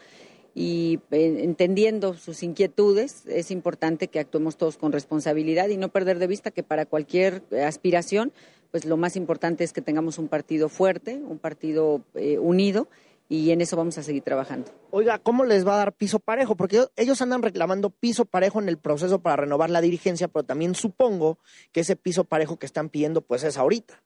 y 0.55 0.99
eh, 1.11 1.39
entendiendo 1.43 2.13
sus 2.13 2.43
inquietudes, 2.43 3.25
es 3.27 3.51
importante 3.51 4.07
que 4.07 4.19
actuemos 4.19 4.57
todos 4.57 4.77
con 4.77 4.91
responsabilidad 4.91 5.69
y 5.69 5.77
no 5.77 5.89
perder 5.89 6.19
de 6.19 6.27
vista 6.27 6.51
que 6.51 6.63
para 6.63 6.85
cualquier 6.85 7.43
aspiración, 7.65 8.31
pues 8.71 8.85
lo 8.85 8.97
más 8.97 9.15
importante 9.15 9.63
es 9.63 9.73
que 9.73 9.81
tengamos 9.81 10.17
un 10.17 10.27
partido 10.27 10.69
fuerte, 10.69 11.15
un 11.15 11.39
partido 11.39 12.01
eh, 12.15 12.39
unido 12.39 12.87
y 13.29 13.51
en 13.51 13.61
eso 13.61 13.75
vamos 13.75 13.97
a 13.97 14.03
seguir 14.03 14.21
trabajando. 14.21 14.71
Oiga, 14.91 15.17
¿cómo 15.17 15.45
les 15.45 15.65
va 15.65 15.75
a 15.75 15.77
dar 15.77 15.93
piso 15.93 16.19
parejo? 16.19 16.55
Porque 16.55 16.85
ellos 16.95 17.21
andan 17.21 17.41
reclamando 17.41 17.89
piso 17.89 18.25
parejo 18.25 18.61
en 18.61 18.69
el 18.69 18.77
proceso 18.77 19.19
para 19.19 19.37
renovar 19.37 19.69
la 19.69 19.81
dirigencia, 19.81 20.27
pero 20.27 20.43
también 20.43 20.75
supongo 20.75 21.39
que 21.71 21.81
ese 21.81 21.95
piso 21.95 22.25
parejo 22.25 22.57
que 22.57 22.65
están 22.65 22.89
pidiendo 22.89 23.21
pues 23.21 23.43
es 23.43 23.57
ahorita. 23.57 24.03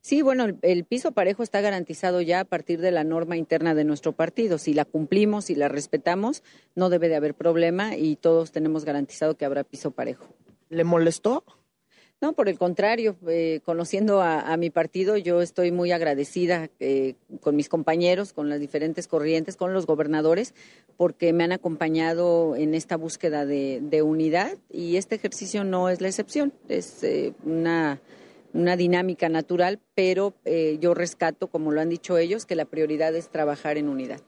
Sí, 0.00 0.22
bueno, 0.22 0.46
el, 0.62 0.84
piso 0.84 1.12
parejo 1.12 1.42
está 1.42 1.60
garantizado 1.60 2.20
ya 2.20 2.40
a 2.40 2.44
partir 2.44 2.80
de 2.80 2.90
la 2.90 3.04
norma 3.04 3.36
interna 3.36 3.74
de 3.74 3.84
nuestro 3.84 4.12
partido. 4.12 4.58
Si 4.58 4.72
la 4.72 4.84
cumplimos 4.84 5.50
y 5.50 5.54
la 5.54 5.68
respetamos, 5.68 6.42
no 6.74 6.88
debe 6.88 7.08
de 7.08 7.16
haber 7.16 7.34
problema 7.34 7.96
y 7.96 8.16
todos 8.16 8.50
tenemos 8.50 8.84
garantizado 8.84 9.36
que 9.36 9.44
habrá 9.44 9.64
piso 9.64 9.90
parejo. 9.90 10.26
¿Le 10.70 10.84
molestó? 10.84 11.44
No, 12.22 12.34
por 12.34 12.50
el 12.50 12.58
contrario, 12.58 13.16
eh, 13.28 13.60
conociendo 13.64 14.20
a, 14.20 14.54
mi 14.58 14.68
partido, 14.68 15.16
yo 15.16 15.40
estoy 15.40 15.72
muy 15.72 15.90
agradecida 15.90 16.68
eh, 16.78 17.14
con 17.40 17.56
mis 17.56 17.70
compañeros, 17.70 18.34
con 18.34 18.50
las 18.50 18.60
diferentes 18.60 19.08
corrientes, 19.08 19.56
con 19.56 19.72
los 19.72 19.86
gobernadores, 19.86 20.54
porque 20.98 21.32
me 21.32 21.44
han 21.44 21.52
acompañado 21.52 22.56
en 22.56 22.74
esta 22.74 22.98
búsqueda 22.98 23.46
de, 23.46 24.02
unidad 24.02 24.58
y 24.70 24.96
este 24.96 25.14
ejercicio 25.14 25.64
no 25.64 25.88
es 25.88 26.02
la 26.02 26.08
excepción, 26.08 26.52
es 26.68 27.02
eh, 27.04 27.32
una 27.44 28.00
una 28.52 28.76
dinámica 28.76 29.28
natural, 29.28 29.80
pero 29.94 30.34
eh, 30.44 30.78
yo 30.80 30.94
rescato, 30.94 31.48
como 31.48 31.72
lo 31.72 31.80
han 31.80 31.88
dicho 31.88 32.18
ellos, 32.18 32.46
que 32.46 32.56
la 32.56 32.64
prioridad 32.64 33.14
es 33.14 33.28
trabajar 33.30 33.76
en 33.76 33.88
unidad. 33.88 34.20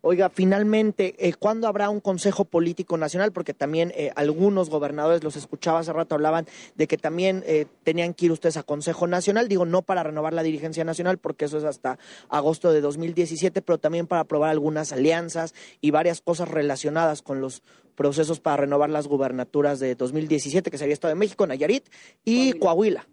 Oiga, 0.00 0.30
finalmente, 0.30 1.16
eh, 1.18 1.34
¿cuándo 1.34 1.66
habrá 1.66 1.90
un 1.90 1.98
Consejo 1.98 2.44
Político 2.44 2.96
Nacional? 2.96 3.32
Porque 3.32 3.52
también 3.52 3.92
eh, 3.96 4.12
algunos 4.14 4.70
gobernadores, 4.70 5.24
los 5.24 5.34
escuchaba 5.34 5.80
hace 5.80 5.92
rato, 5.92 6.14
hablaban 6.14 6.46
de 6.76 6.86
que 6.86 6.96
también 6.96 7.44
tenían 7.82 8.14
que 8.14 8.26
ir 8.26 8.32
ustedes 8.32 8.56
a 8.56 8.62
Consejo 8.62 9.08
Nacional. 9.08 9.48
Digo, 9.48 9.66
no 9.66 9.82
para 9.82 10.04
renovar 10.04 10.32
la 10.34 10.44
dirigencia 10.44 10.84
nacional, 10.84 11.18
porque 11.18 11.46
eso 11.46 11.58
es 11.58 11.64
hasta 11.64 11.98
agosto 12.28 12.72
de 12.72 12.80
2017, 12.80 13.60
pero 13.60 13.78
también 13.78 14.06
para 14.06 14.20
aprobar 14.20 14.50
algunas 14.50 14.92
alianzas 14.92 15.52
y 15.80 15.90
varias 15.90 16.20
cosas 16.20 16.48
relacionadas 16.48 17.20
con 17.20 17.40
los 17.40 17.62
procesos 17.98 18.38
para 18.38 18.58
renovar 18.58 18.90
las 18.90 19.08
gubernaturas 19.08 19.80
de 19.80 19.96
2017, 19.96 20.70
que 20.70 20.78
sería 20.78 20.94
Estado 20.94 21.14
de 21.14 21.18
México, 21.18 21.48
Nayarit 21.48 21.88
y 22.24 22.52
Coahuila. 22.52 23.08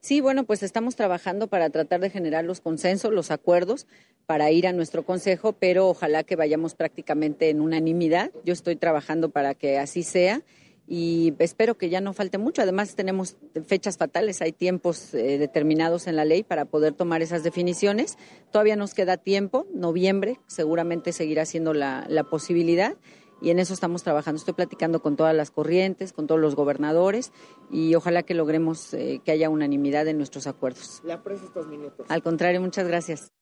Sí, 0.00 0.20
bueno, 0.20 0.44
pues 0.44 0.62
estamos 0.62 0.94
trabajando 0.94 1.48
para 1.48 1.70
tratar 1.70 2.00
de 2.00 2.10
generar 2.10 2.44
los 2.44 2.60
consensos, 2.60 3.12
los 3.12 3.30
acuerdos 3.30 3.86
para 4.26 4.50
ir 4.50 4.66
a 4.66 4.72
nuestro 4.72 5.04
consejo, 5.04 5.54
pero 5.54 5.88
ojalá 5.88 6.22
que 6.22 6.36
vayamos 6.36 6.74
prácticamente 6.74 7.50
en 7.50 7.60
unanimidad. 7.60 8.30
Yo 8.44 8.52
estoy 8.52 8.76
trabajando 8.76 9.30
para 9.30 9.54
que 9.54 9.78
así 9.78 10.04
sea 10.04 10.42
y 10.86 11.34
espero 11.40 11.76
que 11.76 11.90
ya 11.90 12.00
no 12.00 12.12
falte 12.12 12.38
mucho. 12.38 12.62
Además, 12.62 12.94
tenemos 12.94 13.36
fechas 13.66 13.98
fatales, 13.98 14.40
hay 14.40 14.52
tiempos 14.52 15.12
eh, 15.14 15.36
determinados 15.36 16.06
en 16.06 16.14
la 16.14 16.24
ley 16.24 16.44
para 16.44 16.64
poder 16.64 16.94
tomar 16.94 17.20
esas 17.20 17.42
definiciones. 17.42 18.16
Todavía 18.52 18.76
nos 18.76 18.94
queda 18.94 19.16
tiempo, 19.16 19.66
noviembre 19.74 20.38
seguramente 20.46 21.12
seguirá 21.12 21.44
siendo 21.44 21.74
la, 21.74 22.06
la 22.08 22.22
posibilidad 22.22 22.94
y 23.40 23.50
en 23.50 23.58
eso 23.58 23.74
estamos 23.74 24.02
trabajando. 24.02 24.38
Estoy 24.38 24.54
platicando 24.54 25.00
con 25.00 25.16
todas 25.16 25.34
las 25.34 25.50
corrientes, 25.50 26.12
con 26.12 26.26
todos 26.26 26.40
los 26.40 26.54
gobernadores 26.54 27.32
y 27.70 27.94
ojalá 27.94 28.22
que 28.22 28.34
logremos 28.34 28.94
eh, 28.94 29.20
que 29.24 29.32
haya 29.32 29.50
unanimidad 29.50 30.06
en 30.08 30.18
nuestros 30.18 30.46
acuerdos. 30.46 31.02
Le 31.04 31.12
aprecio 31.12 31.46
estos 31.46 31.66
minutos. 31.66 32.06
Al 32.08 32.22
contrario, 32.22 32.60
muchas 32.60 32.86
gracias. 32.86 33.32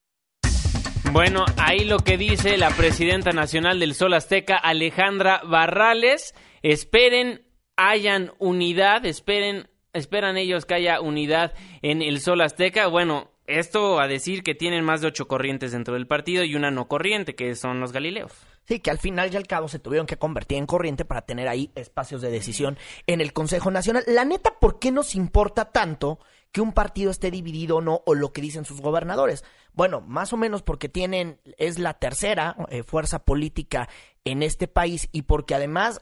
Bueno, 1.12 1.44
ahí 1.56 1.84
lo 1.84 1.98
que 1.98 2.18
dice 2.18 2.58
la 2.58 2.70
presidenta 2.70 3.30
nacional 3.30 3.80
del 3.80 3.94
Sol 3.94 4.12
Azteca, 4.14 4.56
Alejandra 4.56 5.40
Barrales. 5.46 6.34
Esperen 6.62 7.46
hayan 7.76 8.32
unidad, 8.38 9.04
esperen, 9.06 9.68
esperan 9.92 10.36
ellos 10.36 10.64
que 10.64 10.74
haya 10.74 11.00
unidad 11.00 11.54
en 11.82 12.02
el 12.02 12.20
Sol 12.20 12.40
Azteca. 12.40 12.86
Bueno, 12.88 13.30
esto 13.46 14.00
a 14.00 14.08
decir 14.08 14.42
que 14.42 14.54
tienen 14.54 14.84
más 14.84 15.00
de 15.00 15.08
ocho 15.08 15.28
corrientes 15.28 15.72
dentro 15.72 15.94
del 15.94 16.06
partido 16.06 16.44
y 16.44 16.56
una 16.56 16.70
no 16.70 16.88
corriente, 16.88 17.34
que 17.34 17.54
son 17.54 17.80
los 17.80 17.92
Galileos. 17.92 18.32
Sí, 18.66 18.80
que 18.80 18.90
al 18.90 18.98
final 18.98 19.32
y 19.32 19.36
al 19.36 19.46
cabo 19.46 19.68
se 19.68 19.78
tuvieron 19.78 20.06
que 20.06 20.18
convertir 20.18 20.58
en 20.58 20.66
corriente 20.66 21.04
para 21.04 21.22
tener 21.22 21.46
ahí 21.48 21.70
espacios 21.76 22.20
de 22.20 22.30
decisión 22.30 22.76
en 23.06 23.20
el 23.20 23.32
Consejo 23.32 23.70
Nacional. 23.70 24.02
La 24.06 24.24
neta, 24.24 24.58
¿por 24.58 24.78
qué 24.78 24.90
nos 24.90 25.14
importa 25.14 25.70
tanto 25.70 26.18
que 26.50 26.60
un 26.60 26.72
partido 26.72 27.10
esté 27.10 27.30
dividido 27.30 27.76
o 27.76 27.80
no, 27.80 28.02
o 28.06 28.14
lo 28.14 28.32
que 28.32 28.40
dicen 28.40 28.64
sus 28.64 28.80
gobernadores? 28.80 29.44
Bueno, 29.72 30.00
más 30.00 30.32
o 30.32 30.36
menos 30.36 30.62
porque 30.62 30.88
tienen, 30.88 31.38
es 31.58 31.78
la 31.78 31.94
tercera 31.94 32.56
eh, 32.70 32.82
fuerza 32.82 33.20
política 33.20 33.88
en 34.24 34.42
este 34.42 34.66
país 34.66 35.08
y 35.12 35.22
porque 35.22 35.54
además 35.54 36.00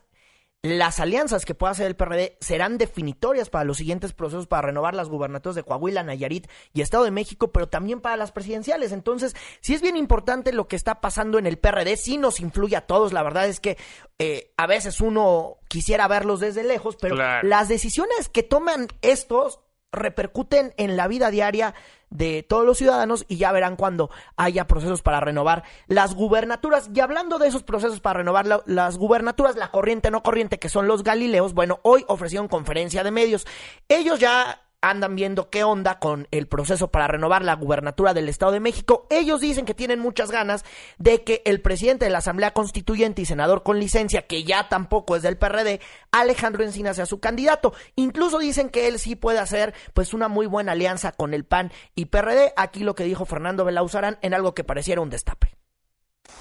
las 0.64 0.98
alianzas 0.98 1.44
que 1.44 1.54
pueda 1.54 1.72
hacer 1.72 1.86
el 1.86 1.94
PRD 1.94 2.38
serán 2.40 2.78
definitorias 2.78 3.50
para 3.50 3.64
los 3.64 3.76
siguientes 3.76 4.14
procesos 4.14 4.46
para 4.46 4.62
renovar 4.62 4.94
las 4.94 5.10
gubernaturas 5.10 5.56
de 5.56 5.62
Coahuila, 5.62 6.02
Nayarit 6.02 6.46
y 6.72 6.80
Estado 6.80 7.04
de 7.04 7.10
México, 7.10 7.52
pero 7.52 7.68
también 7.68 8.00
para 8.00 8.16
las 8.16 8.32
presidenciales. 8.32 8.90
Entonces, 8.90 9.36
sí 9.60 9.74
es 9.74 9.82
bien 9.82 9.98
importante 9.98 10.54
lo 10.54 10.66
que 10.66 10.76
está 10.76 11.02
pasando 11.02 11.38
en 11.38 11.46
el 11.46 11.58
PRD, 11.58 11.98
sí 11.98 12.16
nos 12.16 12.40
influye 12.40 12.76
a 12.76 12.86
todos. 12.86 13.12
La 13.12 13.22
verdad 13.22 13.46
es 13.46 13.60
que 13.60 13.76
eh, 14.18 14.54
a 14.56 14.66
veces 14.66 15.02
uno 15.02 15.58
quisiera 15.68 16.08
verlos 16.08 16.40
desde 16.40 16.64
lejos, 16.64 16.96
pero 16.98 17.14
las 17.14 17.68
decisiones 17.68 18.30
que 18.30 18.42
toman 18.42 18.88
estos 19.02 19.60
repercuten 19.92 20.72
en 20.78 20.96
la 20.96 21.08
vida 21.08 21.30
diaria 21.30 21.74
de 22.14 22.42
todos 22.42 22.64
los 22.64 22.78
ciudadanos 22.78 23.26
y 23.28 23.36
ya 23.36 23.52
verán 23.52 23.76
cuando 23.76 24.08
haya 24.36 24.66
procesos 24.66 25.02
para 25.02 25.20
renovar 25.20 25.64
las 25.88 26.14
gubernaturas. 26.14 26.88
Y 26.94 27.00
hablando 27.00 27.38
de 27.38 27.48
esos 27.48 27.62
procesos 27.62 28.00
para 28.00 28.18
renovar 28.18 28.46
las 28.64 28.96
gubernaturas, 28.96 29.56
la 29.56 29.70
corriente 29.70 30.10
no 30.10 30.22
corriente 30.22 30.58
que 30.58 30.70
son 30.70 30.86
los 30.86 31.02
Galileos, 31.02 31.52
bueno, 31.52 31.80
hoy 31.82 32.04
ofrecieron 32.08 32.48
conferencia 32.48 33.02
de 33.04 33.10
medios. 33.10 33.46
Ellos 33.88 34.20
ya 34.20 34.63
andan 34.84 35.16
viendo 35.16 35.48
qué 35.48 35.64
onda 35.64 35.98
con 35.98 36.28
el 36.30 36.46
proceso 36.46 36.88
para 36.88 37.06
renovar 37.08 37.42
la 37.42 37.54
gubernatura 37.54 38.12
del 38.12 38.28
Estado 38.28 38.52
de 38.52 38.60
México. 38.60 39.06
Ellos 39.08 39.40
dicen 39.40 39.64
que 39.64 39.72
tienen 39.72 39.98
muchas 39.98 40.30
ganas 40.30 40.62
de 40.98 41.24
que 41.24 41.40
el 41.46 41.62
presidente 41.62 42.04
de 42.04 42.10
la 42.10 42.18
Asamblea 42.18 42.52
Constituyente 42.52 43.22
y 43.22 43.24
senador 43.24 43.62
con 43.62 43.78
licencia, 43.78 44.26
que 44.26 44.44
ya 44.44 44.68
tampoco 44.68 45.16
es 45.16 45.22
del 45.22 45.38
PRD, 45.38 45.80
Alejandro 46.12 46.64
Encina 46.64 46.92
sea 46.92 47.06
su 47.06 47.18
candidato. 47.18 47.72
Incluso 47.96 48.38
dicen 48.38 48.68
que 48.68 48.86
él 48.86 48.98
sí 48.98 49.16
puede 49.16 49.38
hacer 49.38 49.74
pues 49.94 50.12
una 50.12 50.28
muy 50.28 50.46
buena 50.46 50.72
alianza 50.72 51.12
con 51.12 51.32
el 51.32 51.44
PAN 51.44 51.72
y 51.94 52.06
PRD. 52.06 52.52
Aquí 52.56 52.80
lo 52.80 52.94
que 52.94 53.04
dijo 53.04 53.24
Fernando 53.24 53.64
Belauzarán 53.64 54.18
en 54.20 54.34
algo 54.34 54.54
que 54.54 54.64
pareciera 54.64 55.00
un 55.00 55.08
destape. 55.08 55.56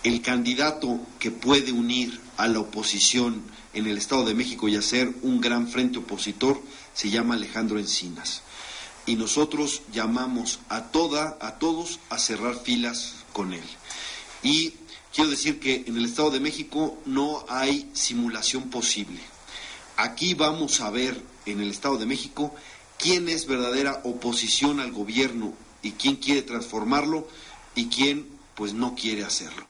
El 0.03 0.21
candidato 0.21 0.99
que 1.17 1.31
puede 1.31 1.71
unir 1.71 2.19
a 2.35 2.47
la 2.47 2.59
oposición 2.59 3.41
en 3.73 3.87
el 3.87 3.97
Estado 3.97 4.25
de 4.25 4.33
México 4.33 4.67
y 4.67 4.75
hacer 4.75 5.09
un 5.21 5.39
gran 5.39 5.67
frente 5.67 5.99
opositor 5.99 6.61
se 6.93 7.09
llama 7.09 7.35
Alejandro 7.35 7.79
Encinas. 7.79 8.41
Y 9.05 9.15
nosotros 9.15 9.81
llamamos 9.91 10.59
a 10.69 10.83
toda, 10.83 11.37
a 11.41 11.59
todos 11.59 11.99
a 12.09 12.17
cerrar 12.17 12.55
filas 12.55 13.15
con 13.33 13.53
él. 13.53 13.63
Y 14.41 14.73
quiero 15.13 15.29
decir 15.29 15.59
que 15.59 15.83
en 15.87 15.97
el 15.97 16.05
Estado 16.05 16.31
de 16.31 16.39
México 16.39 16.97
no 17.05 17.45
hay 17.49 17.89
simulación 17.93 18.69
posible. 18.69 19.19
Aquí 19.97 20.33
vamos 20.33 20.81
a 20.81 20.89
ver 20.89 21.21
en 21.45 21.59
el 21.59 21.69
Estado 21.69 21.97
de 21.97 22.05
México 22.05 22.55
quién 22.97 23.27
es 23.27 23.45
verdadera 23.45 24.01
oposición 24.03 24.79
al 24.79 24.91
gobierno 24.91 25.53
y 25.81 25.91
quién 25.91 26.15
quiere 26.15 26.41
transformarlo 26.41 27.27
y 27.75 27.87
quién 27.87 28.27
pues 28.55 28.73
no 28.73 28.95
quiere 28.95 29.23
hacerlo. 29.23 29.67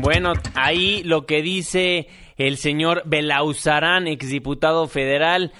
Bueno, 0.00 0.32
ahí 0.54 1.02
lo 1.02 1.26
que 1.26 1.42
dice 1.42 2.08
el 2.38 2.56
señor 2.56 3.02
Belauzarán, 3.04 4.06
exdiputado 4.06 4.88
federal 4.88 5.52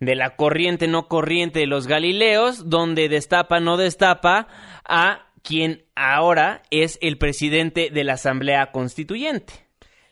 de 0.00 0.14
la 0.16 0.36
corriente 0.36 0.88
no 0.88 1.08
corriente 1.08 1.60
de 1.60 1.66
los 1.66 1.86
Galileos, 1.86 2.68
donde 2.68 3.08
destapa 3.08 3.60
no 3.60 3.76
destapa 3.76 4.48
a 4.84 5.28
quien 5.42 5.84
ahora 5.94 6.62
es 6.70 6.98
el 7.00 7.18
presidente 7.18 7.90
de 7.90 8.04
la 8.04 8.14
Asamblea 8.14 8.72
Constituyente. 8.72 9.64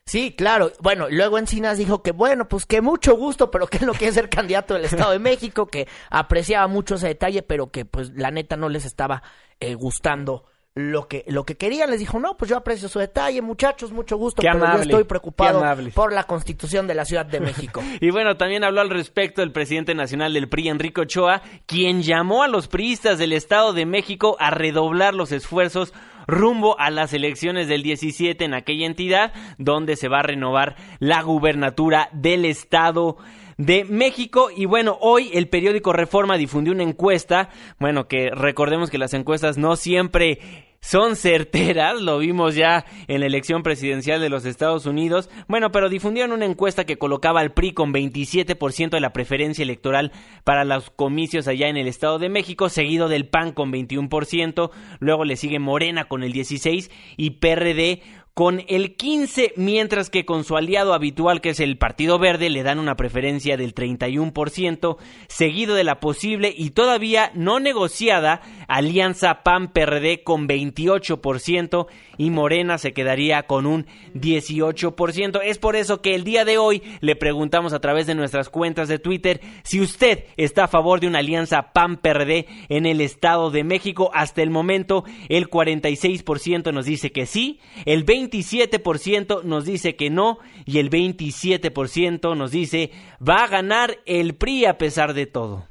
Sí, 0.05 0.35
claro. 0.37 0.73
Bueno, 0.81 1.09
luego 1.11 1.39
Encinas 1.39 1.79
dijo 1.79 2.03
que 2.03 2.13
bueno, 2.13 2.49
pues 2.49 2.67
que 2.67 2.81
mucho 2.81 3.17
gusto, 3.17 3.51
pero 3.51 3.67
que 3.67 3.79
él 3.79 3.87
no 3.87 3.93
quiere 3.93 4.13
ser 4.13 4.29
candidato 4.29 4.75
del 4.75 4.85
Estado 4.85 5.13
de 5.13 5.19
México, 5.19 5.67
que 5.67 5.87
apreciaba 6.11 6.67
mucho 6.67 6.97
ese 6.97 7.09
detalle, 7.09 7.43
pero 7.43 7.71
que 7.71 7.85
pues 7.85 8.11
la 8.15 8.31
neta 8.31 8.57
no 8.57 8.69
les 8.69 8.85
estaba 8.85 9.23
eh, 9.61 9.75
gustando 9.75 10.45
lo 10.75 11.07
que, 11.07 11.25
lo 11.29 11.45
que 11.45 11.57
querían. 11.57 11.91
Les 11.91 12.01
dijo, 12.01 12.19
no, 12.19 12.37
pues 12.37 12.51
yo 12.51 12.57
aprecio 12.57 12.89
su 12.89 12.99
detalle, 12.99 13.43
muchachos, 13.43 13.93
mucho 13.93 14.17
gusto, 14.17 14.43
pero 14.43 14.59
yo 14.59 14.83
estoy 14.83 15.05
preocupado 15.05 15.63
por 15.95 16.13
la 16.13 16.25
constitución 16.25 16.87
de 16.87 16.95
la 16.95 17.05
Ciudad 17.05 17.27
de 17.27 17.41
México. 17.41 17.83
y 18.01 18.11
bueno, 18.11 18.37
también 18.37 18.65
habló 18.65 18.81
al 18.81 18.91
respecto 18.91 19.43
el 19.43 19.53
presidente 19.53 19.95
nacional 19.95 20.33
del 20.33 20.49
PRI, 20.49 20.69
Enrico 20.69 21.03
Ochoa, 21.03 21.43
quien 21.67 22.03
llamó 22.03 22.43
a 22.43 22.49
los 22.49 22.69
priistas 22.69 23.19
del 23.19 23.33
Estado 23.33 23.73
de 23.73 23.87
México 23.87 24.37
a 24.39 24.51
redoblar 24.51 25.15
los 25.15 25.33
esfuerzos 25.33 25.93
rumbo 26.27 26.79
a 26.79 26.91
las 26.91 27.13
elecciones 27.13 27.69
del 27.69 27.83
17 27.83 28.45
en 28.45 28.55
aquella 28.55 28.87
entidad, 28.87 29.33
donde 29.59 29.97
se 29.97 30.09
va 30.09 30.21
a 30.21 30.23
renovar 30.23 30.77
la 31.01 31.21
gubernatura 31.23 32.09
del 32.13 32.45
Estado 32.45 33.17
de 33.17 33.42
México. 33.57 34.49
Y 34.55 34.67
bueno, 34.67 34.99
hoy 35.01 35.31
el 35.35 35.49
periódico 35.49 35.93
Reforma 35.93 36.37
difundió 36.37 36.73
una 36.73 36.83
encuesta, 36.83 37.51
bueno, 37.79 38.09
que 38.09 38.31
recordemos 38.31 38.91
que 38.91 38.99
las 38.99 39.15
encuestas 39.15 39.59
no 39.59 39.77
siempre 39.77 40.73
son 40.83 41.15
certeras, 41.15 42.01
lo 42.01 42.19
vimos 42.19 42.57
ya 42.57 42.85
en 43.07 43.21
la 43.21 43.27
elección 43.27 43.63
presidencial 43.63 44.21
de 44.21 44.29
los 44.29 44.45
Estados 44.45 44.85
Unidos. 44.85 45.31
Bueno, 45.47 45.71
pero 45.71 45.89
difundieron 45.89 46.33
una 46.33 46.45
encuesta 46.45 46.85
que 46.85 46.99
colocaba 46.99 47.41
al 47.41 47.53
PRI 47.53 47.73
con 47.73 47.95
27% 47.95 48.91
de 48.91 49.01
la 49.01 49.13
preferencia 49.13 49.63
electoral 49.63 50.11
para 50.43 50.65
los 50.65 50.91
comicios 50.91 51.47
allá 51.47 51.69
en 51.69 51.77
el 51.77 51.87
Estado 51.87 52.19
de 52.19 52.29
México, 52.29 52.69
seguido 52.69 53.09
del 53.09 53.29
PAN 53.29 53.53
con 53.53 53.73
21%, 53.73 54.71
luego 54.99 55.25
le 55.25 55.37
sigue 55.37 55.61
Morena 55.61 56.07
con 56.09 56.25
el 56.25 56.33
16% 56.33 56.91
y 57.17 57.31
PRD 57.31 58.03
con 58.35 58.63
el 58.69 58.97
15, 58.97 59.53
mientras 59.57 60.09
que 60.09 60.25
con 60.25 60.45
su 60.45 60.57
aliado 60.57 60.95
habitual, 60.95 61.43
que 61.43 61.51
es 61.51 61.61
el 61.61 61.77
Partido 61.77 62.19
Verde, 62.19 62.49
le 62.49 62.63
dan 62.63 62.79
una 62.79 62.97
preferencia 62.97 63.59
del 63.59 63.75
31%, 63.75 64.97
seguido 65.29 65.75
de 65.75 65.85
la 65.85 66.01
posible 66.01 66.53
y 66.57 66.71
todavía 66.71 67.31
no 67.35 67.61
negociada 67.61 68.41
alianza 68.69 69.43
PAN-PRD 69.43 70.23
con 70.23 70.49
28% 70.49 71.87
y 72.17 72.31
Morena 72.31 72.79
se 72.79 72.93
quedaría 72.93 73.43
con 73.43 73.67
un 73.67 73.87
18%. 74.15 75.41
Es 75.45 75.59
por 75.59 75.77
eso 75.77 76.01
que 76.01 76.15
el 76.15 76.25
día 76.25 76.45
de 76.45 76.57
hoy 76.57 76.83
le 77.01 77.17
preguntamos 77.17 77.75
a 77.75 77.81
través 77.81 78.07
de 78.07 78.15
nuestras 78.15 78.49
cuentas 78.49 78.89
de 78.89 78.99
Twitter 78.99 79.41
si 79.63 79.81
usted 79.81 80.25
está 80.37 80.65
a 80.65 80.69
favor 80.69 81.01
de 81.01 81.07
una 81.07 81.19
alianza 81.19 81.73
PAN-PRD 81.73 82.47
en 82.69 82.87
el 82.87 83.03
Estado 83.03 83.51
de 83.51 83.65
México. 83.65 84.11
Hasta 84.15 84.43
el 84.43 84.51
momento 84.51 85.05
el 85.29 85.51
46% 85.51 86.73
nos 86.73 86.87
dice 86.87 87.13
que 87.13 87.27
sí, 87.27 87.61
el 87.85 88.05
27% 88.31 89.43
nos 89.43 89.65
dice 89.65 89.97
que 89.97 90.11
no 90.11 90.39
y 90.65 90.79
el 90.79 90.91
27% 90.91 92.37
nos 92.37 92.51
dice 92.51 92.91
va 93.27 93.45
a 93.45 93.49
ganar 93.49 93.99
el 94.07 94.35
PRI 94.35 94.67
a 94.67 94.79
pesar 94.79 95.15
de 95.15 95.27
todo. 95.27 95.69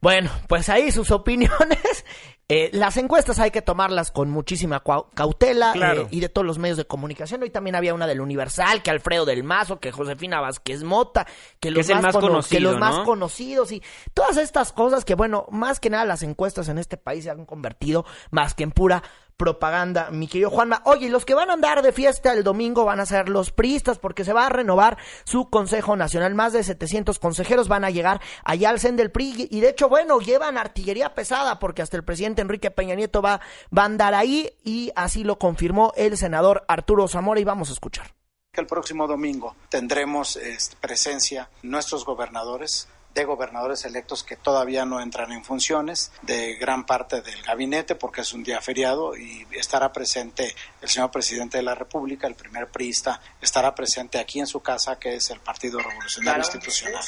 Bueno, 0.00 0.30
pues 0.48 0.68
ahí 0.68 0.90
sus 0.92 1.10
opiniones. 1.10 2.04
Eh, 2.52 2.68
las 2.72 2.96
encuestas 2.96 3.38
hay 3.38 3.52
que 3.52 3.62
tomarlas 3.62 4.10
con 4.10 4.28
muchísima 4.28 4.82
cautela 5.14 5.72
eh, 5.72 6.08
y 6.10 6.18
de 6.18 6.28
todos 6.28 6.44
los 6.44 6.58
medios 6.58 6.76
de 6.78 6.84
comunicación. 6.84 7.40
Hoy 7.44 7.50
también 7.50 7.76
había 7.76 7.94
una 7.94 8.08
del 8.08 8.20
Universal, 8.20 8.82
que 8.82 8.90
Alfredo 8.90 9.24
del 9.24 9.44
Mazo, 9.44 9.78
que 9.78 9.92
Josefina 9.92 10.40
Vázquez 10.40 10.82
Mota, 10.82 11.28
que 11.60 11.70
los, 11.70 11.88
más, 11.88 12.48
que 12.48 12.58
los 12.58 12.76
más 12.76 13.04
conocidos 13.04 13.70
y 13.70 13.80
todas 14.14 14.36
estas 14.36 14.72
cosas 14.72 15.04
que, 15.04 15.14
bueno, 15.14 15.46
más 15.52 15.78
que 15.78 15.90
nada 15.90 16.04
las 16.04 16.24
encuestas 16.24 16.68
en 16.68 16.78
este 16.78 16.96
país 16.96 17.22
se 17.22 17.30
han 17.30 17.46
convertido 17.46 18.04
más 18.32 18.54
que 18.54 18.64
en 18.64 18.72
pura 18.72 19.04
propaganda, 19.40 20.10
mi 20.10 20.28
querido 20.28 20.50
Juanma. 20.50 20.82
Oye, 20.84 21.08
los 21.08 21.24
que 21.24 21.32
van 21.32 21.48
a 21.48 21.54
andar 21.54 21.80
de 21.80 21.92
fiesta 21.92 22.34
el 22.34 22.44
domingo 22.44 22.84
van 22.84 23.00
a 23.00 23.06
ser 23.06 23.30
los 23.30 23.52
priistas 23.52 23.98
porque 23.98 24.22
se 24.22 24.34
va 24.34 24.44
a 24.44 24.50
renovar 24.50 24.98
su 25.24 25.48
Consejo 25.48 25.96
Nacional. 25.96 26.34
Más 26.34 26.52
de 26.52 26.62
700 26.62 27.18
consejeros 27.18 27.66
van 27.66 27.82
a 27.82 27.88
llegar 27.88 28.20
allá 28.44 28.68
al 28.68 28.78
CEN 28.78 28.96
del 28.96 29.10
PRI 29.10 29.48
y 29.50 29.60
de 29.60 29.70
hecho, 29.70 29.88
bueno, 29.88 30.20
llevan 30.20 30.58
artillería 30.58 31.14
pesada 31.14 31.58
porque 31.58 31.80
hasta 31.80 31.96
el 31.96 32.04
presidente 32.04 32.42
Enrique 32.42 32.70
Peña 32.70 32.94
Nieto 32.94 33.22
va, 33.22 33.40
va 33.76 33.84
a 33.84 33.86
andar 33.86 34.12
ahí 34.12 34.52
y 34.62 34.92
así 34.94 35.24
lo 35.24 35.38
confirmó 35.38 35.94
el 35.96 36.18
senador 36.18 36.62
Arturo 36.68 37.08
Zamora 37.08 37.40
y 37.40 37.44
vamos 37.44 37.70
a 37.70 37.72
escuchar. 37.72 38.12
El 38.52 38.66
próximo 38.66 39.06
domingo 39.06 39.56
tendremos 39.70 40.36
este, 40.36 40.76
presencia 40.76 41.48
nuestros 41.62 42.04
gobernadores, 42.04 42.88
de 43.14 43.24
gobernadores 43.24 43.84
electos 43.84 44.22
que 44.22 44.36
todavía 44.36 44.84
no 44.84 45.00
entran 45.00 45.32
en 45.32 45.44
funciones, 45.44 46.12
de 46.22 46.54
gran 46.54 46.86
parte 46.86 47.22
del 47.22 47.42
gabinete, 47.42 47.94
porque 47.94 48.20
es 48.20 48.32
un 48.32 48.42
día 48.42 48.60
feriado 48.60 49.16
y 49.16 49.46
estará 49.52 49.92
presente 49.92 50.54
el 50.80 50.88
señor 50.88 51.10
presidente 51.10 51.58
de 51.58 51.64
la 51.64 51.74
República, 51.74 52.26
el 52.26 52.34
primer 52.34 52.68
priista, 52.68 53.20
estará 53.40 53.74
presente 53.74 54.18
aquí 54.18 54.40
en 54.40 54.46
su 54.46 54.60
casa, 54.60 54.98
que 54.98 55.16
es 55.16 55.30
el 55.30 55.40
Partido 55.40 55.78
Revolucionario 55.78 56.42
Institucional. 56.42 57.02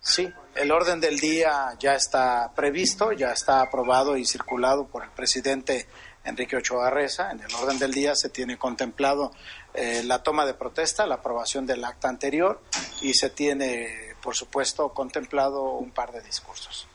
Sí, 0.00 0.32
el 0.54 0.70
orden 0.70 1.00
del 1.00 1.18
día 1.18 1.74
ya 1.80 1.96
está 1.96 2.52
previsto, 2.54 3.12
ya 3.12 3.32
está 3.32 3.60
aprobado 3.60 4.16
y 4.16 4.24
circulado 4.24 4.86
por 4.86 5.02
el 5.02 5.10
presidente 5.10 5.88
Enrique 6.24 6.56
Ochoa 6.56 6.90
Reza. 6.90 7.30
En 7.30 7.40
el 7.40 7.52
orden 7.54 7.78
del 7.78 7.92
día 7.92 8.14
se 8.14 8.28
tiene 8.28 8.56
contemplado 8.56 9.32
eh, 9.74 10.02
la 10.04 10.22
toma 10.22 10.46
de 10.46 10.54
protesta, 10.54 11.06
la 11.06 11.16
aprobación 11.16 11.66
del 11.66 11.84
acta 11.84 12.08
anterior 12.08 12.62
y 13.02 13.14
se 13.14 13.30
tiene, 13.30 14.05
por 14.22 14.34
supuesto, 14.34 14.88
contemplado 14.90 15.72
un 15.72 15.90
par 15.90 16.12
de 16.12 16.22
discursos. 16.22 16.88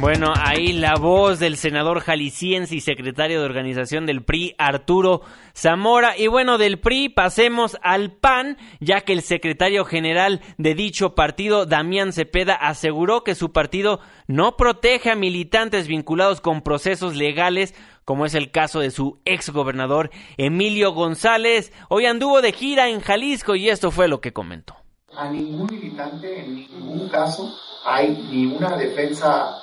Bueno, 0.00 0.32
ahí 0.34 0.72
la 0.72 0.94
voz 0.94 1.38
del 1.38 1.58
senador 1.58 2.00
jalisciense 2.00 2.74
y 2.74 2.80
secretario 2.80 3.38
de 3.38 3.44
organización 3.44 4.06
del 4.06 4.24
PRI, 4.24 4.54
Arturo 4.56 5.20
Zamora. 5.54 6.16
Y 6.16 6.26
bueno, 6.26 6.56
del 6.56 6.80
PRI 6.80 7.10
pasemos 7.10 7.76
al 7.82 8.12
PAN, 8.12 8.56
ya 8.80 9.02
que 9.02 9.12
el 9.12 9.20
secretario 9.20 9.84
general 9.84 10.40
de 10.56 10.74
dicho 10.74 11.14
partido, 11.14 11.66
Damián 11.66 12.14
Cepeda, 12.14 12.54
aseguró 12.54 13.24
que 13.24 13.34
su 13.34 13.52
partido 13.52 14.00
no 14.26 14.56
protege 14.56 15.10
a 15.10 15.16
militantes 15.16 15.86
vinculados 15.86 16.40
con 16.40 16.62
procesos 16.62 17.14
legales 17.14 17.74
como 18.06 18.24
es 18.24 18.34
el 18.34 18.50
caso 18.50 18.80
de 18.80 18.90
su 18.90 19.20
ex 19.26 19.50
gobernador 19.50 20.10
Emilio 20.38 20.92
González. 20.92 21.72
Hoy 21.90 22.06
anduvo 22.06 22.40
de 22.40 22.52
gira 22.52 22.88
en 22.88 23.00
Jalisco 23.00 23.54
y 23.54 23.68
esto 23.68 23.90
fue 23.90 24.08
lo 24.08 24.22
que 24.22 24.32
comentó. 24.32 24.79
A 25.16 25.28
ningún 25.28 25.66
militante, 25.70 26.40
en 26.40 26.54
ningún 26.54 27.08
caso, 27.08 27.52
hay 27.84 28.16
ni 28.30 28.46
una 28.46 28.76
defensa, 28.76 29.60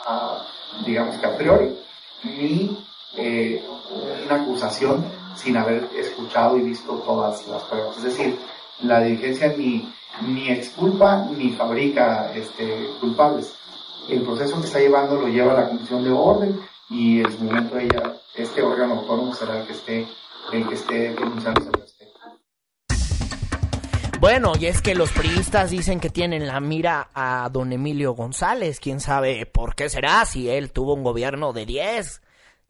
digamos 0.86 1.16
que 1.18 1.26
a 1.26 1.38
priori, 1.38 1.78
ni 2.24 2.78
eh, 3.16 3.64
una 4.26 4.42
acusación 4.42 5.06
sin 5.36 5.56
haber 5.56 5.90
escuchado 5.96 6.58
y 6.58 6.62
visto 6.62 6.94
todas 7.00 7.48
las 7.48 7.64
pruebas. 7.64 7.98
Es 7.98 8.04
decir, 8.04 8.38
la 8.82 9.02
dirigencia 9.02 9.54
ni, 9.58 9.92
ni 10.28 10.50
exculpa 10.50 11.26
ni 11.38 11.52
fabrica 11.52 12.32
este, 12.36 12.90
culpables. 13.00 13.56
El 14.10 14.24
proceso 14.24 14.60
que 14.60 14.68
está 14.68 14.80
llevando 14.80 15.16
lo 15.16 15.28
lleva 15.28 15.54
la 15.54 15.70
Comisión 15.70 16.04
de 16.04 16.12
Orden 16.12 16.60
y 16.90 17.22
en 17.22 17.32
su 17.32 17.44
momento 17.44 17.78
ella, 17.78 18.16
este 18.36 18.62
órgano 18.62 19.00
autónomo 19.00 19.34
será 19.34 19.60
el 19.60 19.68
que 19.68 19.74
esté, 19.74 20.08
el 20.52 20.68
que 20.68 20.76
esté 20.76 21.14
denunciando 21.14 21.72
bueno, 24.20 24.54
y 24.60 24.66
es 24.66 24.82
que 24.82 24.96
los 24.96 25.12
priistas 25.12 25.72
dicen 25.72 26.00
que 26.00 26.10
tienen 26.10 26.48
la 26.48 26.60
mira 26.60 27.10
a 27.14 27.50
don 27.52 27.72
Emilio 27.72 28.14
González. 28.14 28.80
¿Quién 28.80 29.00
sabe 29.00 29.46
por 29.46 29.76
qué 29.76 29.90
será 29.90 30.26
si 30.26 30.50
él 30.50 30.72
tuvo 30.72 30.94
un 30.94 31.04
gobierno 31.04 31.54
de 31.54 31.66
10? 31.66 32.22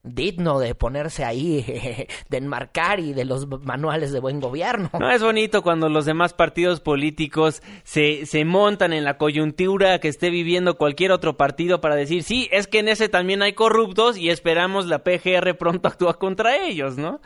digno 0.03 0.59
de 0.59 0.73
ponerse 0.75 1.25
ahí, 1.25 2.07
de 2.29 2.37
enmarcar 2.37 2.99
y 2.99 3.13
de 3.13 3.25
los 3.25 3.47
manuales 3.63 4.11
de 4.11 4.19
buen 4.19 4.39
gobierno. 4.39 4.89
No 4.97 5.11
es 5.11 5.21
bonito 5.21 5.61
cuando 5.61 5.89
los 5.89 6.05
demás 6.05 6.33
partidos 6.33 6.79
políticos 6.79 7.61
se, 7.83 8.25
se 8.25 8.45
montan 8.45 8.93
en 8.93 9.03
la 9.03 9.17
coyuntura 9.17 9.99
que 9.99 10.07
esté 10.07 10.29
viviendo 10.29 10.77
cualquier 10.77 11.11
otro 11.11 11.37
partido 11.37 11.81
para 11.81 11.95
decir, 11.95 12.23
sí, 12.23 12.47
es 12.51 12.67
que 12.67 12.79
en 12.79 12.87
ese 12.87 13.09
también 13.09 13.41
hay 13.41 13.53
corruptos 13.53 14.17
y 14.17 14.29
esperamos 14.29 14.85
la 14.85 15.03
PGR 15.03 15.57
pronto 15.57 15.87
actúa 15.87 16.17
contra 16.17 16.57
ellos, 16.57 16.97
¿no? 16.97 17.19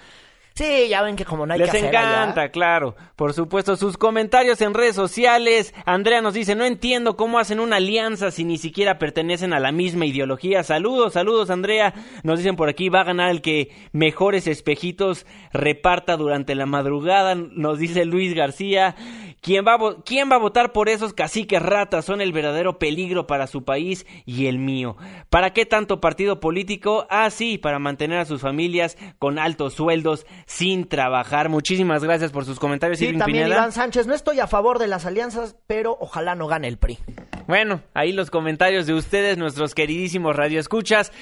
Sí, 0.61 0.89
ya 0.89 1.01
ven 1.01 1.15
que 1.15 1.25
como 1.25 1.47
no 1.47 1.53
hay 1.53 1.59
Les 1.59 1.71
que 1.71 1.79
encanta, 1.79 2.49
claro. 2.49 2.95
Por 3.15 3.33
supuesto, 3.33 3.75
sus 3.75 3.97
comentarios 3.97 4.61
en 4.61 4.75
redes 4.75 4.95
sociales. 4.95 5.73
Andrea 5.85 6.21
nos 6.21 6.35
dice, 6.35 6.53
no 6.53 6.65
entiendo 6.65 7.17
cómo 7.17 7.39
hacen 7.39 7.59
una 7.59 7.77
alianza 7.77 8.29
si 8.29 8.43
ni 8.43 8.59
siquiera 8.59 8.99
pertenecen 8.99 9.53
a 9.53 9.59
la 9.59 9.71
misma 9.71 10.05
ideología. 10.05 10.61
Saludos, 10.63 11.13
saludos, 11.13 11.49
Andrea. 11.49 11.95
Nos 12.21 12.37
dicen 12.37 12.55
por 12.55 12.69
aquí, 12.69 12.89
va 12.89 13.01
a 13.01 13.05
ganar 13.05 13.31
el 13.31 13.41
que 13.41 13.71
mejores 13.91 14.45
espejitos 14.45 15.25
reparta 15.51 16.15
durante 16.15 16.53
la 16.53 16.67
madrugada. 16.67 17.33
Nos 17.33 17.79
dice 17.79 18.05
Luis 18.05 18.35
García. 18.35 18.95
¿Quién 19.41 19.65
va, 19.65 19.73
a 19.73 20.03
¿Quién 20.05 20.29
va 20.29 20.35
a 20.35 20.39
votar 20.39 20.71
por 20.71 20.87
esos 20.87 21.13
caciques 21.13 21.59
ratas? 21.59 22.05
Son 22.05 22.21
el 22.21 22.31
verdadero 22.31 22.77
peligro 22.77 23.25
para 23.25 23.47
su 23.47 23.63
país 23.63 24.05
y 24.23 24.45
el 24.45 24.59
mío. 24.59 24.97
¿Para 25.31 25.51
qué 25.51 25.65
tanto 25.65 25.99
partido 25.99 26.39
político? 26.39 27.07
Ah, 27.09 27.27
sí, 27.31 27.57
para 27.57 27.79
mantener 27.79 28.19
a 28.19 28.25
sus 28.25 28.41
familias 28.41 28.99
con 29.17 29.39
altos 29.39 29.73
sueldos 29.73 30.27
sin 30.51 30.87
trabajar. 30.87 31.47
Muchísimas 31.47 32.03
gracias 32.03 32.31
por 32.31 32.43
sus 32.43 32.59
comentarios. 32.59 32.99
Sí, 32.99 33.13
también 33.17 33.47
Iván 33.47 33.71
Sánchez, 33.71 34.05
no 34.05 34.13
estoy 34.13 34.41
a 34.41 34.47
favor 34.47 34.79
de 34.79 34.87
las 34.87 35.05
alianzas, 35.05 35.55
pero 35.65 35.97
ojalá 35.99 36.35
no 36.35 36.47
gane 36.47 36.67
el 36.67 36.77
PRI. 36.77 36.99
Bueno, 37.47 37.81
ahí 37.93 38.11
los 38.11 38.29
comentarios 38.29 38.85
de 38.85 38.93
ustedes, 38.93 39.37
nuestros 39.37 39.73
queridísimos 39.73 40.35
radioescuchas. 40.35 41.13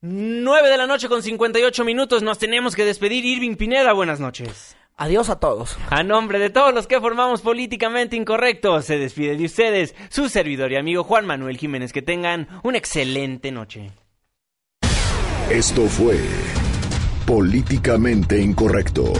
9 0.00 0.68
de 0.68 0.76
la 0.76 0.86
noche 0.86 1.08
con 1.08 1.22
58 1.22 1.84
minutos, 1.84 2.22
nos 2.22 2.38
tenemos 2.38 2.74
que 2.74 2.84
despedir. 2.84 3.24
Irving 3.24 3.54
Pineda, 3.54 3.92
buenas 3.92 4.18
noches. 4.18 4.76
Adiós 4.96 5.30
a 5.30 5.38
todos. 5.38 5.78
A 5.90 6.02
nombre 6.02 6.38
de 6.38 6.50
todos 6.50 6.74
los 6.74 6.86
que 6.86 7.00
formamos 7.00 7.42
Políticamente 7.42 8.16
Incorrecto, 8.16 8.82
se 8.82 8.98
despide 8.98 9.36
de 9.36 9.44
ustedes 9.44 9.94
su 10.08 10.28
servidor 10.28 10.72
y 10.72 10.76
amigo 10.76 11.04
Juan 11.04 11.24
Manuel 11.24 11.56
Jiménez. 11.56 11.92
Que 11.92 12.02
tengan 12.02 12.48
una 12.64 12.78
excelente 12.78 13.52
noche. 13.52 13.90
Esto 15.50 15.86
fue 15.86 16.18
Políticamente 17.26 18.38
Incorrecto. 18.38 19.12